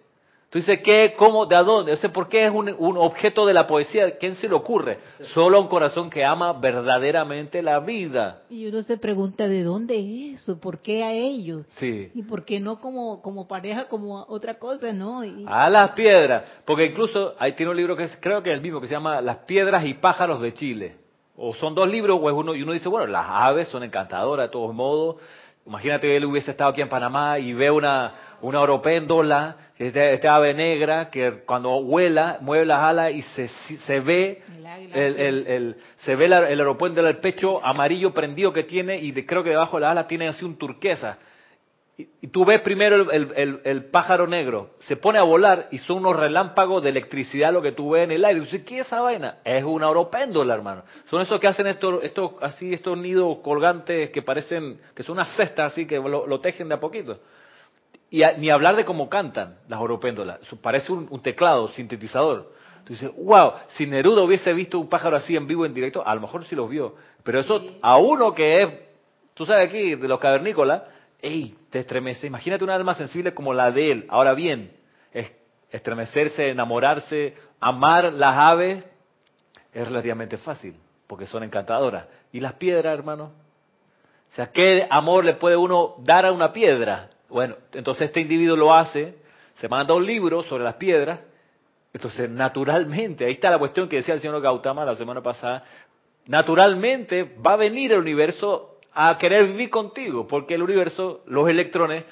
Tú 0.54 0.60
dices, 0.60 0.82
¿qué? 0.84 1.16
¿Cómo? 1.18 1.48
¿De 1.48 1.56
dónde? 1.56 1.94
O 1.94 2.12
¿por 2.12 2.30
qué 2.30 2.46
es 2.46 2.52
un, 2.52 2.70
objeto 3.00 3.44
de 3.48 3.56
la 3.56 3.66
poesía? 3.66 4.20
¿Quién 4.20 4.36
se 4.36 4.48
le 4.48 4.54
ocurre? 4.54 5.00
Solo 5.34 5.60
un 5.60 5.68
corazón 5.68 6.12
que 6.12 6.24
ama 6.24 6.54
verdaderamente 6.54 7.64
la 7.64 7.80
vida. 7.80 8.44
Y 8.52 8.68
uno 8.68 8.84
se 8.84 8.98
pregunta, 8.98 9.48
¿de 9.48 9.64
dónde 9.64 9.98
es 9.98 10.44
eso? 10.44 10.60
¿Por 10.60 10.78
qué 10.78 11.04
a 11.04 11.12
ellos? 11.12 11.66
Sí. 11.78 12.12
¿Y 12.14 12.22
por 12.22 12.46
qué 12.46 12.60
no 12.60 12.78
como, 12.78 13.20
como 13.24 13.48
pareja, 13.48 13.88
como 13.88 14.28
otra 14.30 14.60
cosa, 14.60 14.94
no? 14.94 15.22
A 15.48 15.72
las 15.72 15.90
piedras. 15.94 16.44
Porque 16.66 16.86
incluso 16.86 17.34
ahí 17.40 17.54
tiene 17.54 17.72
un 17.72 17.78
libro 17.78 17.98
que 17.98 18.04
es, 18.04 18.16
creo 18.22 18.44
que 18.44 18.52
es 18.52 18.56
el 18.56 18.62
mismo, 18.62 18.80
que 18.80 18.86
se 18.86 18.94
llama 18.94 19.22
Las 19.22 19.38
piedras 19.38 19.84
y 19.88 19.96
pájaros 19.96 20.40
de 20.40 20.54
Chile. 20.54 20.98
O 21.36 21.56
son 21.56 21.74
dos 21.74 21.90
libros, 21.90 22.20
o 22.22 22.30
es 22.30 22.36
uno, 22.36 22.54
y 22.54 22.62
uno 22.62 22.74
dice, 22.74 22.90
bueno, 22.90 23.08
las 23.08 23.26
aves 23.28 23.70
son 23.70 23.82
encantadoras 23.82 24.50
de 24.50 24.52
todos 24.52 24.72
modos. 24.72 25.16
Imagínate 25.66 26.08
que 26.08 26.18
él 26.18 26.26
hubiese 26.26 26.52
estado 26.52 26.70
aquí 26.70 26.82
en 26.82 26.90
Panamá 26.90 27.40
y 27.40 27.54
ve 27.54 27.72
una, 27.72 28.14
una 28.44 28.60
oropéndola, 28.60 29.56
este, 29.78 30.14
este, 30.14 30.28
ave 30.28 30.54
negra 30.54 31.10
que 31.10 31.44
cuando 31.46 31.82
vuela, 31.82 32.38
mueve 32.42 32.66
las 32.66 32.80
alas 32.80 33.14
y 33.14 33.22
se, 33.22 33.48
se 33.48 34.00
ve 34.02 34.42
el, 34.94 35.16
el, 35.18 35.48
el, 35.48 35.76
se 35.98 36.16
ve 36.16 36.26
el 36.26 36.34
aeropuerto 36.34 37.02
del 37.02 37.18
pecho 37.18 37.66
amarillo 37.66 38.14
prendido 38.14 38.52
que 38.52 38.64
tiene 38.64 38.98
y 38.98 39.14
creo 39.26 39.44
que 39.44 39.52
debajo 39.52 39.78
de 39.78 39.82
las 39.82 39.92
alas 39.92 40.08
tiene 40.08 40.28
así 40.28 40.44
un 40.44 40.58
turquesa. 40.58 41.18
Y, 41.96 42.28
tú 42.28 42.44
ves 42.44 42.60
primero 42.62 43.12
el, 43.12 43.86
pájaro 43.92 44.28
negro, 44.28 44.72
se 44.80 44.98
pone 44.98 45.20
a 45.20 45.24
volar 45.24 45.68
y 45.72 45.78
son 45.78 45.98
unos 46.00 46.18
relámpagos 46.18 46.84
de 46.84 46.90
electricidad 46.90 47.54
lo 47.54 47.62
que 47.62 47.72
tú 47.72 47.92
ves 47.92 48.04
en 48.04 48.12
el 48.12 48.26
aire. 48.26 48.40
Y 48.40 48.44
dices, 48.44 48.64
¿qué 48.66 48.80
es 48.80 48.88
esa 48.88 49.02
vaina? 49.02 49.38
Es 49.46 49.64
una 49.64 49.90
oropéndola, 49.90 50.54
hermano. 50.54 50.84
Son 51.06 51.22
esos 51.22 51.40
que 51.40 51.48
hacen 51.48 51.68
estos, 51.68 52.04
estos, 52.04 52.32
así, 52.42 52.74
estos 52.74 52.98
nidos 52.98 53.38
colgantes 53.44 54.10
que 54.10 54.22
parecen, 54.22 54.82
que 54.94 55.04
son 55.04 55.14
unas 55.14 55.34
cestas 55.38 55.72
así 55.72 55.86
que 55.86 55.98
lo 55.98 56.40
tejen 56.42 56.68
de 56.68 56.76
a 56.76 56.80
poquito. 56.80 57.20
Y 58.14 58.22
ni 58.38 58.52
hablar 58.52 58.76
de 58.76 58.86
cómo 58.86 59.10
cantan 59.10 59.58
las 59.68 59.80
oropéndolas. 59.80 60.38
Parece 60.62 60.92
un, 60.92 61.20
teclado, 61.24 61.68
sintetizador. 61.70 62.54
Tú 62.84 62.94
dices, 62.94 63.10
wow, 63.18 63.54
si 63.70 63.88
Neruda 63.88 64.22
hubiese 64.22 64.54
visto 64.54 64.78
un 64.78 64.88
pájaro 64.88 65.16
así 65.16 65.36
en 65.36 65.48
vivo, 65.48 65.66
en 65.66 65.74
directo, 65.74 66.06
a 66.06 66.14
lo 66.14 66.22
mejor 66.22 66.46
sí 66.46 66.56
los 66.56 66.70
vio. 66.70 66.94
Pero 67.24 67.40
eso, 67.40 67.60
a 67.82 67.98
uno 67.98 68.32
que 68.36 68.62
es, 68.62 68.70
tú 69.34 69.48
sabes 69.48 69.68
aquí, 69.68 69.96
de 69.96 70.08
los 70.08 70.20
cavernícolas, 70.20 70.84
¡ey! 71.24 71.56
Te 71.72 71.80
estremece. 71.80 72.28
Imagínate 72.28 72.64
una 72.64 72.76
alma 72.76 72.94
sensible 72.94 73.34
como 73.34 73.52
la 73.52 73.72
de 73.72 73.92
él. 73.92 74.06
Ahora 74.10 74.36
bien, 74.36 74.72
estremecerse, 75.72 76.50
enamorarse, 76.50 77.34
amar 77.60 78.14
las 78.14 78.38
aves, 78.38 78.84
es 79.74 79.88
relativamente 79.88 80.38
fácil, 80.38 80.76
porque 81.08 81.26
son 81.26 81.42
encantadoras. 81.42 82.06
¿Y 82.32 82.42
las 82.42 82.54
piedras, 82.54 82.94
hermano? 82.94 83.32
O 84.32 84.36
sea, 84.36 84.52
¿qué 84.52 84.86
amor 84.88 85.26
le 85.26 85.34
puede 85.34 85.58
uno 85.58 85.96
dar 85.98 86.28
a 86.28 86.32
una 86.32 86.54
piedra? 86.54 87.10
Bueno, 87.34 87.56
entonces 87.74 88.04
este 88.04 88.22
individuo 88.22 88.56
lo 88.56 88.72
hace, 88.72 89.16
se 89.56 89.68
manda 89.68 89.96
un 89.96 90.06
libro 90.06 90.44
sobre 90.44 90.64
las 90.64 90.76
piedras, 90.76 91.20
entonces 91.92 92.30
naturalmente, 92.30 93.26
ahí 93.26 93.34
está 93.34 93.50
la 93.50 93.58
cuestión 93.58 93.90
que 93.90 93.96
decía 93.96 94.14
el 94.14 94.20
señor 94.20 94.40
Gautama 94.40 94.86
la 94.86 94.96
semana 94.96 95.24
pasada, 95.24 95.64
naturalmente 96.28 97.36
va 97.44 97.54
a 97.54 97.56
venir 97.56 97.92
el 97.92 98.02
universo 98.02 98.78
a 98.94 99.18
querer 99.18 99.48
vivir 99.48 99.72
contigo, 99.72 100.28
porque 100.28 100.54
el 100.54 100.62
universo, 100.62 101.24
los 101.26 101.50
electrones, 101.50 102.06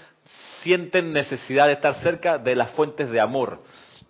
sienten 0.64 1.14
necesidad 1.14 1.68
de 1.68 1.74
estar 1.74 1.94
cerca 2.02 2.40
de 2.40 2.56
las 2.56 2.72
fuentes 2.72 3.12
de 3.12 3.20
amor. 3.20 3.60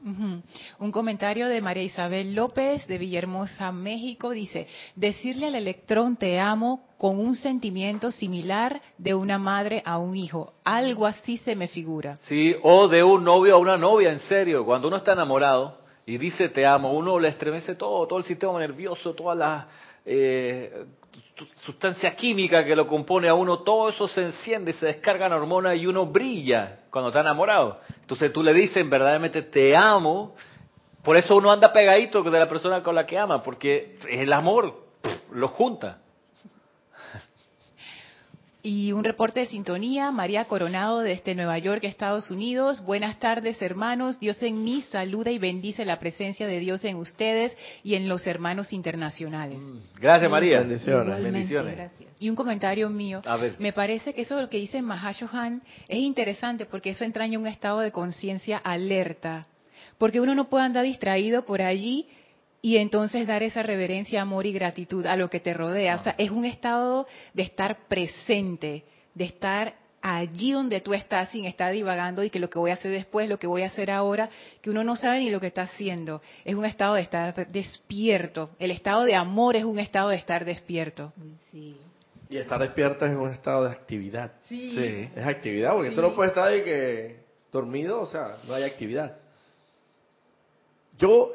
Un 0.03 0.91
comentario 0.91 1.47
de 1.47 1.61
María 1.61 1.83
Isabel 1.83 2.33
López 2.33 2.87
de 2.87 2.97
Villahermosa, 2.97 3.71
México, 3.71 4.31
dice, 4.31 4.67
decirle 4.95 5.47
al 5.47 5.55
electrón 5.55 6.15
te 6.15 6.39
amo 6.39 6.87
con 6.97 7.19
un 7.19 7.35
sentimiento 7.35 8.11
similar 8.11 8.81
de 8.97 9.13
una 9.13 9.37
madre 9.37 9.83
a 9.85 9.99
un 9.99 10.15
hijo. 10.15 10.53
Algo 10.63 11.05
así 11.05 11.37
se 11.37 11.55
me 11.55 11.67
figura. 11.67 12.17
Sí, 12.27 12.55
o 12.63 12.87
de 12.87 13.03
un 13.03 13.23
novio 13.23 13.55
a 13.55 13.57
una 13.59 13.77
novia, 13.77 14.11
en 14.11 14.19
serio. 14.21 14.65
Cuando 14.65 14.87
uno 14.87 14.97
está 14.97 15.13
enamorado 15.13 15.77
y 16.05 16.17
dice 16.17 16.49
te 16.49 16.65
amo, 16.65 16.93
uno 16.93 17.19
le 17.19 17.29
estremece 17.29 17.75
todo, 17.75 18.07
todo 18.07 18.19
el 18.19 18.25
sistema 18.25 18.59
nervioso, 18.59 19.13
todas 19.13 19.37
las 19.37 19.65
eh, 20.05 20.85
sustancia 21.57 22.15
química 22.15 22.63
que 22.65 22.75
lo 22.75 22.87
compone 22.87 23.27
a 23.27 23.33
uno, 23.33 23.59
todo 23.59 23.89
eso 23.89 24.07
se 24.07 24.23
enciende, 24.23 24.73
se 24.73 24.87
descargan 24.87 25.33
hormonas 25.33 25.77
y 25.77 25.85
uno 25.85 26.05
brilla 26.05 26.79
cuando 26.89 27.09
está 27.09 27.21
enamorado. 27.21 27.79
Entonces 28.01 28.31
tú 28.33 28.43
le 28.43 28.53
dices 28.53 28.87
verdaderamente 28.89 29.41
te 29.43 29.75
amo, 29.75 30.35
por 31.03 31.17
eso 31.17 31.35
uno 31.35 31.51
anda 31.51 31.73
pegadito 31.73 32.21
de 32.21 32.39
la 32.39 32.47
persona 32.47 32.83
con 32.83 32.95
la 32.95 33.05
que 33.05 33.17
ama, 33.17 33.41
porque 33.41 33.97
el 34.09 34.31
amor 34.33 34.85
lo 35.31 35.47
junta. 35.47 36.00
Y 38.63 38.91
un 38.91 39.03
reporte 39.03 39.39
de 39.39 39.47
sintonía, 39.47 40.11
María 40.11 40.45
Coronado 40.45 40.99
desde 40.99 41.33
Nueva 41.33 41.57
York, 41.57 41.83
Estados 41.83 42.29
Unidos. 42.29 42.83
Buenas 42.85 43.17
tardes, 43.17 43.59
hermanos. 43.59 44.19
Dios 44.19 44.41
en 44.43 44.63
mí 44.63 44.83
saluda 44.83 45.31
y 45.31 45.39
bendice 45.39 45.83
la 45.83 45.97
presencia 45.97 46.45
de 46.45 46.59
Dios 46.59 46.85
en 46.85 46.97
ustedes 46.97 47.57
y 47.83 47.95
en 47.95 48.07
los 48.07 48.27
hermanos 48.27 48.71
internacionales. 48.71 49.63
Mm, 49.63 49.99
gracias, 49.99 50.29
María. 50.29 50.59
Bendiciones. 50.59 51.23
Bendiciones. 51.23 51.91
Y 52.19 52.29
un 52.29 52.35
comentario 52.35 52.87
mío. 52.91 53.23
Me 53.57 53.73
parece 53.73 54.13
que 54.13 54.21
eso 54.21 54.39
lo 54.39 54.47
que 54.47 54.57
dice 54.57 54.79
Mahashohan 54.83 55.63
es 55.87 55.97
interesante 55.97 56.67
porque 56.67 56.91
eso 56.91 57.03
entraña 57.03 57.39
un 57.39 57.47
estado 57.47 57.79
de 57.79 57.91
conciencia 57.91 58.57
alerta. 58.59 59.47
Porque 59.97 60.21
uno 60.21 60.35
no 60.35 60.49
puede 60.49 60.65
andar 60.65 60.83
distraído 60.83 61.45
por 61.45 61.63
allí 61.63 62.07
y 62.61 62.77
entonces 62.77 63.25
dar 63.25 63.43
esa 63.43 63.63
reverencia, 63.63 64.21
amor 64.21 64.45
y 64.45 64.53
gratitud 64.53 65.05
a 65.05 65.15
lo 65.15 65.29
que 65.29 65.39
te 65.39 65.53
rodea. 65.53 65.95
O 65.95 66.03
sea, 66.03 66.15
es 66.17 66.29
un 66.29 66.45
estado 66.45 67.07
de 67.33 67.43
estar 67.43 67.87
presente, 67.87 68.83
de 69.15 69.25
estar 69.25 69.75
allí 70.01 70.51
donde 70.51 70.81
tú 70.81 70.93
estás 70.93 71.29
sin 71.29 71.45
estar 71.45 71.71
divagando 71.71 72.23
y 72.23 72.29
que 72.29 72.39
lo 72.39 72.49
que 72.49 72.59
voy 72.59 72.71
a 72.71 72.75
hacer 72.75 72.91
después, 72.91 73.29
lo 73.29 73.39
que 73.39 73.47
voy 73.47 73.63
a 73.63 73.67
hacer 73.67 73.89
ahora, 73.91 74.29
que 74.61 74.69
uno 74.69 74.83
no 74.83 74.95
sabe 74.95 75.19
ni 75.19 75.29
lo 75.29 75.39
que 75.39 75.47
está 75.47 75.63
haciendo. 75.63 76.21
Es 76.45 76.55
un 76.55 76.65
estado 76.65 76.95
de 76.95 77.01
estar 77.01 77.47
despierto. 77.47 78.51
El 78.59 78.71
estado 78.71 79.03
de 79.03 79.15
amor 79.15 79.55
es 79.55 79.63
un 79.63 79.79
estado 79.79 80.09
de 80.09 80.15
estar 80.15 80.45
despierto. 80.45 81.13
Y 81.51 82.37
estar 82.37 82.61
despierto 82.61 83.05
es 83.05 83.15
un 83.15 83.29
estado 83.29 83.65
de 83.65 83.71
actividad. 83.71 84.33
Sí. 84.43 85.09
Es 85.15 85.25
actividad, 85.25 85.73
porque 85.73 85.91
tú 85.91 86.01
no 86.01 86.15
puedes 86.15 86.31
estar 86.31 86.47
ahí 86.47 86.63
que 86.63 87.21
dormido, 87.51 88.01
o 88.01 88.05
sea, 88.05 88.37
no 88.47 88.53
hay 88.53 88.63
actividad. 88.63 89.17
Yo, 90.97 91.31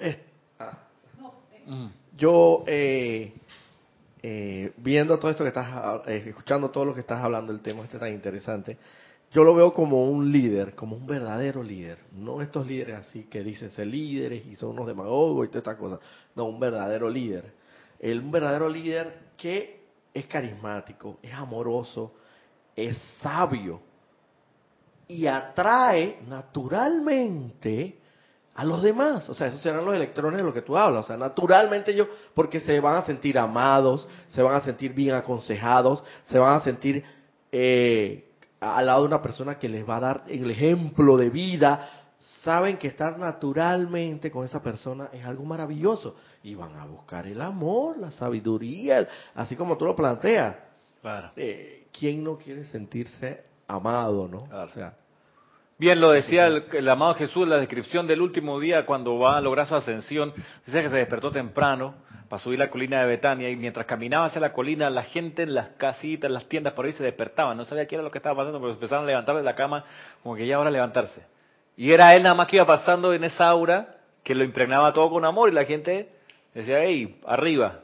yo, 2.16 2.64
eh, 2.66 3.32
eh, 4.22 4.72
viendo 4.76 5.18
todo 5.18 5.30
esto 5.30 5.44
que 5.44 5.48
estás, 5.48 6.06
eh, 6.06 6.24
escuchando 6.26 6.70
todo 6.70 6.84
lo 6.84 6.94
que 6.94 7.00
estás 7.00 7.22
hablando, 7.22 7.52
el 7.52 7.60
tema 7.60 7.82
este 7.82 7.98
tan 7.98 8.12
interesante, 8.12 8.78
yo 9.32 9.44
lo 9.44 9.54
veo 9.54 9.74
como 9.74 10.08
un 10.08 10.30
líder, 10.30 10.74
como 10.74 10.96
un 10.96 11.06
verdadero 11.06 11.62
líder. 11.62 11.98
No 12.12 12.40
estos 12.40 12.66
líderes 12.66 12.96
así 12.96 13.24
que 13.24 13.42
dicen 13.42 13.70
ser 13.70 13.86
líderes 13.86 14.46
y 14.46 14.56
son 14.56 14.70
unos 14.70 14.86
demagogos 14.86 15.46
y 15.46 15.48
todas 15.48 15.62
estas 15.62 15.76
cosas. 15.76 16.00
No, 16.34 16.44
un 16.44 16.60
verdadero 16.60 17.10
líder. 17.10 17.52
El, 17.98 18.20
un 18.20 18.30
verdadero 18.30 18.68
líder 18.68 19.26
que 19.36 19.80
es 20.14 20.26
carismático, 20.26 21.18
es 21.22 21.32
amoroso, 21.32 22.14
es 22.74 22.96
sabio 23.20 23.80
y 25.08 25.26
atrae 25.26 26.20
naturalmente 26.26 27.98
a 28.56 28.64
los 28.64 28.82
demás. 28.82 29.28
O 29.28 29.34
sea, 29.34 29.48
esos 29.48 29.60
serán 29.60 29.84
los 29.84 29.94
electrones 29.94 30.38
de 30.38 30.44
lo 30.44 30.52
que 30.52 30.62
tú 30.62 30.76
hablas. 30.76 31.04
O 31.04 31.06
sea, 31.06 31.16
naturalmente 31.16 31.92
ellos, 31.92 32.08
porque 32.34 32.60
se 32.60 32.80
van 32.80 32.96
a 32.96 33.04
sentir 33.04 33.38
amados, 33.38 34.08
se 34.28 34.42
van 34.42 34.54
a 34.54 34.62
sentir 34.62 34.94
bien 34.94 35.14
aconsejados, 35.14 36.02
se 36.24 36.38
van 36.38 36.56
a 36.56 36.60
sentir 36.60 37.04
eh, 37.52 38.30
al 38.58 38.86
lado 38.86 39.02
de 39.02 39.08
una 39.08 39.22
persona 39.22 39.58
que 39.58 39.68
les 39.68 39.88
va 39.88 39.98
a 39.98 40.00
dar 40.00 40.24
el 40.26 40.50
ejemplo 40.50 41.18
de 41.18 41.28
vida. 41.28 41.90
Saben 42.42 42.78
que 42.78 42.88
estar 42.88 43.18
naturalmente 43.18 44.30
con 44.30 44.44
esa 44.44 44.62
persona 44.62 45.10
es 45.12 45.24
algo 45.24 45.44
maravilloso. 45.44 46.16
Y 46.42 46.54
van 46.54 46.76
a 46.76 46.86
buscar 46.86 47.26
el 47.26 47.42
amor, 47.42 47.98
la 47.98 48.10
sabiduría, 48.10 49.06
así 49.34 49.54
como 49.54 49.76
tú 49.76 49.84
lo 49.84 49.94
planteas. 49.94 50.56
Claro. 51.02 51.30
Eh, 51.36 51.88
¿Quién 51.92 52.24
no 52.24 52.38
quiere 52.38 52.64
sentirse 52.64 53.44
amado, 53.68 54.26
no? 54.28 54.44
Claro. 54.44 54.70
O 54.70 54.72
sea, 54.72 54.94
Bien 55.78 56.00
lo 56.00 56.10
decía 56.10 56.46
el, 56.46 56.62
el 56.72 56.88
amado 56.88 57.14
Jesús 57.16 57.42
en 57.42 57.50
la 57.50 57.58
descripción 57.58 58.06
del 58.06 58.22
último 58.22 58.58
día 58.58 58.86
cuando 58.86 59.18
va 59.18 59.36
a 59.36 59.40
lograr 59.42 59.66
su 59.66 59.74
ascensión. 59.74 60.32
Dice 60.64 60.82
que 60.82 60.88
se 60.88 60.96
despertó 60.96 61.30
temprano 61.30 61.94
para 62.28 62.42
subir 62.42 62.58
la 62.58 62.70
colina 62.70 63.00
de 63.00 63.06
Betania 63.06 63.50
y 63.50 63.56
mientras 63.56 63.86
caminaba 63.86 64.26
hacia 64.26 64.40
la 64.40 64.52
colina, 64.52 64.88
la 64.88 65.02
gente 65.02 65.42
en 65.42 65.54
las 65.54 65.68
casitas, 65.76 66.28
en 66.28 66.34
las 66.34 66.48
tiendas 66.48 66.72
por 66.72 66.86
ahí 66.86 66.92
se 66.92 67.04
despertaba. 67.04 67.54
No 67.54 67.66
sabía 67.66 67.86
qué 67.86 67.96
era 67.96 68.04
lo 68.04 68.10
que 68.10 68.18
estaba 68.18 68.36
pasando, 68.36 68.58
pero 68.58 68.72
empezaron 68.72 69.04
a 69.04 69.06
levantar 69.06 69.36
de 69.36 69.42
la 69.42 69.54
cama 69.54 69.84
como 70.22 70.34
que 70.34 70.46
ya 70.46 70.56
ahora 70.56 70.70
levantarse. 70.70 71.22
Y 71.76 71.92
era 71.92 72.14
él 72.16 72.22
nada 72.22 72.34
más 72.34 72.46
que 72.46 72.56
iba 72.56 72.66
pasando 72.66 73.12
en 73.12 73.24
esa 73.24 73.46
aura 73.46 73.96
que 74.24 74.34
lo 74.34 74.44
impregnaba 74.44 74.92
todo 74.92 75.10
con 75.10 75.24
amor 75.24 75.50
y 75.50 75.52
la 75.52 75.64
gente 75.64 76.08
decía, 76.54 76.82
hey, 76.82 77.20
arriba. 77.26 77.80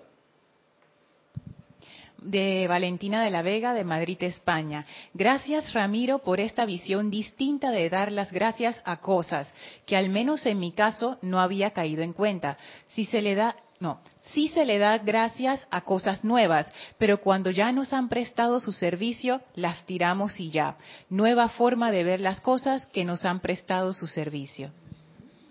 De 2.25 2.67
Valentina 2.69 3.23
de 3.23 3.31
la 3.31 3.43
Vega 3.43 3.75
de 3.75 3.85
Madrid, 3.85 4.17
España. 4.23 4.87
Gracias 5.15 5.73
Ramiro 5.73 6.21
por 6.21 6.41
esta 6.41 6.65
visión 6.65 7.11
distinta 7.11 7.71
de 7.71 7.89
dar 7.91 8.13
las 8.13 8.33
gracias 8.33 8.81
a 8.85 9.01
cosas 9.01 9.53
que 9.87 9.97
al 9.97 10.09
menos 10.09 10.47
en 10.47 10.59
mi 10.59 10.73
caso 10.73 11.19
no 11.23 11.41
había 11.41 11.71
caído 11.71 12.03
en 12.03 12.13
cuenta. 12.13 12.57
Si 12.87 13.05
se 13.05 13.23
le 13.23 13.35
da 13.35 13.57
no, 13.81 14.01
sí 14.21 14.47
se 14.47 14.65
le 14.65 14.79
da 14.79 14.99
gracias 14.99 15.67
a 15.73 15.81
cosas 15.81 16.23
nuevas, 16.23 16.73
pero 16.99 17.21
cuando 17.21 17.51
ya 17.51 17.73
nos 17.73 17.93
han 17.93 18.09
prestado 18.09 18.61
su 18.61 18.71
servicio, 18.71 19.41
las 19.57 19.85
tiramos 19.87 20.39
y 20.39 20.51
ya. 20.51 20.77
Nueva 21.11 21.49
forma 21.49 21.91
de 21.91 22.05
ver 22.05 22.21
las 22.21 22.41
cosas 22.41 22.87
que 22.87 23.05
nos 23.05 23.25
han 23.25 23.41
prestado 23.41 23.93
su 23.93 24.07
servicio. 24.07 24.71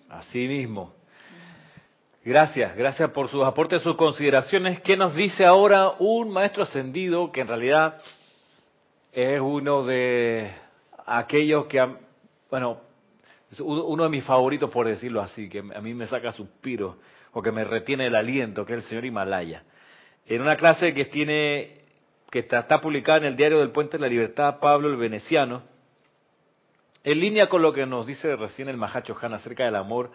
Así 0.10 0.48
mismo. 0.48 1.01
Gracias, 2.24 2.76
gracias 2.76 3.10
por 3.12 3.30
sus 3.30 3.44
aportes, 3.44 3.82
sus 3.82 3.96
consideraciones. 3.96 4.80
¿Qué 4.82 4.96
nos 4.96 5.16
dice 5.16 5.44
ahora 5.44 5.94
un 5.98 6.30
maestro 6.30 6.64
ascendido 6.64 7.32
que 7.32 7.42
en 7.42 7.48
realidad 7.48 8.00
es 9.12 9.40
uno 9.42 9.84
de 9.84 10.52
aquellos 11.08 11.66
que, 11.66 11.80
han- 11.80 11.98
bueno, 12.52 12.80
uno 13.60 14.04
de 14.04 14.10
mis 14.10 14.24
favoritos 14.24 14.70
por 14.70 14.88
decirlo 14.88 15.20
así, 15.22 15.50
que 15.50 15.60
a 15.60 15.82
mí 15.82 15.94
me 15.96 16.06
saca 16.06 16.32
suspiros 16.32 16.96
o 17.34 17.42
que 17.42 17.52
me 17.52 17.64
retiene 17.64 18.06
el 18.06 18.16
aliento, 18.16 18.66
que 18.66 18.74
es 18.74 18.84
el 18.84 18.90
señor 18.90 19.06
Himalaya. 19.06 19.64
En 20.28 20.42
una 20.44 20.56
clase 20.56 20.94
que 20.94 21.06
tiene, 21.06 21.80
que 22.30 22.40
está, 22.40 22.60
está 22.60 22.80
publicada 22.80 23.18
en 23.20 23.26
el 23.26 23.36
diario 23.36 23.60
del 23.60 23.72
Puente 23.72 23.98
de 23.98 24.02
la 24.02 24.08
Libertad, 24.08 24.60
Pablo 24.60 24.90
el 24.90 24.96
Veneciano, 24.96 25.64
en 27.04 27.20
línea 27.20 27.50
con 27.50 27.64
lo 27.64 27.74
que 27.74 27.88
nos 27.88 28.06
dice 28.06 28.36
recién 28.36 28.70
el 28.70 28.78
Mahacho 28.78 29.18
Han 29.20 29.34
acerca 29.34 29.66
del 29.66 29.76
amor 29.76 30.12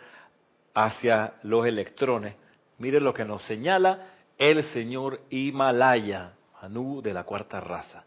hacia 0.77 1.33
los 1.43 1.67
electrones, 1.67 2.37
miren 2.77 3.03
lo 3.03 3.15
que 3.15 3.25
nos 3.25 3.43
señala 3.45 4.09
el 4.37 4.63
señor 4.75 5.23
Himalaya, 5.31 6.35
Manu 6.61 7.01
de 7.01 7.15
la 7.15 7.25
cuarta 7.25 7.61
raza. 7.61 8.05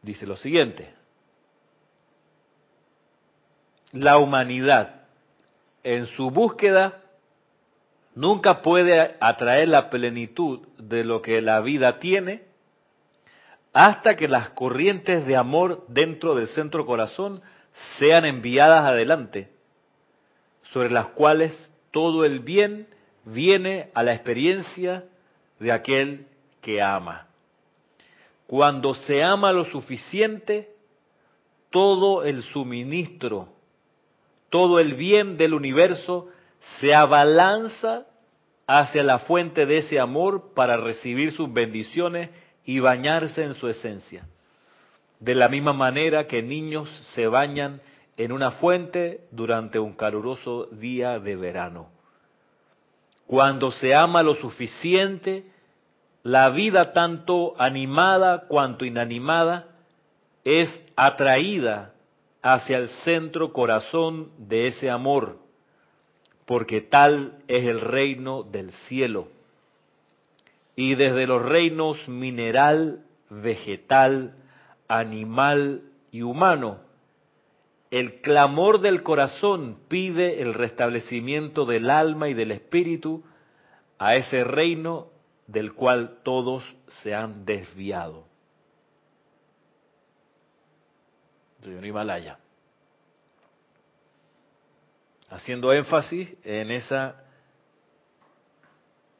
Dice 0.00 0.24
lo 0.24 0.36
siguiente, 0.36 0.94
la 3.90 4.18
humanidad 4.18 5.06
en 5.82 6.06
su 6.06 6.30
búsqueda 6.30 7.00
nunca 8.14 8.62
puede 8.62 9.16
atraer 9.20 9.68
la 9.68 9.90
plenitud 9.90 10.68
de 10.78 11.02
lo 11.02 11.20
que 11.20 11.42
la 11.42 11.60
vida 11.60 11.98
tiene 11.98 12.44
hasta 13.72 14.16
que 14.16 14.28
las 14.28 14.50
corrientes 14.50 15.26
de 15.26 15.34
amor 15.36 15.84
dentro 15.88 16.36
del 16.36 16.46
centro 16.48 16.86
corazón 16.86 17.42
sean 17.98 18.24
enviadas 18.24 18.84
adelante, 18.84 19.50
sobre 20.72 20.90
las 20.90 21.08
cuales 21.08 21.52
todo 21.90 22.24
el 22.24 22.40
bien 22.40 22.88
viene 23.24 23.90
a 23.94 24.02
la 24.02 24.14
experiencia 24.14 25.04
de 25.58 25.72
aquel 25.72 26.26
que 26.60 26.80
ama. 26.80 27.26
Cuando 28.46 28.94
se 28.94 29.22
ama 29.22 29.52
lo 29.52 29.64
suficiente, 29.64 30.70
todo 31.70 32.24
el 32.24 32.42
suministro, 32.42 33.48
todo 34.50 34.78
el 34.78 34.94
bien 34.94 35.36
del 35.36 35.54
universo 35.54 36.28
se 36.80 36.94
abalanza 36.94 38.06
hacia 38.66 39.02
la 39.02 39.18
fuente 39.20 39.66
de 39.66 39.78
ese 39.78 39.98
amor 39.98 40.52
para 40.54 40.76
recibir 40.76 41.32
sus 41.32 41.52
bendiciones 41.52 42.30
y 42.64 42.78
bañarse 42.78 43.42
en 43.42 43.54
su 43.54 43.68
esencia. 43.68 44.26
De 45.18 45.34
la 45.34 45.48
misma 45.48 45.72
manera 45.72 46.26
que 46.26 46.42
niños 46.42 46.88
se 47.14 47.26
bañan 47.26 47.80
en 48.16 48.32
una 48.32 48.52
fuente 48.52 49.26
durante 49.30 49.78
un 49.78 49.94
caluroso 49.94 50.66
día 50.66 51.18
de 51.18 51.36
verano. 51.36 51.88
Cuando 53.26 53.70
se 53.70 53.94
ama 53.94 54.22
lo 54.22 54.34
suficiente, 54.34 55.46
la 56.22 56.50
vida 56.50 56.92
tanto 56.92 57.54
animada 57.58 58.46
cuanto 58.46 58.84
inanimada 58.84 59.68
es 60.44 60.68
atraída 60.96 61.94
hacia 62.42 62.78
el 62.78 62.88
centro 62.88 63.52
corazón 63.52 64.30
de 64.36 64.68
ese 64.68 64.90
amor, 64.90 65.38
porque 66.44 66.80
tal 66.80 67.38
es 67.48 67.64
el 67.64 67.80
reino 67.80 68.42
del 68.42 68.72
cielo. 68.72 69.28
Y 70.74 70.94
desde 70.94 71.26
los 71.26 71.42
reinos 71.42 72.08
mineral, 72.08 73.04
vegetal, 73.30 74.34
animal 74.88 75.82
y 76.10 76.22
humano, 76.22 76.78
el 77.92 78.22
clamor 78.22 78.80
del 78.80 79.02
corazón 79.02 79.78
pide 79.86 80.40
el 80.40 80.54
restablecimiento 80.54 81.66
del 81.66 81.90
alma 81.90 82.30
y 82.30 82.34
del 82.34 82.50
espíritu 82.50 83.22
a 83.98 84.16
ese 84.16 84.44
reino 84.44 85.10
del 85.46 85.74
cual 85.74 86.20
todos 86.22 86.64
se 87.02 87.14
han 87.14 87.44
desviado. 87.44 88.24
Señor 91.60 91.84
Himalaya. 91.84 92.38
Haciendo 95.28 95.70
énfasis 95.74 96.34
en 96.44 96.70
esa 96.70 97.22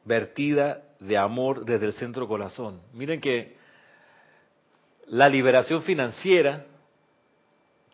vertida 0.03 0.81
de 0.99 1.15
amor 1.15 1.63
desde 1.63 1.85
el 1.85 1.93
centro 1.93 2.27
corazón. 2.27 2.81
Miren 2.91 3.21
que 3.21 3.55
la 5.05 5.29
liberación 5.29 5.83
financiera 5.83 6.65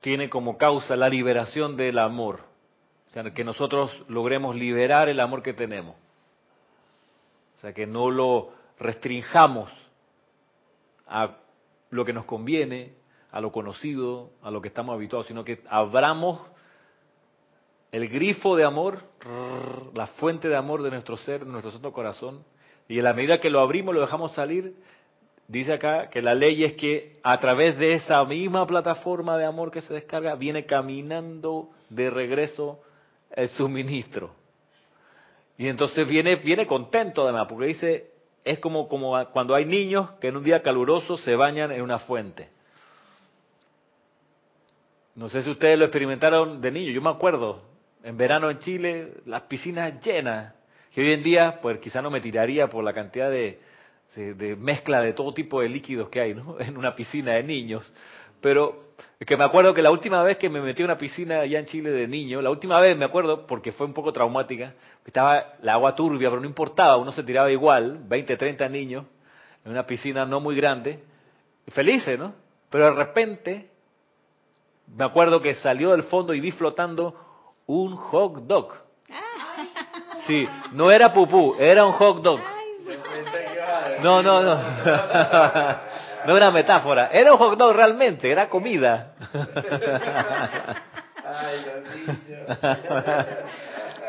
tiene 0.02 0.30
como 0.30 0.58
causa 0.58 0.96
la 0.96 1.10
liberación 1.10 1.76
del 1.78 2.00
amor. 2.00 2.42
O 3.10 3.12
sea, 3.12 3.24
que 3.34 3.44
nosotros 3.44 3.92
logremos 4.08 4.56
liberar 4.56 5.10
el 5.10 5.20
amor 5.20 5.42
que 5.42 5.54
tenemos. 5.54 5.96
O 7.58 7.62
sea, 7.62 7.74
que 7.74 7.88
no 7.88 8.10
lo 8.10 8.52
restringamos 8.80 9.72
a 11.08 11.38
lo 11.90 12.06
que 12.06 12.14
nos 12.14 12.26
conviene, 12.26 12.94
a 13.32 13.42
lo 13.42 13.52
conocido, 13.52 14.32
a 14.42 14.52
lo 14.52 14.62
que 14.62 14.70
estamos 14.70 14.94
habituados, 14.94 15.28
sino 15.28 15.44
que 15.44 15.62
abramos 15.70 16.40
el 17.92 18.08
grifo 18.08 18.56
de 18.56 18.64
amor, 18.64 19.04
la 19.96 20.08
fuente 20.08 20.48
de 20.48 20.56
amor 20.56 20.84
de 20.84 20.92
nuestro 20.92 21.18
ser, 21.18 21.44
de 21.44 21.52
nuestro 21.52 21.72
santo 21.72 21.92
corazón, 21.92 22.44
y 22.88 23.00
en 23.00 23.04
la 23.04 23.14
medida 23.14 23.40
que 23.40 23.50
lo 23.50 23.60
abrimos, 23.60 23.94
lo 23.94 24.02
dejamos 24.02 24.34
salir, 24.34 24.76
dice 25.50 25.74
acá 25.74 26.10
que 26.10 26.22
la 26.22 26.36
ley 26.36 26.64
es 26.64 26.74
que 26.76 27.18
a 27.24 27.40
través 27.40 27.78
de 27.78 27.96
esa 27.96 28.24
misma 28.24 28.66
plataforma 28.68 29.36
de 29.38 29.46
amor 29.46 29.72
que 29.72 29.82
se 29.82 29.94
descarga, 29.94 30.36
viene 30.36 30.66
caminando 30.66 31.72
de 31.90 32.10
regreso 32.10 32.80
el 33.32 33.50
suministro. 33.50 34.32
Y 35.58 35.68
entonces 35.68 36.08
viene, 36.08 36.36
viene 36.36 36.68
contento 36.68 37.24
además, 37.24 37.48
porque 37.50 37.66
dice, 37.66 38.12
es 38.46 38.60
como, 38.60 38.88
como 38.88 39.26
cuando 39.32 39.56
hay 39.56 39.66
niños 39.66 40.12
que 40.22 40.28
en 40.28 40.38
un 40.38 40.44
día 40.44 40.62
caluroso 40.62 41.18
se 41.18 41.36
bañan 41.36 41.72
en 41.72 41.82
una 41.82 42.00
fuente. 42.00 42.50
No 45.16 45.30
sé 45.30 45.42
si 45.42 45.50
ustedes 45.50 45.78
lo 45.78 45.86
experimentaron 45.86 46.62
de 46.62 46.72
niño, 46.72 46.92
yo 46.92 47.02
me 47.02 47.10
acuerdo, 47.10 47.64
en 48.04 48.16
verano 48.16 48.52
en 48.52 48.60
Chile, 48.60 49.14
las 49.26 49.42
piscinas 49.44 50.00
llenas, 50.00 50.54
que 50.94 51.02
hoy 51.02 51.12
en 51.12 51.24
día, 51.24 51.60
pues 51.62 51.80
quizá 51.80 52.02
no 52.02 52.12
me 52.12 52.22
tiraría 52.22 52.68
por 52.68 52.84
la 52.84 52.94
cantidad 52.94 53.30
de, 53.30 53.60
de, 54.16 54.34
de 54.34 54.56
mezcla 54.56 55.02
de 55.02 55.14
todo 55.14 55.34
tipo 55.34 55.62
de 55.62 55.70
líquidos 55.70 56.10
que 56.10 56.20
hay 56.20 56.34
¿no? 56.34 56.58
en 56.60 56.78
una 56.78 56.96
piscina 56.96 57.34
de 57.34 57.44
niños. 57.44 57.92
Pero 58.42 58.90
es 59.20 59.28
que 59.28 59.38
me 59.38 59.44
acuerdo 59.44 59.74
que 59.74 59.82
la 59.82 59.92
última 59.92 60.24
vez 60.24 60.38
que 60.38 60.50
me 60.50 60.62
metí 60.62 60.82
en 60.82 60.86
una 60.86 60.98
piscina 60.98 61.42
allá 61.42 61.60
en 61.60 61.66
Chile 61.66 61.92
de 61.92 62.08
niño, 62.08 62.42
la 62.42 62.50
última 62.50 62.80
vez 62.80 62.98
me 62.98 63.06
acuerdo, 63.06 63.46
porque 63.46 63.72
fue 63.72 63.86
un 63.86 63.94
poco 63.94 64.14
traumática, 64.14 64.74
que 65.04 65.10
estaba 65.10 65.54
la 65.62 65.74
agua 65.74 65.96
turbia, 65.96 66.30
pero 66.30 66.42
no 66.42 66.48
importaba, 66.48 66.98
uno 66.98 67.12
se 67.12 67.24
tiraba 67.24 67.52
igual, 67.52 68.00
20, 68.04 68.38
30 68.38 68.70
niños, 68.70 69.06
en 69.66 69.72
una 69.72 69.86
piscina 69.86 70.26
no 70.26 70.40
muy 70.40 70.56
grande, 70.56 71.04
felices, 71.68 72.18
¿no? 72.18 72.34
Pero 72.70 72.86
de 72.86 72.92
repente, 72.92 73.70
me 74.96 75.04
acuerdo 75.04 75.42
que 75.42 75.56
salió 75.56 75.92
del 75.92 76.04
fondo 76.04 76.34
y 76.34 76.40
vi 76.40 76.52
flotando 76.52 77.16
un 77.66 77.96
hot 77.96 78.46
dog. 78.46 78.74
Sí, 80.28 80.48
no 80.74 80.92
era 80.92 81.12
pupú, 81.12 81.56
era 81.60 81.86
un 81.86 81.94
hot 81.94 82.22
dog. 82.22 82.40
No, 84.04 84.22
no, 84.22 84.44
no. 84.44 84.60
No 86.26 86.36
era 86.36 86.52
metáfora, 86.52 87.10
era 87.14 87.32
un 87.32 87.38
hot 87.38 87.58
dog 87.58 87.74
realmente, 87.74 88.30
era 88.30 88.50
comida. 88.50 89.14
Ay. 91.26 91.66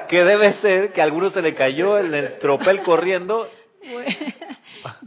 Que 0.09 0.25
debe 0.25 0.55
ser 0.55 0.93
que 0.93 1.01
a 1.01 1.05
alguno 1.05 1.31
se 1.31 1.41
le 1.41 1.55
cayó 1.55 1.97
en 1.97 2.13
el 2.13 2.39
tropel 2.41 2.83
corriendo 2.83 3.47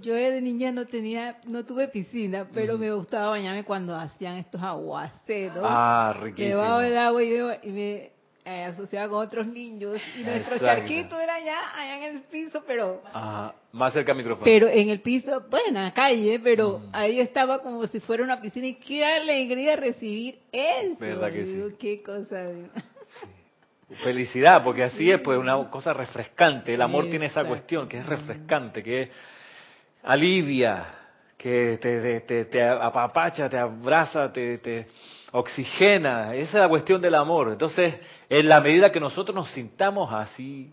Yo 0.02 0.14
de 0.14 0.42
niña 0.42 0.72
no 0.72 0.86
tenía, 0.86 1.40
no 1.46 1.66
tuve 1.66 1.90
piscina, 1.90 2.48
pero 2.54 2.78
me 2.78 2.92
gustaba 2.92 3.32
bañarme 3.32 3.66
cuando 3.66 3.96
hacían 3.96 4.38
estos 4.38 4.62
aguaceros. 4.62 5.64
Ah, 5.64 6.16
riquísimo. 6.22 6.56
Debajo 6.56 6.80
del 6.80 6.98
agua 6.98 7.24
y 7.24 7.30
me, 7.30 7.60
y 7.64 7.72
me 7.72 8.13
eh, 8.46 8.64
asociaba 8.66 9.10
con 9.10 9.26
otros 9.26 9.48
niños. 9.48 9.98
Y 10.18 10.24
nuestro 10.24 10.56
Exacto. 10.56 10.66
charquito 10.66 11.20
era 11.20 11.36
allá, 11.36 11.58
allá 11.76 12.08
en 12.08 12.16
el 12.18 12.22
piso, 12.24 12.64
pero 12.68 13.02
Ajá. 13.14 13.56
Más 13.72 13.92
cerca 13.94 14.12
al 14.12 14.18
micrófono. 14.20 14.44
pero 14.46 14.68
en 14.68 14.90
el 14.90 15.02
piso, 15.02 15.46
bueno, 15.50 15.68
en 15.80 15.84
la 15.86 15.94
calle, 15.94 16.40
pero 16.44 16.80
Mm. 16.80 16.90
ahí 16.94 17.20
estaba 17.20 17.60
como 17.64 17.86
si 17.88 18.00
fuera 18.00 18.24
una 18.24 18.40
piscina 18.40 18.68
y 18.68 18.76
qué 18.76 19.04
alegría 19.06 19.76
recibir 19.76 20.40
eso. 20.52 20.96
¿Verdad 21.00 21.32
que 21.32 21.44
digo, 21.44 21.70
sí? 21.70 21.76
Qué 21.80 22.04
cosa. 22.04 22.48
digo. 22.50 22.68
Felicidad, 24.04 24.64
porque 24.64 24.84
así 24.84 25.12
es 25.12 25.20
pues 25.22 25.38
una 25.38 25.70
cosa 25.70 25.94
refrescante. 25.94 26.74
El 26.74 26.82
amor 26.82 27.10
tiene 27.10 27.28
esa 27.28 27.44
cuestión 27.44 27.88
que 27.88 27.98
es 28.00 28.06
refrescante, 28.06 28.82
que 28.82 29.12
alivia, 30.04 30.86
que 31.44 31.78
te, 31.82 32.22
te, 32.22 32.46
te- 32.46 32.64
apapacha, 32.64 33.50
te 33.50 33.58
abraza, 33.58 34.32
te, 34.32 34.60
te 34.60 34.86
oxigena. 35.34 36.34
Esa 36.36 36.58
es 36.58 36.62
la 36.64 36.70
cuestión 36.70 37.02
del 37.02 37.16
amor. 37.16 37.52
Entonces, 37.52 37.96
en 38.30 38.48
la 38.48 38.62
medida 38.62 38.94
que 38.94 39.02
nosotros 39.02 39.36
nos 39.36 39.50
sintamos 39.50 40.14
así, 40.14 40.72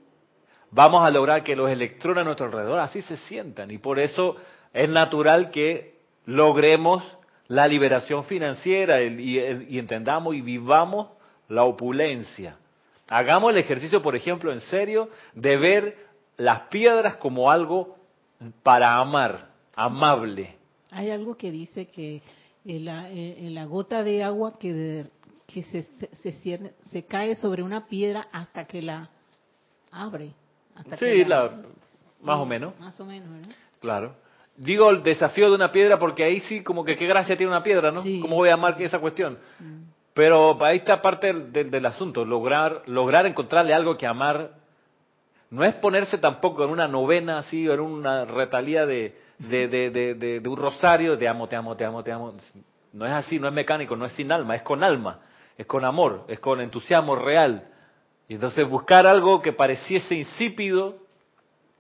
vamos 0.71 1.05
a 1.05 1.11
lograr 1.11 1.43
que 1.43 1.57
los 1.57 1.69
electrones 1.69 2.23
a 2.23 2.25
nuestro 2.25 2.47
alrededor 2.47 2.79
así 2.79 3.03
se 3.03 3.17
sientan. 3.17 3.69
Y 3.73 3.79
por 3.79 3.99
eso 3.99 4.37
es 4.73 4.89
natural 4.89 5.51
que 5.51 5.97
logremos 6.27 7.03
la 7.49 7.67
liberación 7.67 8.23
financiera 8.23 9.03
y 9.03 9.77
entendamos 9.77 10.37
y 10.37 10.41
vivamos 10.41 11.09
la 11.49 11.65
opulencia. 11.65 12.59
Hagamos 13.09 13.51
el 13.51 13.59
ejercicio, 13.59 14.01
por 14.03 14.15
ejemplo, 14.15 14.53
en 14.53 14.61
serio, 14.61 15.09
de 15.35 15.57
ver 15.57 15.97
las 16.37 16.61
piedras 16.69 17.17
como 17.17 17.51
algo 17.51 17.97
para 18.63 18.95
amar, 18.95 19.49
amable. 19.75 20.60
Hay 20.93 21.11
algo 21.11 21.37
que 21.37 21.51
dice 21.51 21.87
que 21.87 22.23
en 22.65 22.85
la, 22.85 23.11
en 23.11 23.55
la 23.55 23.65
gota 23.65 24.03
de 24.03 24.23
agua 24.23 24.59
que, 24.59 24.73
de- 24.73 25.07
que 25.47 25.63
se, 25.65 25.83
se, 25.83 26.15
se 26.17 26.33
cierne- 26.43 26.73
se 26.91 27.05
cae 27.05 27.35
sobre 27.35 27.63
una 27.63 27.87
piedra 27.87 28.29
hasta 28.33 28.65
que 28.67 28.83
la 28.83 29.09
abre. 29.91 30.33
Hasta 30.75 30.97
Sí, 30.97 31.05
que 31.07 31.25
la- 31.27 31.51
más 32.23 32.39
o 32.39 32.47
menos, 32.47 32.79
Más 32.79 32.99
o 33.01 33.05
menos, 33.07 33.31
¿verdad? 33.31 33.55
claro. 33.81 34.15
Digo 34.57 34.91
el 34.91 35.03
desafío 35.03 35.49
de 35.49 35.55
una 35.55 35.73
piedra 35.73 35.99
porque 35.99 36.23
ahí 36.23 36.41
sí 36.41 36.63
como 36.63 36.85
que 36.85 36.97
qué 36.97 37.07
gracia 37.07 37.37
tiene 37.37 37.51
una 37.51 37.63
piedra, 37.63 37.91
¿no? 37.91 38.03
Sí. 38.03 38.21
¿Cómo 38.21 38.37
voy 38.37 38.51
a 38.51 38.55
amar 38.55 38.81
esa 38.83 38.99
cuestión? 38.99 39.39
Mm. 39.59 39.83
Pero 40.13 40.63
ahí 40.63 40.79
está 40.79 41.01
parte 41.01 41.29
del, 41.29 41.51
del- 41.53 41.71
del 41.71 41.87
asunto, 41.87 42.25
lograr, 42.25 42.83
lograr 42.87 43.25
encontrarle 43.27 43.73
algo 43.73 43.97
que 43.97 44.07
amar. 44.07 44.51
No 45.51 45.65
es 45.65 45.75
ponerse 45.77 46.19
tampoco 46.19 46.63
en 46.65 46.71
una 46.71 46.87
novena 46.87 47.39
así, 47.39 47.67
o 47.69 47.73
en 47.75 47.81
una 47.81 48.25
retalía 48.27 48.85
de, 48.87 49.19
de, 49.49 49.69
de, 49.69 49.91
de, 49.91 50.41
de- 50.41 50.49
un 50.49 50.57
rosario, 50.57 51.17
te 51.19 51.27
amo, 51.27 51.49
te 51.49 51.57
amo, 51.57 51.77
te 51.77 51.85
amo, 51.85 52.03
te 52.05 52.13
amo. 52.13 52.35
No 52.93 53.07
es 53.07 53.13
así, 53.13 53.39
no 53.39 53.49
es 53.49 53.55
mecánico, 53.55 53.97
no 53.97 54.07
es 54.07 54.13
sin 54.13 54.31
alma, 54.31 54.57
es 54.57 54.63
con 54.63 54.85
alma, 54.85 55.21
es 55.57 55.67
con 55.67 55.85
amor, 55.85 56.25
es 56.29 56.39
con 56.41 56.61
entusiasmo 56.61 57.17
real. 57.17 57.69
Y 58.29 58.35
entonces 58.35 58.69
buscar 58.69 59.07
algo 59.07 59.43
que 59.43 59.53
pareciese 59.53 60.15
insípido 60.15 60.99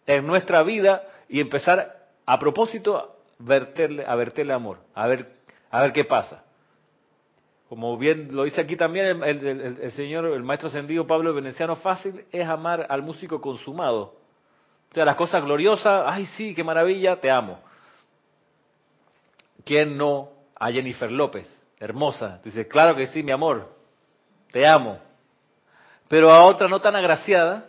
en 0.06 0.26
nuestra 0.26 0.62
vida 0.62 1.02
y 1.28 1.40
empezar 1.40 1.96
a 2.26 2.38
propósito 2.38 2.96
a 2.96 3.08
verterle, 3.38 4.04
a 4.06 4.14
verterle 4.16 4.52
amor, 4.52 4.78
a 4.94 5.06
ver, 5.06 5.28
a 5.70 5.82
ver 5.82 5.92
qué 5.92 6.04
pasa 6.04 6.44
como 7.70 7.96
bien 7.96 8.34
lo 8.34 8.42
dice 8.42 8.60
aquí 8.60 8.74
también 8.74 9.22
el 9.22 9.92
señor, 9.92 10.24
el 10.26 10.42
maestro 10.42 10.68
ascendido 10.70 11.06
Pablo 11.06 11.32
Veneciano, 11.32 11.76
fácil 11.76 12.24
es 12.32 12.44
amar 12.48 12.84
al 12.90 13.00
músico 13.02 13.40
consumado. 13.40 14.16
O 14.90 14.94
sea, 14.94 15.04
las 15.04 15.16
cosas 15.16 15.42
gloriosas, 15.44 16.04
ay 16.06 16.26
sí, 16.36 16.54
qué 16.54 16.64
maravilla, 16.64 17.20
te 17.20 17.30
amo. 17.30 17.60
¿Quién 19.64 19.96
no? 19.96 20.30
A 20.56 20.70
Jennifer 20.70 21.10
López, 21.10 21.48
hermosa. 21.78 22.40
Dice, 22.44 22.66
claro 22.66 22.96
que 22.96 23.06
sí, 23.06 23.22
mi 23.22 23.30
amor, 23.30 23.68
te 24.50 24.66
amo. 24.66 24.98
Pero 26.08 26.32
a 26.32 26.44
otra 26.44 26.66
no 26.68 26.80
tan 26.80 26.96
agraciada, 26.96 27.66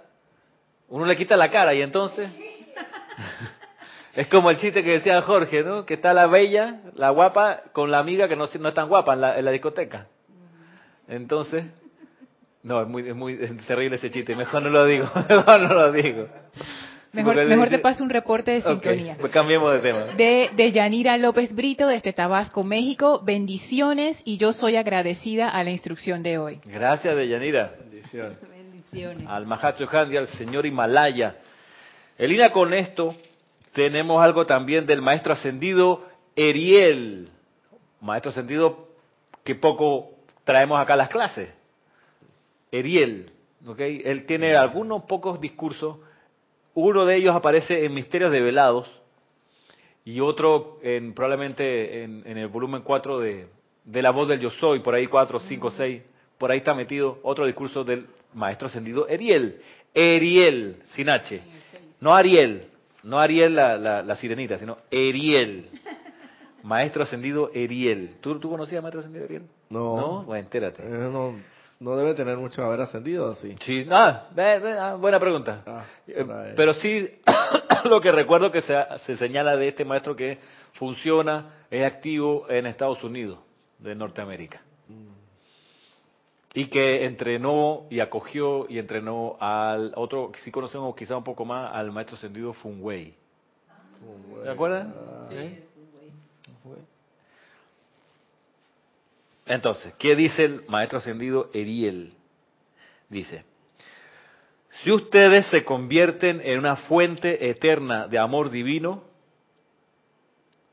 uno 0.90 1.06
le 1.06 1.16
quita 1.16 1.38
la 1.38 1.52
cara 1.52 1.74
y 1.74 1.82
entonces... 1.82 2.30
Es 4.14 4.28
como 4.28 4.50
el 4.50 4.58
chiste 4.58 4.84
que 4.84 4.92
decía 4.92 5.22
Jorge, 5.22 5.64
¿no? 5.64 5.86
Que 5.86 5.94
está 5.94 6.14
la 6.14 6.28
bella, 6.28 6.82
la 6.96 7.12
guapa, 7.12 7.62
con 7.72 7.92
la 7.92 8.00
amiga 8.00 8.28
que 8.28 8.36
no, 8.36 8.46
no 8.60 8.68
es 8.68 8.74
tan 8.74 8.90
guapa 8.90 9.14
en 9.14 9.22
la, 9.22 9.40
en 9.40 9.46
la 9.46 9.52
discoteca. 9.52 10.08
Entonces, 11.08 11.66
no, 12.64 12.82
es 12.82 12.88
muy, 12.88 13.08
es 13.08 13.16
muy 13.16 13.34
es 13.42 13.66
terrible 13.66 13.96
ese 13.96 14.12
chiste. 14.12 14.36
Mejor 14.36 14.64
no 14.64 14.70
lo 14.70 14.86
digo, 14.86 15.06
mejor 15.30 15.62
no 15.62 15.74
lo 15.74 15.92
digo. 15.94 16.28
Mejor, 17.14 17.70
te 17.70 17.80
paso 17.80 18.04
un 18.04 18.10
reporte 18.10 18.52
de 18.52 18.62
sintonía. 18.62 19.18
pues 19.20 19.32
cambiemos 19.34 19.74
de 19.74 19.80
tema. 19.80 20.06
De, 20.16 20.50
de 20.56 20.72
Yanira 20.72 21.18
López 21.18 21.54
Brito, 21.54 21.88
desde 21.88 22.14
Tabasco, 22.14 22.64
México. 22.64 23.22
Bendiciones 23.24 24.22
y 24.24 24.38
yo 24.38 24.54
soy 24.54 24.78
agradecida 24.78 25.50
a 25.50 25.64
la 25.64 25.72
instrucción 25.72 26.24
de 26.24 26.38
hoy. 26.38 26.62
Gracias, 26.66 27.14
Deyanira. 27.16 27.74
Bendiciones. 27.80 28.38
Bendiciones. 28.50 29.28
Al 29.28 29.46
Mahacho 29.46 29.88
y 30.10 30.18
al 30.18 30.28
señor 30.30 30.66
Himalaya. 30.66 31.36
En 32.18 32.30
línea 32.30 32.52
con 32.52 32.74
esto, 32.74 33.16
tenemos 33.74 34.24
algo 34.24 34.46
también 34.46 34.86
del 34.86 35.02
maestro 35.02 35.34
ascendido 35.34 36.06
Eriel. 36.36 37.30
Maestro 38.00 38.32
ascendido 38.32 38.88
que 39.44 39.56
poco 39.56 40.12
traemos 40.46 40.80
acá 40.80 40.94
a 40.94 40.98
las 40.98 41.10
clases. 41.10 41.50
Eriel. 42.72 43.32
¿ok? 43.66 43.80
Él 43.80 44.26
tiene 44.26 44.56
algunos 44.56 45.04
pocos 45.04 45.42
discursos. 45.42 45.98
Uno 46.74 47.06
de 47.06 47.16
ellos 47.18 47.36
aparece 47.36 47.86
en 47.86 47.94
Misterios 47.94 48.32
Develados 48.32 48.90
y 50.06 50.20
otro 50.20 50.80
en, 50.82 51.14
probablemente 51.14 52.04
en, 52.04 52.24
en 52.26 52.38
el 52.38 52.48
volumen 52.48 52.82
4 52.82 53.20
de, 53.20 53.48
de 53.84 54.02
La 54.02 54.12
Voz 54.12 54.28
del 54.28 54.40
Yo 54.40 54.50
Soy, 54.50 54.80
por 54.80 54.94
ahí 54.94 55.08
4, 55.08 55.40
5, 55.40 55.72
6. 55.72 56.02
Por 56.38 56.52
ahí 56.52 56.60
está 56.60 56.74
metido 56.74 57.20
otro 57.24 57.46
discurso 57.46 57.84
del 57.84 58.08
maestro 58.34 58.68
ascendido 58.68 59.08
Eriel. 59.08 59.62
Eriel, 59.94 60.82
sin 60.96 61.10
H. 61.10 61.42
No 62.00 62.14
Ariel, 62.16 62.68
no 63.04 63.20
Ariel 63.20 63.56
la, 63.56 63.78
la, 63.78 64.02
la 64.02 64.16
sirenita, 64.16 64.58
sino 64.58 64.78
Eriel. 64.90 65.70
Maestro 66.64 67.04
ascendido 67.04 67.50
Eriel. 67.54 68.18
¿Tú, 68.22 68.40
¿Tú 68.40 68.50
conocías 68.50 68.78
al 68.78 68.84
maestro 68.84 69.00
ascendido 69.02 69.26
Eriel? 69.26 69.44
No. 69.70 69.98
No, 69.98 70.24
bueno, 70.24 70.44
entérate. 70.44 70.84
Eh, 70.84 71.10
no, 71.12 71.36
no 71.82 71.98
debe 71.98 72.14
tener 72.14 72.38
mucho 72.38 72.64
haber 72.64 72.80
ascendido 72.82 73.32
así. 73.32 73.56
Sí, 73.66 73.86
ah, 73.90 74.28
ve- 74.36 74.60
ve- 74.60 74.78
ah, 74.80 74.96
buena 74.96 75.20
pregunta. 75.20 75.64
Ah, 75.66 75.84
Eh. 76.08 76.54
Pero 76.56 76.74
sí, 76.76 77.10
lo 77.86 78.00
que 78.00 78.12
recuerdo 78.12 78.52
que 78.52 78.62
se, 78.62 78.76
se 79.06 79.16
señala 79.18 79.58
de 79.58 79.68
este 79.70 79.84
maestro 79.84 80.16
que 80.16 80.38
funciona, 80.74 81.66
es 81.72 81.84
activo 81.84 82.46
en 82.50 82.68
Estados 82.68 83.04
Unidos, 83.04 83.40
de 83.80 83.96
Norteamérica. 83.96 84.62
Y 86.54 86.66
que 86.68 87.06
entrenó 87.06 87.84
y 87.90 88.02
acogió 88.02 88.66
y 88.70 88.78
entrenó 88.78 89.38
al 89.40 89.94
otro, 89.96 90.32
que 90.32 90.40
sí 90.42 90.52
conocemos 90.52 90.94
quizá 90.96 91.16
un 91.18 91.24
poco 91.24 91.46
más, 91.46 91.74
al 91.74 91.92
maestro 91.92 92.18
ascendido 92.18 92.54
Fun 92.54 92.78
Wei. 92.82 93.16
¿Te 94.44 94.50
acuerdas? 94.50 94.88
Sí. 95.30 95.60
Entonces, 99.46 99.94
¿qué 99.98 100.16
dice 100.16 100.46
el 100.46 100.64
maestro 100.68 101.00
ascendido 101.00 101.50
Eriel? 101.54 102.14
Dice, 103.10 103.44
si 104.84 104.92
ustedes 104.92 105.46
se 105.48 105.66
convierten 105.66 106.42
en 106.44 106.60
una 106.60 106.76
fuente 106.76 107.50
eterna 107.50 108.08
de 108.08 108.18
amor 108.18 108.50
divino, 108.50 109.04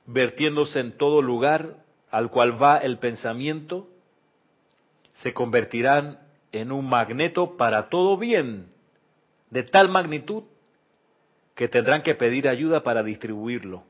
vertiéndose 0.07 0.81
en 0.81 0.97
todo 0.97 1.21
lugar 1.21 1.77
al 2.11 2.31
cual 2.31 2.62
va 2.62 2.79
el 2.79 2.99
pensamiento, 2.99 3.89
se 5.23 5.35
convertirán 5.35 6.21
en 6.53 6.73
un 6.73 6.89
magneto 6.89 7.57
para 7.57 7.89
todo 7.89 8.16
bien, 8.16 8.73
de 9.51 9.62
tal 9.64 9.89
magnitud 9.89 10.45
que 11.55 11.69
tendrán 11.69 12.03
que 12.03 12.14
pedir 12.14 12.49
ayuda 12.49 12.83
para 12.83 13.03
distribuirlo. 13.03 13.83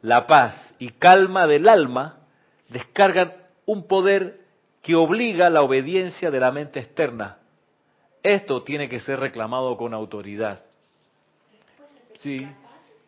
La 0.00 0.26
paz 0.26 0.74
y 0.78 0.90
calma 0.90 1.46
del 1.46 1.68
alma 1.68 2.25
descargan 2.68 3.34
un 3.64 3.86
poder 3.86 4.40
que 4.82 4.94
obliga 4.94 5.50
la 5.50 5.62
obediencia 5.62 6.30
de 6.30 6.40
la 6.40 6.52
mente 6.52 6.80
externa. 6.80 7.38
Esto 8.22 8.62
tiene 8.62 8.88
que 8.88 9.00
ser 9.00 9.20
reclamado 9.20 9.76
con 9.76 9.94
autoridad. 9.94 10.62
Sí, 12.18 12.46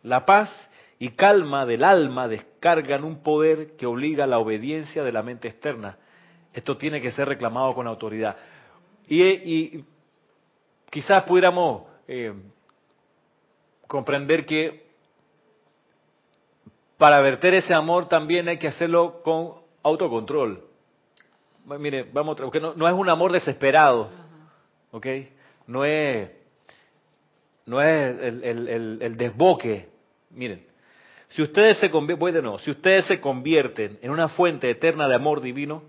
la 0.03 0.25
paz 0.25 0.51
y 0.99 1.09
calma 1.09 1.65
del 1.65 1.83
alma 1.83 2.27
descargan 2.27 3.03
un 3.03 3.23
poder 3.23 3.75
que 3.77 3.85
obliga 3.85 4.27
la 4.27 4.39
obediencia 4.39 5.03
de 5.03 5.11
la 5.11 5.23
mente 5.23 5.47
externa. 5.47 5.97
Esto 6.53 6.77
tiene 6.77 7.01
que 7.01 7.11
ser 7.11 7.27
reclamado 7.27 7.73
con 7.73 7.87
autoridad. 7.87 8.35
Y, 9.07 9.83
quizás 10.89 11.23
pudiéramos 11.23 11.83
eh, 12.07 12.33
comprender 13.87 14.45
que 14.45 14.88
para 16.99 17.21
verter 17.21 17.55
ese 17.55 17.73
amor 17.73 18.07
también 18.09 18.47
hay 18.49 18.59
que 18.59 18.67
hacerlo 18.67 19.21
con 19.23 19.53
autocontrol. 19.81 20.65
Mire, 21.79 22.03
vamos, 22.11 22.33
otra- 22.33 22.45
porque 22.45 22.59
no, 22.59 22.73
no 22.75 22.87
es 22.87 22.93
un 22.93 23.09
amor 23.09 23.31
desesperado, 23.31 24.09
¿ok? 24.91 25.07
No 25.65 25.85
es, 25.85 26.29
no 27.65 27.81
es 27.81 28.19
el, 28.21 28.43
el- 28.43 28.67
el- 28.67 28.99
el 29.01 29.17
desboque, 29.17 29.87
Miren, 30.31 30.63
si 31.29 31.41
ustedes 31.41 31.77
se 31.77 31.89
convierten, 31.89 32.45
si 32.59 32.69
ustedes 32.71 33.05
se 33.05 33.19
convierten 33.19 33.97
en 34.01 34.11
una 34.11 34.27
fuente 34.29 34.69
eterna 34.69 35.07
de 35.07 35.15
amor 35.15 35.41
divino, 35.41 35.83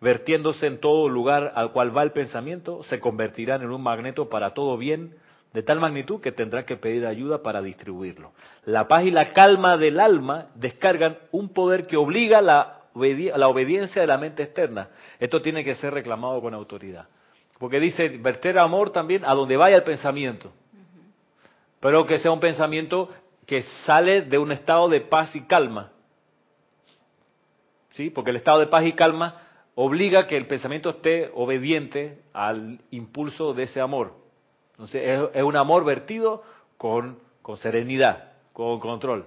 vertiéndose 0.00 0.66
en 0.66 0.78
todo 0.80 1.08
lugar 1.08 1.52
al 1.56 1.72
cual 1.72 1.94
va 1.96 2.02
el 2.02 2.12
pensamiento, 2.12 2.82
se 2.84 3.00
convertirán 3.00 3.62
en 3.62 3.70
un 3.70 3.82
magneto 3.82 4.28
para 4.28 4.54
todo 4.54 4.76
bien, 4.78 5.14
de 5.52 5.62
tal 5.62 5.80
magnitud 5.80 6.20
que 6.20 6.32
tendrá 6.32 6.64
que 6.64 6.76
pedir 6.76 7.06
ayuda 7.06 7.42
para 7.42 7.60
distribuirlo. 7.60 8.32
La 8.64 8.88
paz 8.88 9.04
y 9.04 9.10
la 9.10 9.32
calma 9.32 9.76
del 9.76 10.00
alma 10.00 10.46
descargan 10.54 11.18
un 11.30 11.50
poder 11.50 11.86
que 11.86 11.96
obliga 11.96 12.40
la, 12.40 12.80
la 12.94 13.48
obediencia 13.48 14.00
de 14.00 14.08
la 14.08 14.18
mente 14.18 14.42
externa. 14.42 14.88
Esto 15.20 15.42
tiene 15.42 15.62
que 15.62 15.74
ser 15.74 15.92
reclamado 15.92 16.40
con 16.40 16.54
autoridad. 16.54 17.06
Porque 17.58 17.80
dice, 17.80 18.08
verter 18.18 18.58
amor 18.58 18.90
también 18.90 19.24
a 19.24 19.34
donde 19.34 19.56
vaya 19.56 19.76
el 19.76 19.84
pensamiento. 19.84 20.52
Pero 21.80 22.06
que 22.06 22.18
sea 22.18 22.32
un 22.32 22.40
pensamiento 22.40 23.10
que 23.46 23.62
sale 23.84 24.22
de 24.22 24.38
un 24.38 24.52
estado 24.52 24.88
de 24.88 25.00
paz 25.02 25.34
y 25.36 25.42
calma. 25.42 25.92
¿Sí? 27.90 28.08
Porque 28.08 28.30
el 28.30 28.36
estado 28.36 28.60
de 28.60 28.68
paz 28.68 28.84
y 28.86 28.92
calma 28.92 29.42
obliga 29.74 30.26
que 30.26 30.36
el 30.36 30.46
pensamiento 30.46 30.90
esté 30.90 31.30
obediente 31.34 32.22
al 32.32 32.80
impulso 32.90 33.52
de 33.52 33.64
ese 33.64 33.80
amor. 33.80 34.21
Entonces 34.82 35.30
es, 35.32 35.42
un 35.44 35.54
amor 35.54 35.84
vertido 35.84 36.42
con, 36.76 37.16
con 37.40 37.56
serenidad, 37.58 38.32
con 38.52 38.80
control. 38.80 39.26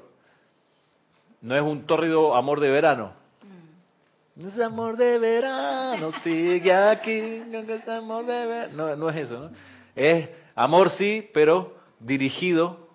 No 1.42 1.56
es 1.56 1.62
un 1.62 1.86
tórrido 1.86 2.36
amor 2.36 2.60
de 2.60 2.70
verano. 2.70 3.14
Mm. 3.42 4.42
No 4.44 4.50
es 4.50 4.60
amor 4.60 4.98
de 4.98 5.18
verano, 5.18 6.12
sigue 6.24 6.74
aquí, 6.74 7.42
no 7.48 7.60
es 7.60 7.88
amor 7.88 8.26
de 8.26 8.46
verano. 8.46 8.96
No, 8.98 9.10
es 9.10 9.16
eso, 9.16 9.40
¿no? 9.40 9.52
Es 9.96 10.28
amor 10.56 10.90
sí, 10.98 11.30
pero 11.34 11.74
dirigido 12.02 12.90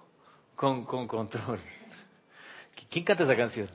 con, 0.54 0.84
con 0.84 1.08
control. 1.08 1.60
¿Quién 2.90 3.06
canta 3.06 3.24
esa 3.24 3.36
canción? 3.36 3.68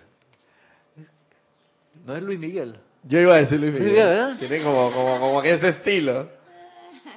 ¿No 2.06 2.16
es 2.16 2.22
Luis 2.22 2.38
Miguel? 2.38 2.76
Yo 3.02 3.18
iba 3.18 3.36
a 3.36 3.40
decir 3.40 3.60
Luis 3.60 3.74
Miguel. 3.74 4.38
Tiene 4.38 4.64
como, 4.64 4.92
como, 4.92 5.20
como 5.20 5.42
que 5.42 5.54
ese 5.54 5.70
estilo. 5.70 6.30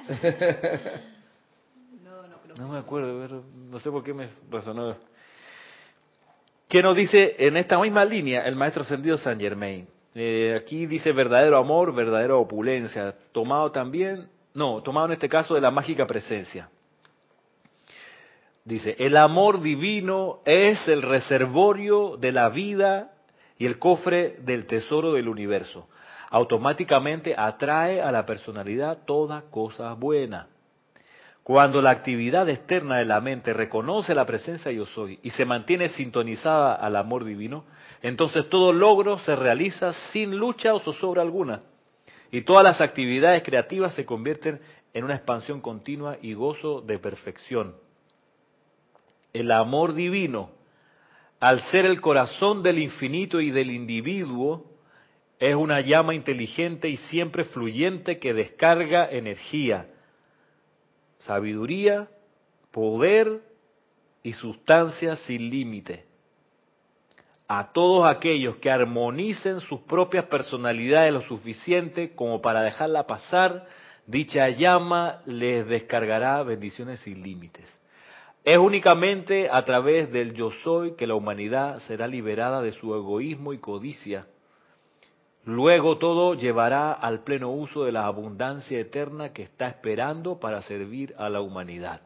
No 2.59 2.67
me 2.67 2.77
acuerdo, 2.77 3.41
no 3.71 3.79
sé 3.79 3.89
por 3.89 4.03
qué 4.03 4.13
me 4.13 4.27
resonó. 4.51 4.93
¿Qué 6.67 6.83
nos 6.83 6.93
dice 6.93 7.37
en 7.39 7.55
esta 7.55 7.79
misma 7.79 8.03
línea 8.03 8.41
el 8.41 8.57
maestro 8.57 8.81
ascendido 8.81 9.17
San 9.17 9.39
Germain? 9.39 9.87
Eh, 10.13 10.59
aquí 10.61 10.85
dice 10.85 11.13
verdadero 11.13 11.57
amor, 11.57 11.95
verdadera 11.95 12.35
opulencia, 12.35 13.15
tomado 13.31 13.71
también, 13.71 14.27
no, 14.53 14.83
tomado 14.83 15.07
en 15.07 15.13
este 15.13 15.29
caso 15.29 15.55
de 15.55 15.61
la 15.61 15.71
mágica 15.71 16.05
presencia. 16.05 16.69
Dice, 18.65 18.93
el 18.99 19.15
amor 19.15 19.61
divino 19.61 20.41
es 20.43 20.85
el 20.89 21.01
reservorio 21.01 22.17
de 22.17 22.33
la 22.33 22.49
vida 22.49 23.13
y 23.57 23.67
el 23.67 23.79
cofre 23.79 24.35
del 24.41 24.67
tesoro 24.67 25.13
del 25.13 25.29
universo. 25.29 25.87
Automáticamente 26.29 27.33
atrae 27.37 28.01
a 28.01 28.11
la 28.11 28.25
personalidad 28.25 29.05
toda 29.05 29.43
cosa 29.49 29.93
buena. 29.93 30.49
Cuando 31.49 31.81
la 31.81 31.89
actividad 31.89 32.47
externa 32.47 32.97
de 32.97 33.05
la 33.05 33.21
mente 33.21 33.53
reconoce 33.53 34.13
la 34.13 34.27
presencia 34.27 34.71
yo 34.71 34.85
soy 34.85 35.17
y 35.23 35.31
se 35.31 35.45
mantiene 35.45 35.87
sintonizada 35.87 36.75
al 36.75 36.95
amor 36.95 37.25
divino, 37.25 37.65
entonces 38.03 38.47
todo 38.49 38.71
logro 38.71 39.17
se 39.17 39.35
realiza 39.35 39.91
sin 40.11 40.37
lucha 40.37 40.75
o 40.75 40.79
zozobra 40.81 41.23
alguna. 41.23 41.63
Y 42.31 42.41
todas 42.41 42.63
las 42.63 42.79
actividades 42.81 43.41
creativas 43.41 43.95
se 43.95 44.05
convierten 44.05 44.61
en 44.93 45.05
una 45.05 45.15
expansión 45.15 45.59
continua 45.59 46.19
y 46.21 46.35
gozo 46.35 46.81
de 46.81 46.99
perfección. 46.99 47.73
El 49.33 49.51
amor 49.51 49.95
divino, 49.95 50.51
al 51.39 51.61
ser 51.71 51.87
el 51.87 51.99
corazón 51.99 52.61
del 52.61 52.77
infinito 52.77 53.41
y 53.41 53.49
del 53.49 53.71
individuo, 53.71 54.65
es 55.39 55.55
una 55.55 55.81
llama 55.81 56.13
inteligente 56.13 56.89
y 56.89 56.97
siempre 56.97 57.43
fluyente 57.43 58.19
que 58.19 58.35
descarga 58.35 59.09
energía 59.09 59.87
sabiduría, 61.19 62.07
poder 62.71 63.41
y 64.23 64.33
sustancia 64.33 65.15
sin 65.15 65.49
límite. 65.49 66.05
A 67.47 67.71
todos 67.71 68.05
aquellos 68.05 68.57
que 68.57 68.69
armonicen 68.69 69.59
sus 69.61 69.81
propias 69.81 70.25
personalidades 70.25 71.13
lo 71.13 71.21
suficiente 71.21 72.13
como 72.13 72.41
para 72.41 72.61
dejarla 72.61 73.07
pasar, 73.07 73.67
dicha 74.05 74.49
llama 74.49 75.21
les 75.25 75.67
descargará 75.67 76.43
bendiciones 76.43 76.99
sin 76.99 77.23
límites. 77.23 77.65
Es 78.43 78.57
únicamente 78.57 79.49
a 79.51 79.63
través 79.65 80.11
del 80.11 80.33
yo 80.33 80.51
soy 80.63 80.95
que 80.95 81.07
la 81.07 81.15
humanidad 81.15 81.79
será 81.79 82.07
liberada 82.07 82.61
de 82.61 82.71
su 82.71 82.95
egoísmo 82.95 83.53
y 83.53 83.57
codicia 83.57 84.27
Luego 85.45 85.97
todo 85.97 86.33
llevará 86.33 86.91
al 86.91 87.23
pleno 87.23 87.49
uso 87.51 87.85
de 87.85 87.91
la 87.91 88.05
abundancia 88.05 88.79
eterna 88.79 89.33
que 89.33 89.43
está 89.43 89.67
esperando 89.67 90.39
para 90.39 90.61
servir 90.63 91.15
a 91.17 91.29
la 91.29 91.41
humanidad. 91.41 92.01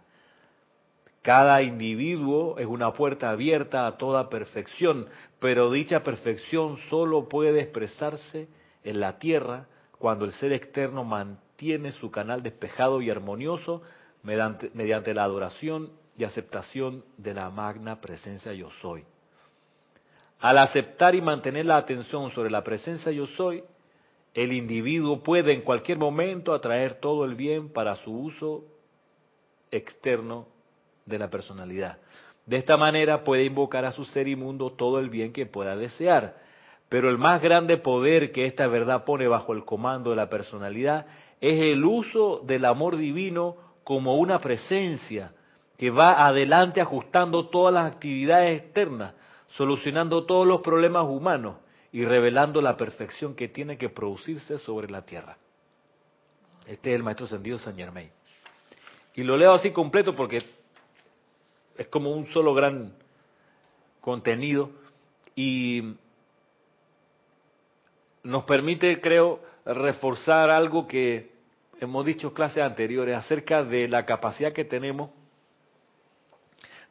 Cada 1.23 1.61
individuo 1.61 2.57
es 2.59 2.67
una 2.67 2.91
puerta 2.93 3.29
abierta 3.29 3.87
a 3.87 3.97
toda 3.97 4.29
perfección, 4.29 5.07
pero 5.39 5.71
dicha 5.71 6.03
perfección 6.03 6.77
solo 6.89 7.29
puede 7.29 7.61
expresarse 7.61 8.49
en 8.83 8.99
la 8.99 9.19
tierra 9.19 9.67
cuando 9.97 10.25
el 10.25 10.33
ser 10.33 10.51
externo 10.51 11.05
mantiene 11.05 11.91
su 11.93 12.11
canal 12.11 12.43
despejado 12.43 13.01
y 13.01 13.09
armonioso 13.09 13.81
mediante, 14.21 14.69
mediante 14.73 15.13
la 15.13 15.23
adoración 15.23 15.91
y 16.17 16.25
aceptación 16.25 17.05
de 17.17 17.33
la 17.33 17.49
magna 17.49 18.01
presencia 18.01 18.53
yo 18.53 18.69
soy. 18.81 19.05
Al 20.43 20.57
aceptar 20.57 21.15
y 21.15 21.21
mantener 21.21 21.65
la 21.67 21.77
atención 21.77 22.29
sobre 22.31 22.51
la 22.51 22.65
presencia 22.65 23.13
yo 23.13 23.27
soy, 23.27 23.63
el 24.33 24.51
individuo 24.51 25.23
puede 25.23 25.53
en 25.53 25.61
cualquier 25.61 25.97
momento 25.97 26.53
atraer 26.53 26.95
todo 26.95 27.23
el 27.23 27.35
bien 27.35 27.69
para 27.69 27.95
su 27.95 28.11
uso 28.11 28.65
externo 29.71 30.47
de 31.05 31.17
la 31.17 31.29
personalidad. 31.29 31.97
De 32.45 32.57
esta 32.57 32.75
manera 32.75 33.23
puede 33.23 33.45
invocar 33.45 33.85
a 33.85 33.93
su 33.93 34.03
ser 34.03 34.27
inmundo 34.27 34.73
todo 34.73 34.99
el 34.99 35.09
bien 35.09 35.31
que 35.31 35.45
pueda 35.45 35.77
desear. 35.77 36.35
Pero 36.89 37.07
el 37.07 37.17
más 37.17 37.41
grande 37.41 37.77
poder 37.77 38.33
que 38.33 38.45
esta 38.45 38.67
verdad 38.67 39.05
pone 39.05 39.29
bajo 39.29 39.53
el 39.53 39.63
comando 39.63 40.09
de 40.09 40.17
la 40.17 40.29
personalidad 40.29 41.05
es 41.39 41.57
el 41.57 41.85
uso 41.85 42.41
del 42.43 42.65
amor 42.65 42.97
divino 42.97 43.55
como 43.85 44.17
una 44.17 44.39
presencia 44.39 45.31
que 45.77 45.89
va 45.89 46.27
adelante 46.27 46.81
ajustando 46.81 47.47
todas 47.47 47.73
las 47.73 47.89
actividades 47.89 48.61
externas 48.61 49.13
solucionando 49.55 50.25
todos 50.25 50.47
los 50.47 50.61
problemas 50.61 51.05
humanos 51.05 51.57
y 51.91 52.05
revelando 52.05 52.61
la 52.61 52.75
perfección 52.75 53.35
que 53.35 53.47
tiene 53.47 53.77
que 53.77 53.89
producirse 53.89 54.57
sobre 54.59 54.89
la 54.89 55.03
tierra. 55.03 55.37
Este 56.65 56.91
es 56.91 56.95
el 56.95 57.03
maestro 57.03 57.25
ascendido 57.25 57.57
San 57.59 57.75
Germain. 57.75 58.09
Y 59.15 59.23
lo 59.23 59.37
leo 59.37 59.53
así 59.53 59.71
completo 59.71 60.15
porque 60.15 60.43
es 61.77 61.87
como 61.89 62.11
un 62.11 62.27
solo 62.31 62.53
gran 62.53 62.93
contenido 64.01 64.71
y 65.35 65.95
nos 68.23 68.43
permite, 68.45 69.01
creo, 69.01 69.39
reforzar 69.65 70.49
algo 70.49 70.87
que 70.87 71.31
hemos 71.79 72.05
dicho 72.05 72.29
en 72.29 72.33
clases 72.33 72.63
anteriores 72.63 73.15
acerca 73.15 73.63
de 73.63 73.87
la 73.87 74.05
capacidad 74.05 74.53
que 74.53 74.65
tenemos 74.65 75.11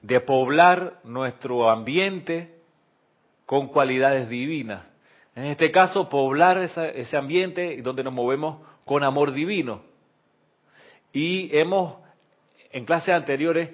de 0.03 0.21
poblar 0.21 1.01
nuestro 1.05 1.71
ambiente 1.71 2.55
con 3.47 3.69
cualidades 3.69 4.29
divinas. 4.29 4.85
En 5.35 5.45
este 5.45 5.71
caso, 5.71 6.09
poblar 6.09 6.59
ese 6.59 7.17
ambiente 7.17 7.81
donde 7.83 8.05
nos 8.05 8.13
movemos 8.13 8.59
con 8.85 9.03
amor 9.03 9.33
divino. 9.33 9.83
Y 11.13 11.57
hemos, 11.57 11.97
en 12.71 12.85
clases 12.85 13.15
anteriores, 13.15 13.71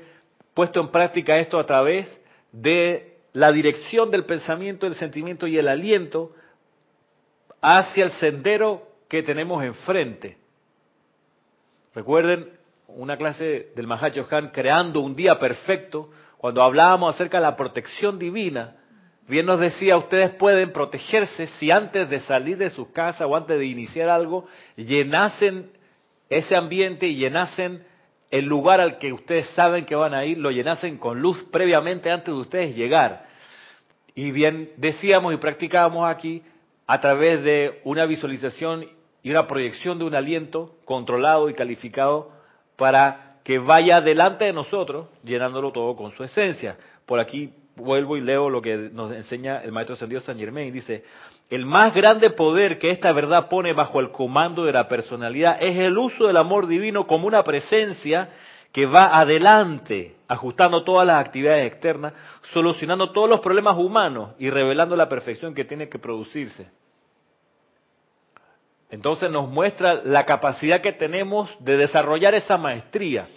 puesto 0.55 0.81
en 0.81 0.91
práctica 0.91 1.39
esto 1.39 1.59
a 1.59 1.67
través 1.67 2.21
de 2.53 3.17
la 3.33 3.53
dirección 3.53 4.11
del 4.11 4.25
pensamiento, 4.25 4.87
el 4.87 4.95
sentimiento 4.95 5.47
y 5.47 5.59
el 5.59 5.69
aliento 5.69 6.33
hacia 7.61 8.05
el 8.05 8.11
sendero 8.13 8.89
que 9.09 9.23
tenemos 9.23 9.65
enfrente. 9.65 10.37
Recuerden 11.95 12.58
una 12.89 13.19
clase 13.19 13.69
del 13.77 13.87
Mahacho 13.87 14.27
Han 14.31 14.49
creando 14.49 15.01
un 15.01 15.15
día 15.15 15.39
perfecto, 15.39 16.11
cuando 16.39 16.63
hablábamos 16.63 17.15
acerca 17.15 17.37
de 17.39 17.43
la 17.43 17.57
protección 17.57 18.19
divina, 18.19 18.77
bien 19.27 19.45
nos 19.45 19.61
decía, 19.61 19.97
ustedes 19.97 20.31
pueden 20.31 20.73
protegerse 20.73 21.47
si 21.59 21.71
antes 21.71 22.09
de 22.09 22.21
salir 22.21 22.57
de 22.57 22.71
su 22.71 22.91
casa 22.91 23.27
o 23.27 23.37
antes 23.37 23.59
de 23.59 23.67
iniciar 23.67 24.09
algo, 24.09 24.47
llenasen 24.77 25.71
ese 26.31 26.57
ambiente 26.57 27.07
y 27.07 27.17
llenasen 27.17 27.85
el 28.31 28.47
lugar 28.47 28.81
al 28.81 28.99
que 28.99 29.13
ustedes 29.13 29.49
saben 29.51 29.85
que 29.85 29.95
van 29.95 30.15
a 30.15 30.25
ir, 30.25 30.39
lo 30.39 30.51
llenasen 30.51 30.97
con 30.99 31.21
luz 31.21 31.43
previamente 31.51 32.11
antes 32.11 32.35
de 32.35 32.41
ustedes 32.41 32.77
llegar. 32.77 33.27
Y 34.15 34.31
bien 34.31 34.71
decíamos 34.77 35.35
y 35.35 35.37
practicábamos 35.37 36.09
aquí 36.09 36.43
a 36.87 37.01
través 37.01 37.43
de 37.43 37.81
una 37.85 38.07
visualización 38.07 38.87
y 39.23 39.31
una 39.31 39.47
proyección 39.47 39.99
de 39.99 40.05
un 40.05 40.15
aliento 40.15 40.77
controlado 40.85 41.51
y 41.51 41.55
calificado 41.55 42.38
para 42.79 43.41
que 43.43 43.59
vaya 43.59 44.01
delante 44.01 44.45
de 44.45 44.53
nosotros, 44.53 45.09
llenándolo 45.25 45.73
todo 45.73 45.97
con 45.97 46.13
su 46.13 46.23
esencia. 46.23 46.77
Por 47.05 47.19
aquí 47.19 47.53
vuelvo 47.75 48.17
y 48.17 48.21
leo 48.21 48.49
lo 48.49 48.63
que 48.63 48.77
nos 48.93 49.11
enseña 49.13 49.59
el 49.63 49.73
maestro 49.73 49.95
ascendido 49.95 50.21
San 50.21 50.39
Germain. 50.39 50.73
Dice, 50.73 51.03
el 51.51 51.67
más 51.67 51.93
grande 51.93 52.31
poder 52.31 52.79
que 52.79 52.91
esta 52.91 53.11
verdad 53.13 53.49
pone 53.49 53.73
bajo 53.73 53.99
el 53.99 54.13
comando 54.13 54.65
de 54.65 54.73
la 54.73 54.87
personalidad 54.87 55.61
es 55.61 55.77
el 55.77 55.99
uso 55.99 56.29
del 56.29 56.37
amor 56.37 56.69
divino 56.69 57.07
como 57.07 57.27
una 57.27 57.43
presencia 57.43 58.31
que 58.71 58.87
va 58.87 59.19
adelante, 59.19 60.15
ajustando 60.29 60.85
todas 60.85 61.07
las 61.07 61.25
actividades 61.25 61.67
externas, 61.67 62.13
solucionando 62.53 63.11
todos 63.11 63.29
los 63.29 63.41
problemas 63.41 63.77
humanos 63.77 64.31
y 64.39 64.51
revelando 64.51 64.95
la 64.95 65.09
perfección 65.09 65.53
que 65.53 65.65
tiene 65.65 65.89
que 65.89 65.99
producirse. 65.99 66.69
Entonces 68.91 69.31
nos 69.31 69.49
muestra 69.49 69.95
la 70.05 70.25
capacidad 70.25 70.81
que 70.81 70.93
tenemos 70.93 71.55
de 71.61 71.77
desarrollar 71.77 72.35
esa 72.35 72.57
maestría, 72.57 73.29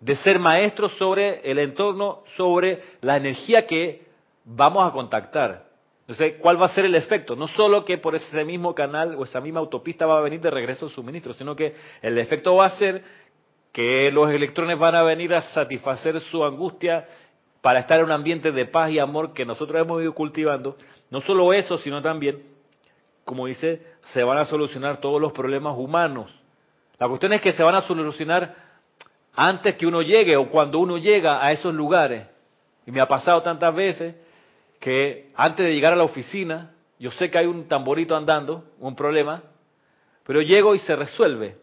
de 0.00 0.16
ser 0.16 0.38
maestros 0.38 0.92
sobre 0.98 1.40
el 1.50 1.58
entorno, 1.58 2.22
sobre 2.36 2.82
la 3.00 3.16
energía 3.16 3.66
que 3.66 4.06
vamos 4.44 4.86
a 4.86 4.92
contactar. 4.92 5.64
Entonces, 6.02 6.34
¿cuál 6.40 6.60
va 6.60 6.66
a 6.66 6.74
ser 6.74 6.84
el 6.84 6.94
efecto? 6.94 7.36
No 7.36 7.48
solo 7.48 7.84
que 7.84 7.96
por 7.96 8.14
ese 8.14 8.44
mismo 8.44 8.74
canal 8.74 9.14
o 9.14 9.24
esa 9.24 9.40
misma 9.40 9.60
autopista 9.60 10.04
va 10.04 10.18
a 10.18 10.22
venir 10.22 10.40
de 10.40 10.50
regreso 10.50 10.86
el 10.86 10.92
suministro, 10.92 11.32
sino 11.32 11.56
que 11.56 11.74
el 12.02 12.18
efecto 12.18 12.56
va 12.56 12.66
a 12.66 12.78
ser 12.78 13.02
que 13.72 14.10
los 14.12 14.30
electrones 14.30 14.78
van 14.78 14.94
a 14.96 15.02
venir 15.02 15.32
a 15.32 15.40
satisfacer 15.40 16.20
su 16.20 16.44
angustia 16.44 17.08
para 17.62 17.78
estar 17.78 18.00
en 18.00 18.06
un 18.06 18.12
ambiente 18.12 18.52
de 18.52 18.66
paz 18.66 18.90
y 18.90 18.98
amor 18.98 19.32
que 19.32 19.46
nosotros 19.46 19.80
hemos 19.80 20.02
ido 20.02 20.12
cultivando. 20.12 20.76
No 21.10 21.20
solo 21.22 21.52
eso, 21.52 21.78
sino 21.78 22.02
también 22.02 22.51
como 23.24 23.46
dice, 23.46 23.82
se 24.12 24.24
van 24.24 24.38
a 24.38 24.44
solucionar 24.44 24.98
todos 24.98 25.20
los 25.20 25.32
problemas 25.32 25.76
humanos. 25.76 26.32
La 26.98 27.08
cuestión 27.08 27.32
es 27.32 27.40
que 27.40 27.52
se 27.52 27.62
van 27.62 27.74
a 27.74 27.82
solucionar 27.82 28.54
antes 29.34 29.76
que 29.76 29.86
uno 29.86 30.02
llegue 30.02 30.36
o 30.36 30.50
cuando 30.50 30.78
uno 30.78 30.98
llega 30.98 31.44
a 31.44 31.52
esos 31.52 31.74
lugares. 31.74 32.26
Y 32.86 32.90
me 32.90 33.00
ha 33.00 33.08
pasado 33.08 33.42
tantas 33.42 33.74
veces 33.74 34.14
que 34.80 35.30
antes 35.36 35.64
de 35.64 35.72
llegar 35.72 35.92
a 35.92 35.96
la 35.96 36.04
oficina, 36.04 36.72
yo 36.98 37.10
sé 37.12 37.30
que 37.30 37.38
hay 37.38 37.46
un 37.46 37.68
tamborito 37.68 38.16
andando, 38.16 38.64
un 38.78 38.96
problema, 38.96 39.42
pero 40.24 40.42
llego 40.42 40.74
y 40.74 40.80
se 40.80 40.96
resuelve. 40.96 41.56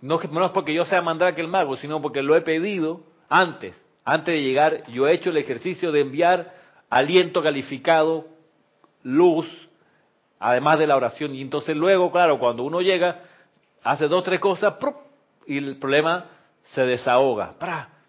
No, 0.00 0.20
no 0.30 0.46
es 0.46 0.50
porque 0.52 0.74
yo 0.74 0.84
sea 0.84 1.02
mandar 1.02 1.34
que 1.34 1.46
mago, 1.46 1.76
sino 1.76 2.00
porque 2.00 2.22
lo 2.22 2.34
he 2.34 2.40
pedido 2.40 3.02
antes. 3.28 3.74
Antes 4.04 4.34
de 4.34 4.42
llegar, 4.42 4.86
yo 4.88 5.06
he 5.06 5.14
hecho 5.14 5.30
el 5.30 5.36
ejercicio 5.36 5.92
de 5.92 6.00
enviar 6.00 6.54
aliento 6.88 7.42
calificado 7.42 8.26
luz, 9.02 9.46
además 10.38 10.78
de 10.78 10.86
la 10.86 10.96
oración. 10.96 11.34
Y 11.34 11.42
entonces 11.42 11.76
luego, 11.76 12.10
claro, 12.10 12.38
cuando 12.38 12.62
uno 12.62 12.80
llega, 12.80 13.22
hace 13.82 14.08
dos, 14.08 14.24
tres 14.24 14.40
cosas, 14.40 14.74
y 15.46 15.58
el 15.58 15.76
problema 15.76 16.26
se 16.62 16.82
desahoga, 16.82 17.54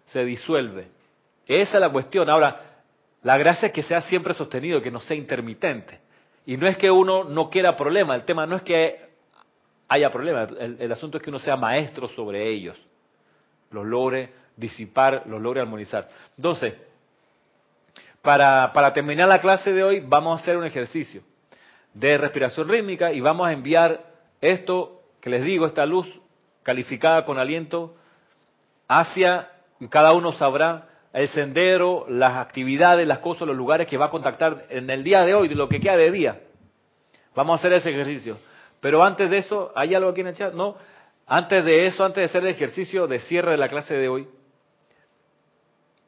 se 0.06 0.24
disuelve. 0.24 0.88
Esa 1.46 1.74
es 1.74 1.80
la 1.80 1.90
cuestión. 1.90 2.28
Ahora, 2.28 2.60
la 3.22 3.38
gracia 3.38 3.68
es 3.68 3.72
que 3.72 3.82
sea 3.82 4.00
siempre 4.02 4.34
sostenido, 4.34 4.82
que 4.82 4.90
no 4.90 5.00
sea 5.00 5.16
intermitente. 5.16 6.00
Y 6.46 6.56
no 6.56 6.66
es 6.66 6.76
que 6.76 6.90
uno 6.90 7.24
no 7.24 7.50
quiera 7.50 7.76
problema, 7.76 8.14
el 8.14 8.24
tema 8.24 8.46
no 8.46 8.56
es 8.56 8.62
que 8.62 9.12
haya 9.88 10.10
problema, 10.10 10.44
el, 10.58 10.76
el 10.80 10.92
asunto 10.92 11.18
es 11.18 11.22
que 11.22 11.30
uno 11.30 11.38
sea 11.38 11.54
maestro 11.54 12.08
sobre 12.08 12.48
ellos, 12.48 12.80
los 13.70 13.86
logre 13.86 14.32
disipar, 14.56 15.24
los 15.26 15.40
logre 15.40 15.60
armonizar. 15.60 16.08
Entonces, 16.36 16.74
para, 18.22 18.92
terminar 18.92 19.28
la 19.28 19.40
clase 19.40 19.72
de 19.72 19.82
hoy 19.82 20.00
vamos 20.00 20.38
a 20.38 20.42
hacer 20.42 20.56
un 20.56 20.64
ejercicio 20.64 21.22
de 21.92 22.16
respiración 22.16 22.68
rítmica 22.68 23.12
y 23.12 23.20
vamos 23.20 23.48
a 23.48 23.52
enviar 23.52 24.00
esto 24.40 25.02
que 25.20 25.28
les 25.28 25.44
digo, 25.44 25.66
esta 25.66 25.84
luz 25.84 26.08
calificada 26.62 27.24
con 27.24 27.38
aliento 27.38 27.96
hacia, 28.88 29.50
cada 29.90 30.12
uno 30.12 30.32
sabrá 30.32 30.88
el 31.12 31.28
sendero, 31.28 32.06
las 32.08 32.36
actividades, 32.36 33.06
las 33.06 33.18
cosas, 33.18 33.46
los 33.46 33.56
lugares 33.56 33.86
que 33.86 33.98
va 33.98 34.06
a 34.06 34.10
contactar 34.10 34.66
en 34.70 34.88
el 34.88 35.04
día 35.04 35.22
de 35.22 35.34
hoy, 35.34 35.48
de 35.48 35.54
lo 35.54 35.68
que 35.68 35.80
queda 35.80 35.96
de 35.96 36.10
día. 36.10 36.40
Vamos 37.34 37.54
a 37.54 37.60
hacer 37.60 37.72
ese 37.74 37.90
ejercicio. 37.90 38.38
Pero 38.80 39.02
antes 39.04 39.30
de 39.30 39.38
eso, 39.38 39.72
¿hay 39.74 39.94
algo 39.94 40.10
aquí 40.10 40.22
en 40.22 40.28
el 40.28 40.36
chat? 40.36 40.54
No. 40.54 40.76
Antes 41.26 41.64
de 41.64 41.86
eso, 41.86 42.04
antes 42.04 42.22
de 42.22 42.24
hacer 42.24 42.42
el 42.42 42.48
ejercicio 42.48 43.06
de 43.06 43.20
cierre 43.20 43.52
de 43.52 43.58
la 43.58 43.68
clase 43.68 43.94
de 43.94 44.08
hoy, 44.08 44.28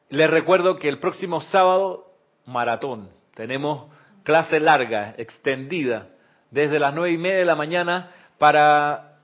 les 0.09 0.29
recuerdo 0.29 0.77
que 0.77 0.87
el 0.87 0.99
próximo 0.99 1.41
sábado, 1.41 2.04
maratón. 2.45 3.09
Tenemos 3.33 3.91
clase 4.23 4.59
larga, 4.59 5.15
extendida, 5.17 6.09
desde 6.51 6.79
las 6.79 6.93
nueve 6.93 7.11
y 7.11 7.17
media 7.17 7.37
de 7.37 7.45
la 7.45 7.55
mañana 7.55 8.11
para 8.37 9.17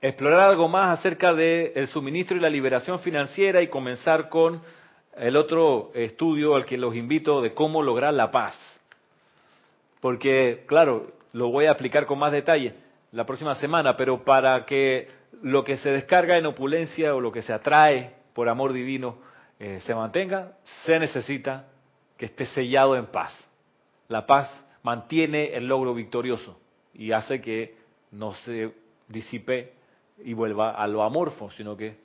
explorar 0.00 0.50
algo 0.50 0.68
más 0.68 0.98
acerca 0.98 1.34
del 1.34 1.88
suministro 1.88 2.36
y 2.36 2.40
la 2.40 2.50
liberación 2.50 2.98
financiera 3.00 3.62
y 3.62 3.68
comenzar 3.68 4.28
con 4.28 4.62
el 5.16 5.36
otro 5.36 5.90
estudio 5.94 6.54
al 6.54 6.64
que 6.64 6.76
los 6.76 6.94
invito 6.94 7.40
de 7.40 7.54
cómo 7.54 7.82
lograr 7.82 8.14
la 8.14 8.30
paz. 8.30 8.54
Porque, 10.00 10.64
claro, 10.66 11.12
lo 11.32 11.48
voy 11.48 11.66
a 11.66 11.72
explicar 11.72 12.06
con 12.06 12.18
más 12.18 12.32
detalle 12.32 12.74
la 13.12 13.24
próxima 13.24 13.54
semana, 13.54 13.96
pero 13.96 14.24
para 14.24 14.66
que 14.66 15.08
lo 15.42 15.64
que 15.64 15.76
se 15.78 15.90
descarga 15.90 16.36
en 16.36 16.46
opulencia 16.46 17.14
o 17.14 17.20
lo 17.20 17.32
que 17.32 17.42
se 17.42 17.52
atrae 17.52 18.14
por 18.34 18.48
amor 18.48 18.72
divino 18.72 19.18
eh, 19.58 19.80
se 19.86 19.94
mantenga, 19.94 20.52
se 20.84 20.98
necesita 20.98 21.66
que 22.16 22.26
esté 22.26 22.46
sellado 22.46 22.96
en 22.96 23.06
paz. 23.06 23.32
La 24.08 24.26
paz 24.26 24.50
mantiene 24.82 25.54
el 25.54 25.66
logro 25.66 25.94
victorioso 25.94 26.58
y 26.94 27.12
hace 27.12 27.40
que 27.40 27.76
no 28.12 28.32
se 28.32 28.72
disipe 29.08 29.72
y 30.24 30.32
vuelva 30.32 30.70
a 30.70 30.86
lo 30.86 31.02
amorfo, 31.02 31.50
sino 31.50 31.76
que 31.76 31.96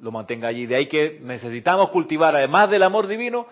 lo 0.00 0.10
mantenga 0.10 0.48
allí. 0.48 0.66
De 0.66 0.76
ahí 0.76 0.86
que 0.86 1.18
necesitamos 1.22 1.90
cultivar, 1.90 2.36
además 2.36 2.70
del 2.70 2.82
amor 2.82 3.06
divino, 3.06 3.46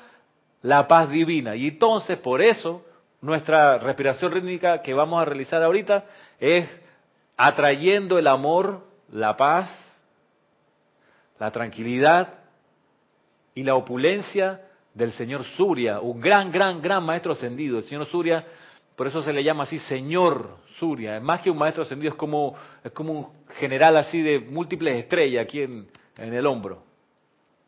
la 0.62 0.86
paz 0.86 1.10
divina. 1.10 1.56
Y 1.56 1.68
entonces, 1.68 2.18
por 2.18 2.42
eso, 2.42 2.84
nuestra 3.20 3.78
respiración 3.78 4.32
rítmica 4.32 4.82
que 4.82 4.94
vamos 4.94 5.20
a 5.20 5.24
realizar 5.24 5.62
ahorita 5.62 6.04
es 6.38 6.68
atrayendo 7.36 8.18
el 8.18 8.26
amor, 8.26 8.86
la 9.10 9.36
paz, 9.36 9.70
la 11.38 11.50
tranquilidad 11.50 12.34
y 13.54 13.62
la 13.62 13.74
opulencia 13.74 14.60
del 14.94 15.12
señor 15.12 15.44
Surya, 15.56 16.00
un 16.00 16.20
gran, 16.20 16.50
gran, 16.50 16.80
gran 16.82 17.04
maestro 17.04 17.32
ascendido. 17.32 17.78
El 17.78 17.84
señor 17.84 18.06
Surya, 18.06 18.44
por 18.96 19.06
eso 19.06 19.22
se 19.22 19.32
le 19.32 19.44
llama 19.44 19.64
así 19.64 19.78
señor 19.80 20.58
Surya. 20.78 21.16
Es 21.16 21.22
más 21.22 21.40
que 21.40 21.50
un 21.50 21.58
maestro 21.58 21.82
ascendido, 21.82 22.12
es 22.12 22.18
como, 22.18 22.54
es 22.82 22.92
como 22.92 23.12
un 23.12 23.28
general 23.58 23.96
así 23.96 24.20
de 24.20 24.40
múltiples 24.40 24.96
estrellas 24.96 25.44
aquí 25.44 25.62
en, 25.62 25.88
en 26.16 26.34
el 26.34 26.46
hombro. 26.46 26.82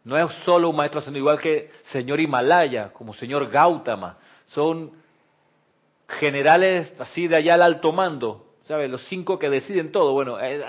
No 0.05 0.17
es 0.17 0.33
solo 0.45 0.71
un 0.71 0.77
maestro 0.77 0.99
ascendido, 0.99 1.23
igual 1.23 1.41
que 1.41 1.71
señor 1.91 2.21
Himalaya, 2.21 2.93
como 2.93 3.15
señor 3.15 3.49
Gautama. 3.49 4.19
Son 4.47 4.91
generales 6.09 6.93
así 6.99 7.29
de 7.29 7.37
allá 7.37 7.55
al 7.55 7.63
alto 7.63 7.93
mando, 7.93 8.47
¿sabes? 8.65 8.91
Los 8.91 9.03
cinco 9.07 9.39
que 9.39 9.49
deciden 9.49 9.93
todo. 9.93 10.13
Bueno, 10.13 10.39
eh, 10.41 10.63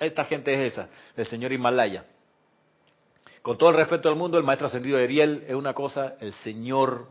esta 0.00 0.24
gente 0.24 0.52
es 0.52 0.72
esa, 0.72 0.88
el 1.16 1.26
señor 1.26 1.52
Himalaya. 1.52 2.04
Con 3.46 3.56
todo 3.56 3.70
el 3.70 3.76
respeto 3.76 4.08
del 4.08 4.18
mundo, 4.18 4.38
el 4.38 4.42
maestro 4.42 4.66
ascendido 4.66 4.98
de 4.98 5.04
Ariel 5.04 5.44
es 5.46 5.54
una 5.54 5.72
cosa, 5.72 6.16
el 6.18 6.32
señor 6.32 7.06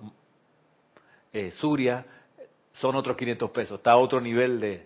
eh, 1.31 1.49
Surya 1.51 2.05
son 2.73 2.97
otros 2.97 3.15
500 3.15 3.51
pesos, 3.51 3.77
está 3.77 3.93
a 3.93 3.95
otro 3.95 4.19
nivel 4.19 4.59
de... 4.59 4.85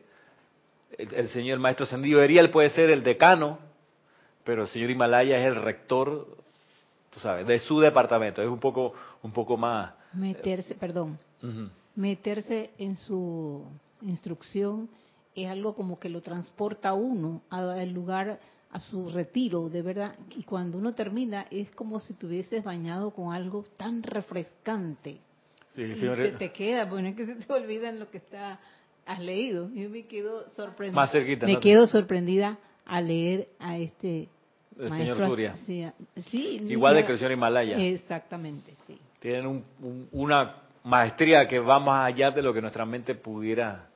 El, 0.96 1.28
señor, 1.30 1.56
el 1.56 1.60
maestro 1.60 1.88
ascendido 1.88 2.20
de 2.20 2.26
Ariel 2.26 2.52
puede 2.52 2.70
ser 2.70 2.92
el 2.92 3.02
decano, 3.02 3.58
pero 4.44 4.62
el 4.62 4.68
señor 4.68 4.92
Himalaya 4.92 5.40
es 5.40 5.48
el 5.48 5.56
rector, 5.56 6.38
tú 7.10 7.20
sabes, 7.20 7.48
de 7.48 7.58
su 7.58 7.80
departamento, 7.80 8.44
es 8.44 8.48
un 8.48 8.60
poco, 8.60 8.94
un 9.24 9.32
poco 9.32 9.58
más... 9.58 9.92
Meterse, 10.14 10.76
perdón, 10.76 11.18
meterse 11.96 12.70
en 12.78 12.96
su 12.96 13.66
instrucción 14.04 14.88
es 15.34 15.50
algo 15.50 15.74
como 15.74 16.00
que 16.00 16.10
lo 16.10 16.22
transporta 16.22 16.94
uno 16.94 17.42
al 17.50 17.90
lugar 17.90 18.40
a 18.72 18.80
su 18.80 19.10
retiro, 19.10 19.70
de 19.70 19.82
verdad. 19.82 20.16
Y 20.36 20.44
cuando 20.44 20.78
uno 20.78 20.94
termina 20.94 21.46
es 21.50 21.72
como 21.72 22.00
si 22.00 22.14
tuvieses 22.14 22.64
bañado 22.64 23.12
con 23.12 23.34
algo 23.34 23.66
tan 23.78 24.04
refrescante. 24.04 25.18
Sí, 25.76 25.84
y 25.84 25.96
se 25.96 26.32
te 26.32 26.52
queda, 26.52 26.86
bueno, 26.86 27.10
es 27.10 27.16
que 27.16 27.26
se 27.26 27.36
te 27.36 27.54
olvida 27.54 27.90
en 27.90 28.00
lo 28.00 28.10
que 28.10 28.18
está 28.18 28.60
has 29.10 29.20
leído. 29.20 29.70
Yo 29.74 29.90
me 29.90 30.06
quedo 30.06 30.48
sorprendida. 30.50 31.02
Más 31.02 31.12
cerquita. 31.12 31.46
Me 31.48 31.60
quedo 31.60 31.88
sorprendida 31.88 32.60
al 32.86 33.08
leer 33.08 33.48
a 33.60 33.78
este 33.78 34.30
el 34.80 34.90
señor 34.90 35.18
Surya. 35.18 35.56
Sí, 36.30 36.62
Igual 36.70 36.96
de 36.96 37.06
creación 37.06 37.32
Himalaya. 37.32 37.78
Exactamente, 37.78 38.76
sí. 38.88 39.00
Tienen 39.20 39.64
una 40.12 40.56
maestría 40.84 41.48
que 41.48 41.60
va 41.60 41.80
más 41.80 42.08
allá 42.08 42.32
de 42.32 42.42
lo 42.42 42.54
que 42.54 42.62
nuestra 42.62 42.86
mente 42.86 43.16
pudiera 43.16 43.89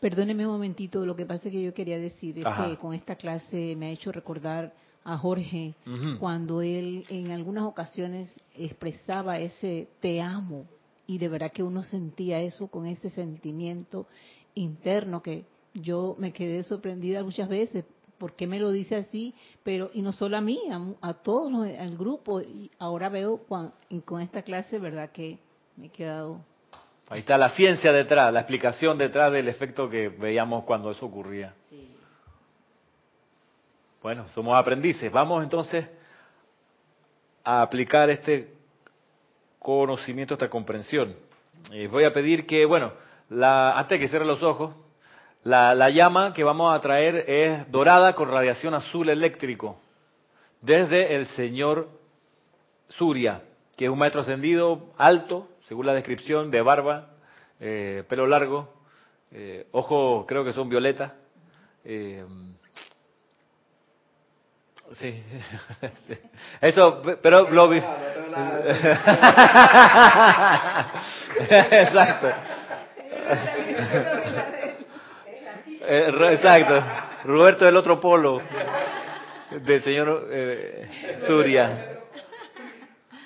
Perdóneme 0.00 0.46
un 0.46 0.52
momentito, 0.52 1.04
lo 1.04 1.14
que 1.14 1.26
pasa 1.26 1.48
es 1.48 1.52
que 1.52 1.62
yo 1.62 1.74
quería 1.74 1.98
decir 1.98 2.38
es 2.38 2.44
que 2.44 2.76
con 2.78 2.94
esta 2.94 3.16
clase 3.16 3.76
me 3.76 3.86
ha 3.86 3.90
hecho 3.90 4.10
recordar 4.10 4.72
a 5.04 5.16
Jorge 5.18 5.74
cuando 6.18 6.62
él 6.62 7.04
en 7.08 7.30
algunas 7.30 7.64
ocasiones 7.64 8.30
expresaba 8.54 9.38
ese 9.38 9.88
te 10.00 10.20
amo 10.20 10.66
y 11.06 11.18
de 11.18 11.28
verdad 11.28 11.52
que 11.52 11.62
uno 11.62 11.82
sentía 11.82 12.40
eso 12.40 12.68
con 12.68 12.86
ese 12.86 13.10
sentimiento 13.10 14.06
interno 14.54 15.22
que 15.22 15.44
yo 15.74 16.16
me 16.18 16.32
quedé 16.32 16.62
sorprendida 16.62 17.22
muchas 17.22 17.48
veces 17.48 17.84
¿por 18.20 18.34
qué 18.34 18.46
me 18.46 18.60
lo 18.60 18.70
dice 18.70 18.96
así? 18.96 19.34
Pero, 19.64 19.90
y 19.94 20.02
no 20.02 20.12
solo 20.12 20.36
a 20.36 20.42
mí, 20.42 20.60
a, 21.00 21.14
todos, 21.14 21.50
los, 21.50 21.66
al 21.66 21.96
grupo. 21.96 22.42
Y 22.42 22.70
ahora 22.78 23.08
veo 23.08 23.40
con 24.04 24.20
esta 24.20 24.42
clase, 24.42 24.78
¿verdad? 24.78 25.10
Que 25.10 25.38
me 25.76 25.86
he 25.86 25.88
quedado... 25.88 26.44
Ahí 27.10 27.20
está 27.20 27.36
la 27.36 27.50
ciencia 27.50 27.92
detrás, 27.92 28.32
la 28.32 28.38
explicación 28.40 28.96
detrás 28.96 29.32
del 29.32 29.48
efecto 29.48 29.90
que 29.90 30.08
veíamos 30.08 30.62
cuando 30.62 30.92
eso 30.92 31.04
ocurría. 31.04 31.52
Bueno, 34.00 34.28
somos 34.28 34.56
aprendices. 34.56 35.10
Vamos 35.10 35.42
entonces 35.42 35.88
a 37.42 37.62
aplicar 37.62 38.10
este 38.10 38.54
conocimiento, 39.58 40.34
esta 40.34 40.48
comprensión. 40.48 41.16
Eh, 41.72 41.88
voy 41.88 42.04
a 42.04 42.12
pedir 42.12 42.46
que, 42.46 42.64
bueno, 42.64 42.92
la, 43.28 43.72
antes 43.72 43.98
de 43.98 44.04
que 44.04 44.08
cierre 44.08 44.24
los 44.24 44.44
ojos, 44.44 44.72
la, 45.42 45.90
llama 45.90 46.32
que 46.32 46.44
vamos 46.44 46.72
a 46.72 46.80
traer 46.80 47.28
es 47.28 47.70
dorada 47.72 48.14
con 48.14 48.30
radiación 48.30 48.72
azul 48.72 49.08
eléctrico, 49.08 49.80
desde 50.60 51.16
el 51.16 51.26
señor 51.26 51.88
Surya, 52.88 53.42
que 53.76 53.86
es 53.86 53.90
un 53.90 53.98
maestro 53.98 54.20
ascendido 54.20 54.92
alto, 54.96 55.48
según 55.70 55.86
la 55.86 55.94
descripción, 55.94 56.50
de 56.50 56.60
barba, 56.62 57.10
eh, 57.60 58.02
pelo 58.08 58.26
largo, 58.26 58.74
eh, 59.30 59.68
ojos 59.70 60.24
creo 60.26 60.44
que 60.44 60.52
son 60.52 60.68
violeta. 60.68 61.14
Eh, 61.84 62.24
sí. 64.96 65.22
eso, 66.60 67.00
pero 67.22 67.48
lo 67.50 67.72
Exacto. 67.72 67.94
Eh, 75.82 76.32
exacto. 76.32 76.82
Roberto 77.26 77.64
del 77.64 77.76
otro 77.76 78.00
polo 78.00 78.42
del 79.52 79.84
señor 79.84 80.26
eh, 80.32 81.20
Surya. 81.28 81.99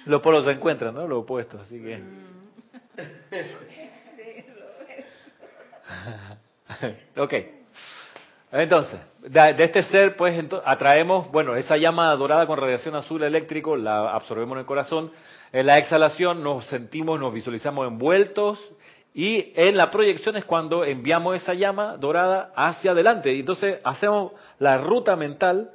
Los 0.07 0.21
polos 0.21 0.45
se 0.45 0.51
encuentran, 0.53 0.95
¿no? 0.95 1.07
Los 1.07 1.23
opuestos, 1.23 1.61
así 1.63 1.81
que. 1.81 2.03
ok. 7.21 7.35
Entonces, 8.53 9.01
de, 9.23 9.65
este 9.65 9.83
ser, 9.85 10.17
pues, 10.17 10.39
atraemos, 10.65 11.31
bueno, 11.33 11.57
esa 11.57 11.77
llama 11.77 12.15
dorada 12.15 12.47
con 12.47 12.59
radiación 12.59 12.95
azul 12.95 13.25
eléctrico, 13.25 13.77
la 13.77 14.15
absorbemos 14.15 14.55
en 14.55 14.61
el 14.61 14.67
corazón. 14.67 15.11
En 15.53 15.67
la 15.67 15.79
exhalación 15.79 16.43
nos 16.43 16.65
sentimos, 16.67 17.19
nos 17.19 17.33
visualizamos 17.33 17.87
envueltos 17.89 18.61
y 19.13 19.53
en 19.55 19.77
la 19.77 19.91
proyección 19.91 20.37
es 20.37 20.45
cuando 20.45 20.85
enviamos 20.85 21.37
esa 21.37 21.55
llama 21.55 21.97
dorada 21.97 22.53
hacia 22.57 22.91
adelante. 22.91 23.33
Y 23.33 23.41
entonces 23.41 23.79
hacemos 23.85 24.33
la 24.59 24.79
ruta 24.79 25.17
mental 25.17 25.71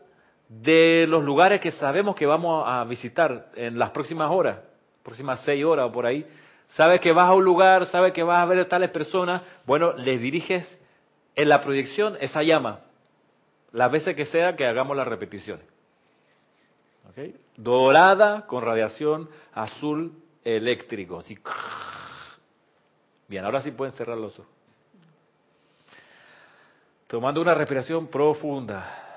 de 0.50 1.06
los 1.08 1.24
lugares 1.24 1.62
que 1.62 1.72
sabemos 1.72 2.16
que 2.16 2.26
vamos 2.26 2.64
a 2.68 2.84
visitar 2.84 3.52
en 3.56 3.78
las 3.78 3.92
próximas 3.92 4.30
horas, 4.32 4.58
próximas 5.04 5.42
seis 5.46 5.64
horas 5.64 5.86
o 5.86 5.92
por 5.92 6.06
ahí. 6.06 6.26
Sabes 6.72 7.00
que 7.00 7.12
vas 7.12 7.30
a 7.30 7.34
un 7.34 7.44
lugar, 7.44 7.86
sabes 7.86 8.14
que 8.14 8.24
vas 8.24 8.40
a 8.40 8.46
ver 8.46 8.60
a 8.60 8.68
tales 8.68 8.90
personas. 8.90 9.44
Bueno, 9.66 9.94
les 9.94 10.20
diriges 10.20 10.68
en 11.36 11.50
la 11.50 11.62
proyección 11.62 12.18
esa 12.20 12.44
llama, 12.44 12.80
las 13.72 13.92
veces 13.92 14.16
que 14.16 14.26
sea 14.26 14.56
que 14.56 14.66
hagamos 14.66 14.98
las 14.98 15.08
repeticiones. 15.08 15.66
Dorada 17.56 18.46
con 18.48 18.64
radiación 18.64 19.30
azul 19.54 20.14
eléctrico. 20.44 21.24
Bien, 23.28 23.46
ahora 23.46 23.62
sí 23.62 23.72
pueden 23.72 23.94
cerrar 23.94 24.18
los 24.18 24.40
ojos. 24.40 24.52
Tomando 27.08 27.42
una 27.42 27.54
respiración 27.54 28.08
profunda. 28.08 29.09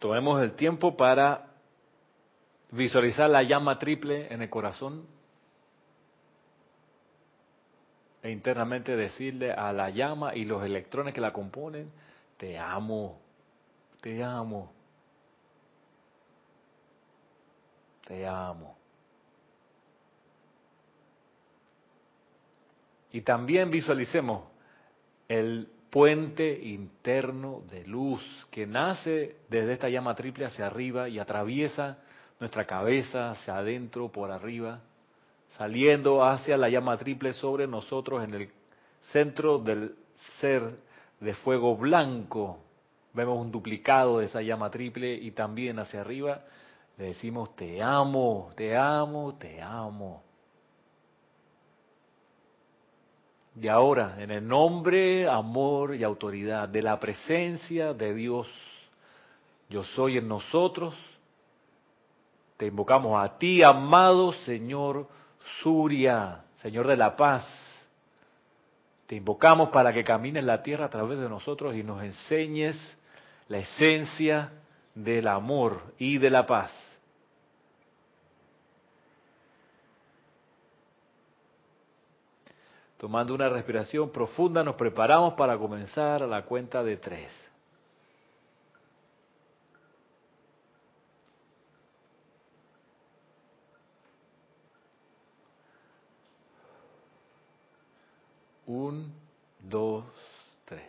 Tomemos 0.00 0.42
el 0.42 0.54
tiempo 0.54 0.96
para 0.96 1.46
visualizar 2.72 3.30
la 3.30 3.44
llama 3.44 3.78
triple 3.78 4.32
en 4.32 4.42
el 4.42 4.50
corazón 4.50 5.06
e 8.22 8.30
internamente 8.30 8.96
decirle 8.96 9.52
a 9.52 9.72
la 9.72 9.90
llama 9.90 10.34
y 10.34 10.44
los 10.44 10.64
electrones 10.64 11.14
que 11.14 11.20
la 11.20 11.32
componen, 11.32 11.92
te 12.36 12.58
amo, 12.58 13.20
te 14.00 14.24
amo. 14.24 14.72
te 18.10 18.26
amo. 18.26 18.76
Y 23.12 23.20
también 23.20 23.70
visualicemos 23.70 24.48
el 25.28 25.70
puente 25.90 26.60
interno 26.62 27.62
de 27.70 27.84
luz 27.86 28.22
que 28.50 28.66
nace 28.66 29.36
desde 29.48 29.72
esta 29.72 29.88
llama 29.88 30.14
triple 30.14 30.46
hacia 30.46 30.66
arriba 30.66 31.08
y 31.08 31.18
atraviesa 31.18 31.98
nuestra 32.38 32.64
cabeza 32.64 33.30
hacia 33.30 33.56
adentro, 33.56 34.08
por 34.08 34.30
arriba, 34.30 34.80
saliendo 35.58 36.24
hacia 36.24 36.56
la 36.56 36.68
llama 36.68 36.96
triple 36.96 37.32
sobre 37.34 37.66
nosotros 37.66 38.24
en 38.24 38.34
el 38.34 38.50
centro 39.12 39.58
del 39.58 39.94
ser 40.40 40.78
de 41.18 41.34
fuego 41.34 41.76
blanco. 41.76 42.58
Vemos 43.12 43.38
un 43.38 43.50
duplicado 43.50 44.20
de 44.20 44.26
esa 44.26 44.40
llama 44.40 44.70
triple 44.70 45.12
y 45.14 45.32
también 45.32 45.78
hacia 45.78 46.00
arriba 46.00 46.42
le 47.00 47.06
decimos, 47.06 47.56
te 47.56 47.82
amo, 47.82 48.50
te 48.54 48.76
amo, 48.76 49.34
te 49.36 49.62
amo. 49.62 50.22
Y 53.58 53.68
ahora, 53.68 54.16
en 54.18 54.30
el 54.30 54.46
nombre, 54.46 55.28
amor 55.28 55.94
y 55.94 56.04
autoridad 56.04 56.68
de 56.68 56.82
la 56.82 57.00
presencia 57.00 57.92
de 57.92 58.14
Dios, 58.14 58.46
yo 59.68 59.82
soy 59.82 60.18
en 60.18 60.28
nosotros, 60.28 60.94
te 62.56 62.66
invocamos 62.66 63.22
a 63.22 63.38
ti, 63.38 63.62
amado 63.62 64.32
Señor 64.44 65.08
Suria, 65.62 66.42
Señor 66.58 66.86
de 66.86 66.96
la 66.96 67.16
paz. 67.16 67.48
Te 69.06 69.16
invocamos 69.16 69.70
para 69.70 69.92
que 69.92 70.04
camines 70.04 70.44
la 70.44 70.62
tierra 70.62 70.86
a 70.86 70.90
través 70.90 71.18
de 71.18 71.28
nosotros 71.28 71.74
y 71.74 71.82
nos 71.82 72.02
enseñes 72.02 72.76
la 73.48 73.58
esencia 73.58 74.52
del 74.94 75.26
amor 75.26 75.80
y 75.98 76.18
de 76.18 76.30
la 76.30 76.46
paz. 76.46 76.89
Tomando 83.00 83.34
una 83.34 83.48
respiración 83.48 84.10
profunda, 84.10 84.62
nos 84.62 84.74
preparamos 84.74 85.32
para 85.32 85.56
comenzar 85.56 86.22
a 86.22 86.26
la 86.26 86.44
cuenta 86.44 86.84
de 86.84 86.98
tres. 86.98 87.32
Un, 98.66 99.10
dos, 99.60 100.04
tres. 100.66 100.82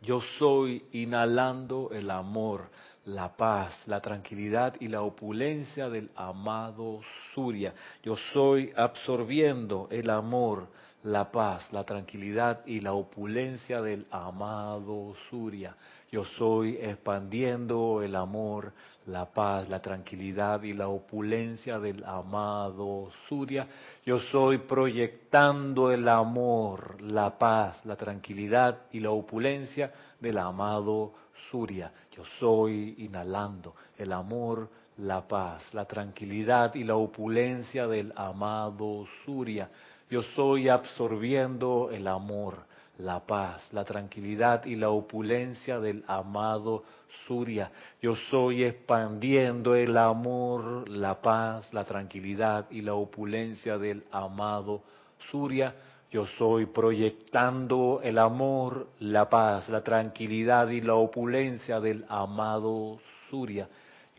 Yo 0.00 0.22
soy 0.38 0.82
inhalando 0.92 1.90
el 1.92 2.10
amor, 2.10 2.70
la 3.04 3.36
paz, 3.36 3.86
la 3.86 4.00
tranquilidad 4.00 4.76
y 4.80 4.88
la 4.88 5.02
opulencia 5.02 5.90
del 5.90 6.10
amado 6.16 7.02
Surya. 7.34 7.74
Yo 8.02 8.16
soy 8.32 8.72
absorbiendo 8.74 9.88
el 9.90 10.08
amor, 10.08 10.66
la 11.04 11.30
paz, 11.30 11.72
la 11.72 11.84
tranquilidad 11.84 12.60
y 12.66 12.80
la 12.80 12.92
opulencia 12.92 13.80
del 13.80 14.06
amado 14.10 15.14
Surya. 15.30 15.74
Yo 16.10 16.24
soy 16.24 16.76
expandiendo 16.76 18.02
el 18.02 18.16
amor, 18.16 18.72
la 19.06 19.26
paz, 19.26 19.68
la 19.68 19.80
tranquilidad 19.80 20.62
y 20.62 20.72
la 20.74 20.88
opulencia 20.88 21.78
del 21.78 22.04
amado 22.04 23.10
Surya. 23.28 23.66
Yo 24.04 24.18
soy 24.18 24.58
proyectando 24.58 25.90
el 25.90 26.06
amor, 26.08 27.00
la 27.00 27.38
paz, 27.38 27.84
la 27.86 27.96
tranquilidad 27.96 28.80
y 28.92 28.98
la 28.98 29.10
opulencia 29.10 29.92
del 30.20 30.36
amado 30.36 31.14
Surya. 31.50 31.92
Yo 32.14 32.24
soy 32.38 32.96
inhalando 32.98 33.74
el 33.96 34.12
amor, 34.12 34.68
la 34.98 35.26
paz, 35.26 35.72
la 35.72 35.86
tranquilidad 35.86 36.74
y 36.74 36.84
la 36.84 36.96
opulencia 36.96 37.86
del 37.86 38.12
amado 38.16 39.06
Surya 39.24 39.70
yo 40.10 40.22
soy 40.22 40.68
absorbiendo 40.68 41.90
el 41.92 42.08
amor, 42.08 42.64
la 42.98 43.20
paz, 43.20 43.72
la 43.72 43.84
tranquilidad 43.84 44.64
y 44.64 44.74
la 44.74 44.90
opulencia 44.90 45.78
del 45.78 46.04
amado 46.08 46.82
Surya. 47.26 47.70
Yo 48.02 48.16
soy 48.28 48.64
expandiendo 48.64 49.76
el 49.76 49.96
amor, 49.96 50.88
la 50.88 51.20
paz, 51.22 51.72
la 51.72 51.84
tranquilidad 51.84 52.66
y 52.70 52.82
la 52.82 52.94
opulencia 52.94 53.78
del 53.78 54.04
amado 54.10 54.82
Surya. 55.30 55.74
Yo 56.10 56.26
soy 56.26 56.66
proyectando 56.66 58.00
el 58.02 58.18
amor, 58.18 58.88
la 58.98 59.30
paz, 59.30 59.68
la 59.68 59.84
tranquilidad 59.84 60.68
y 60.70 60.80
la 60.80 60.94
opulencia 60.94 61.78
del 61.78 62.04
amado 62.08 62.98
Surya. 63.30 63.68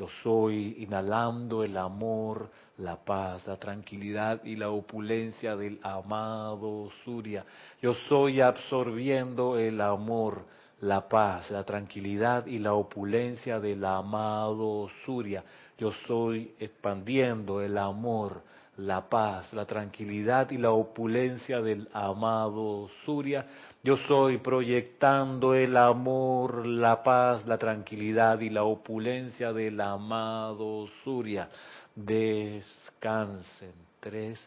Yo 0.02 0.08
soy 0.24 0.78
inhalando 0.80 1.64
el 1.64 1.78
amor, 1.78 2.50
la 2.80 2.96
paz, 2.96 3.46
la 3.46 3.58
tranquilidad 3.58 4.44
y 4.44 4.56
la 4.56 4.72
opulencia 4.72 5.56
del 5.56 5.80
amado 5.84 6.90
Surya. 7.06 7.46
Yo 7.84 7.94
soy 8.10 8.42
absorbiendo 8.42 9.60
el 9.60 9.80
amor, 9.80 10.48
la 10.80 11.08
paz, 11.08 11.52
la 11.52 11.64
tranquilidad 11.64 12.48
y 12.48 12.58
la 12.58 12.74
opulencia 12.74 13.60
del 13.60 13.86
amado 13.86 14.90
Surya. 15.06 15.44
Yo 15.78 15.92
soy 16.08 16.56
expandiendo 16.58 17.62
el 17.62 17.78
amor, 17.78 18.42
la 18.78 19.08
paz, 19.08 19.54
la 19.54 19.68
tranquilidad 19.68 20.50
y 20.50 20.58
la 20.58 20.72
opulencia 20.72 21.62
del 21.62 21.88
amado 21.94 22.90
Surya. 23.06 23.46
Yo 23.84 23.98
soy 23.98 24.38
proyectando 24.38 25.56
el 25.56 25.76
amor, 25.76 26.68
la 26.68 27.02
paz, 27.02 27.48
la 27.48 27.58
tranquilidad 27.58 28.40
y 28.40 28.52
la 28.52 28.64
opulencia 28.64 29.52
del 29.54 29.82
amado 29.82 30.88
Surya. 31.04 31.50
Descansen. 31.96 33.74
Tres, 34.00 34.40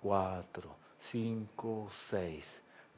cuatro, 0.00 0.74
cinco, 1.12 1.90
seis. 2.10 2.44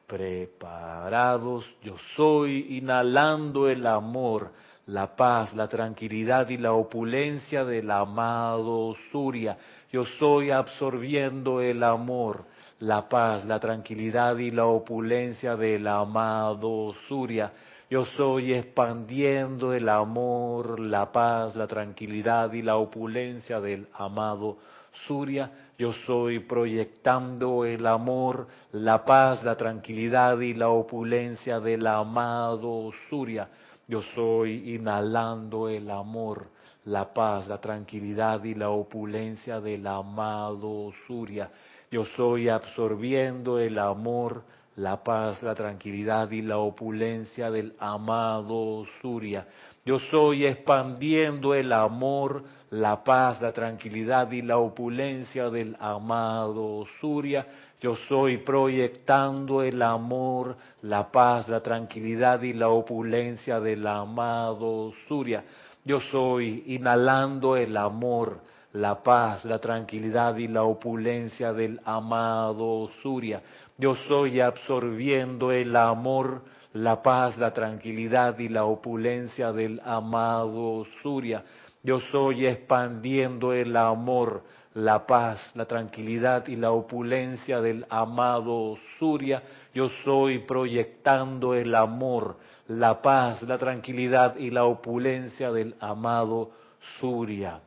Preparados. 0.06 1.66
Yo 1.82 1.96
soy 2.16 2.78
inhalando 2.78 3.68
el 3.68 3.86
amor, 3.86 4.52
la 4.86 5.14
paz, 5.14 5.52
la 5.52 5.68
tranquilidad 5.68 6.48
y 6.48 6.56
la 6.56 6.72
opulencia 6.72 7.62
del 7.62 7.90
amado 7.90 8.96
Surya. 9.12 9.58
Yo 9.92 10.06
soy 10.18 10.50
absorbiendo 10.50 11.60
el 11.60 11.82
amor, 11.82 12.44
la 12.84 13.08
paz, 13.08 13.46
la 13.46 13.58
tranquilidad 13.58 14.36
y 14.36 14.50
la 14.50 14.66
opulencia 14.66 15.56
del 15.56 15.86
amado 15.86 16.94
Surya. 17.08 17.50
Yo 17.88 18.04
soy 18.04 18.52
expandiendo 18.52 19.72
el 19.72 19.88
amor, 19.88 20.78
la 20.78 21.10
paz, 21.10 21.56
la 21.56 21.66
tranquilidad 21.66 22.52
y 22.52 22.60
la 22.60 22.76
opulencia 22.76 23.58
del 23.58 23.88
amado 23.94 24.58
Surya. 25.06 25.50
Yo 25.78 25.94
soy 26.06 26.40
proyectando 26.40 27.64
el 27.64 27.86
amor, 27.86 28.48
la 28.72 29.02
paz, 29.02 29.42
la 29.42 29.56
tranquilidad 29.56 30.38
y 30.40 30.52
la 30.52 30.68
opulencia 30.68 31.60
del 31.60 31.86
amado 31.86 32.90
Surya. 33.08 33.48
Yo 33.88 34.02
soy 34.14 34.74
inhalando 34.74 35.70
el 35.70 35.90
amor, 35.90 36.48
la 36.84 37.14
paz, 37.14 37.48
la 37.48 37.60
tranquilidad 37.62 38.44
y 38.44 38.54
la 38.54 38.68
opulencia 38.68 39.60
del 39.60 39.86
amado 39.86 40.92
Surya. 41.06 41.50
Yo 41.90 42.04
soy 42.16 42.48
absorbiendo 42.48 43.58
el 43.58 43.78
amor, 43.78 44.42
la 44.76 45.02
paz, 45.04 45.42
la 45.42 45.54
tranquilidad 45.54 46.30
y 46.30 46.42
la 46.42 46.58
opulencia 46.58 47.50
del 47.50 47.74
amado 47.78 48.84
Surya. 49.00 49.46
Yo 49.84 49.98
soy 49.98 50.46
expandiendo 50.46 51.54
el 51.54 51.72
amor, 51.72 52.42
la 52.70 53.04
paz, 53.04 53.40
la 53.40 53.52
tranquilidad 53.52 54.30
y 54.32 54.42
la 54.42 54.56
opulencia 54.58 55.50
del 55.50 55.76
amado 55.78 56.86
Surya. 57.00 57.46
Yo 57.80 57.94
soy 58.08 58.38
proyectando 58.38 59.62
el 59.62 59.82
amor, 59.82 60.56
la 60.82 61.12
paz, 61.12 61.48
la 61.48 61.60
tranquilidad 61.60 62.40
y 62.42 62.54
la 62.54 62.68
opulencia 62.68 63.60
del 63.60 63.86
amado 63.86 64.92
Surya. 65.06 65.44
Yo 65.84 66.00
soy 66.00 66.64
inhalando 66.66 67.56
el 67.56 67.76
amor, 67.76 68.40
la 68.74 69.04
paz, 69.04 69.44
la 69.44 69.60
tranquilidad 69.60 70.36
y 70.36 70.48
la 70.48 70.64
opulencia 70.64 71.52
del 71.52 71.80
amado 71.84 72.90
Surya. 73.02 73.40
Yo 73.78 73.94
soy 74.08 74.40
absorbiendo 74.40 75.52
el 75.52 75.76
amor, 75.76 76.42
la 76.72 77.00
paz, 77.00 77.38
la 77.38 77.52
tranquilidad 77.52 78.36
y 78.40 78.48
la 78.48 78.64
opulencia 78.64 79.52
del 79.52 79.80
amado 79.84 80.86
Surya. 81.02 81.44
Yo 81.84 82.00
soy 82.00 82.46
expandiendo 82.46 83.52
el 83.52 83.76
amor, 83.76 84.42
la 84.74 85.06
paz, 85.06 85.38
la 85.54 85.66
tranquilidad 85.66 86.48
y 86.48 86.56
la 86.56 86.72
opulencia 86.72 87.60
del 87.60 87.86
amado 87.90 88.76
Surya. 88.98 89.44
Yo 89.72 89.88
soy 90.02 90.40
proyectando 90.40 91.54
el 91.54 91.76
amor, 91.76 92.38
la 92.66 93.00
paz, 93.00 93.40
la 93.42 93.56
tranquilidad 93.56 94.34
y 94.34 94.50
la 94.50 94.64
opulencia 94.64 95.52
del 95.52 95.76
amado 95.78 96.50
Surya. 96.98 97.60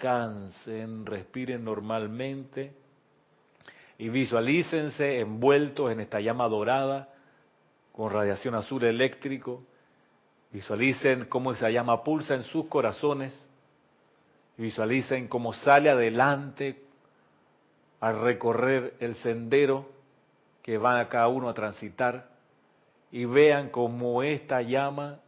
Descansen, 0.00 1.04
respiren 1.04 1.62
normalmente 1.62 2.72
y 3.98 4.08
visualícense 4.08 5.20
envueltos 5.20 5.92
en 5.92 6.00
esta 6.00 6.20
llama 6.20 6.48
dorada 6.48 7.10
con 7.92 8.10
radiación 8.10 8.54
azul 8.54 8.82
eléctrico. 8.84 9.62
Visualicen 10.52 11.26
cómo 11.26 11.52
esa 11.52 11.68
llama 11.68 12.02
pulsa 12.02 12.34
en 12.34 12.44
sus 12.44 12.64
corazones. 12.68 13.38
Visualicen 14.56 15.28
cómo 15.28 15.52
sale 15.52 15.90
adelante 15.90 16.82
a 18.00 18.12
recorrer 18.12 18.94
el 19.00 19.16
sendero 19.16 19.86
que 20.62 20.78
van 20.78 20.96
a 20.96 21.10
cada 21.10 21.28
uno 21.28 21.50
a 21.50 21.54
transitar 21.54 22.26
y 23.12 23.26
vean 23.26 23.68
cómo 23.68 24.22
esta 24.22 24.62
llama 24.62 25.20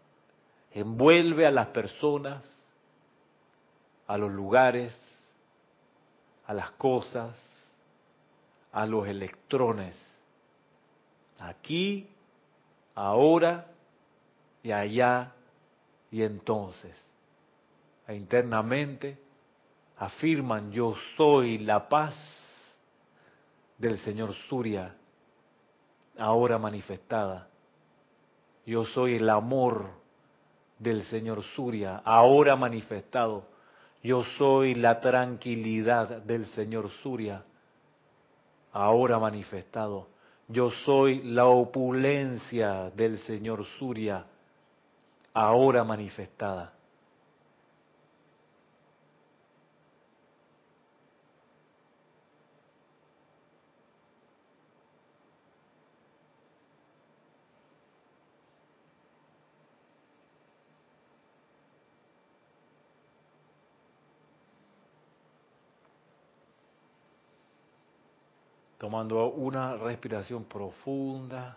envuelve 0.71 1.47
a 1.47 1.51
las 1.51 1.67
personas, 1.67 2.43
a 4.07 4.17
los 4.19 4.31
lugares, 4.31 4.93
a 6.47 6.55
las 6.55 6.71
cosas, 6.73 7.37
a 8.73 8.87
los 8.87 9.07
electrones, 9.07 9.97
aquí, 11.39 12.09
ahora 12.95 13.67
y 14.63 14.73
allá 14.73 15.33
y 16.11 16.23
entonces. 16.23 16.97
E 18.07 18.15
internamente 18.15 19.19
afirman 19.97 20.73
yo 20.73 20.95
soy 21.17 21.59
la 21.59 21.89
paz 21.89 22.15
del 23.79 23.99
Señor 23.99 24.35
Surya, 24.49 24.95
ahora 26.19 26.59
manifestada. 26.59 27.49
Yo 28.65 28.85
soy 28.85 29.17
el 29.17 29.29
amor 29.29 29.91
del 30.79 31.05
Señor 31.05 31.43
Surya, 31.55 32.01
ahora 32.05 32.57
manifestado. 32.57 33.52
Yo 34.03 34.25
soy 34.37 34.75
la 34.75 35.01
tranquilidad 35.01 36.23
del 36.23 36.47
Señor 36.47 36.91
Surya, 37.03 37.45
ahora 38.73 39.19
manifestado. 39.19 40.09
Yo 40.49 40.71
soy 40.71 41.23
la 41.23 41.47
opulencia 41.47 42.91
del 42.91 43.19
Señor 43.19 43.65
Surya, 43.79 44.27
ahora 45.33 45.85
manifestada. 45.85 46.73
Tomando 68.83 69.29
una 69.29 69.77
respiración 69.77 70.43
profunda. 70.43 71.57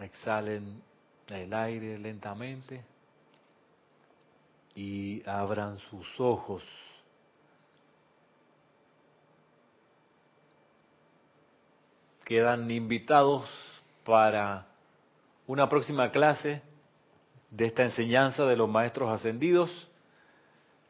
Exhalen 0.00 0.82
el 1.28 1.52
aire 1.52 1.98
lentamente 1.98 2.82
y 4.74 5.22
abran 5.28 5.78
sus 5.90 6.06
ojos. 6.18 6.62
Quedan 12.24 12.70
invitados 12.70 13.50
para 14.06 14.66
una 15.46 15.68
próxima 15.68 16.10
clase 16.10 16.62
de 17.50 17.66
esta 17.66 17.82
enseñanza 17.82 18.46
de 18.46 18.56
los 18.56 18.66
maestros 18.70 19.10
ascendidos. 19.10 19.70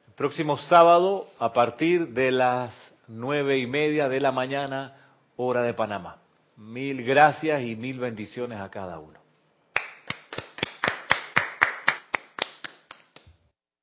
El 0.07 0.15
próximo 0.15 0.59
sábado 0.59 1.27
a 1.41 1.53
partir 1.53 2.11
de 2.11 2.31
las 2.31 2.92
nueve 3.13 3.59
y 3.59 3.67
media 3.67 4.09
de 4.09 4.21
la 4.21 4.33
mañana, 4.33 4.97
hora 5.37 5.63
de 5.63 5.75
Panamá. 5.75 6.19
Mil 6.57 7.05
gracias 7.05 7.63
y 7.63 7.77
mil 7.77 7.99
bendiciones 7.99 8.61
a 8.61 8.71
cada 8.71 8.99
uno. 8.99 9.22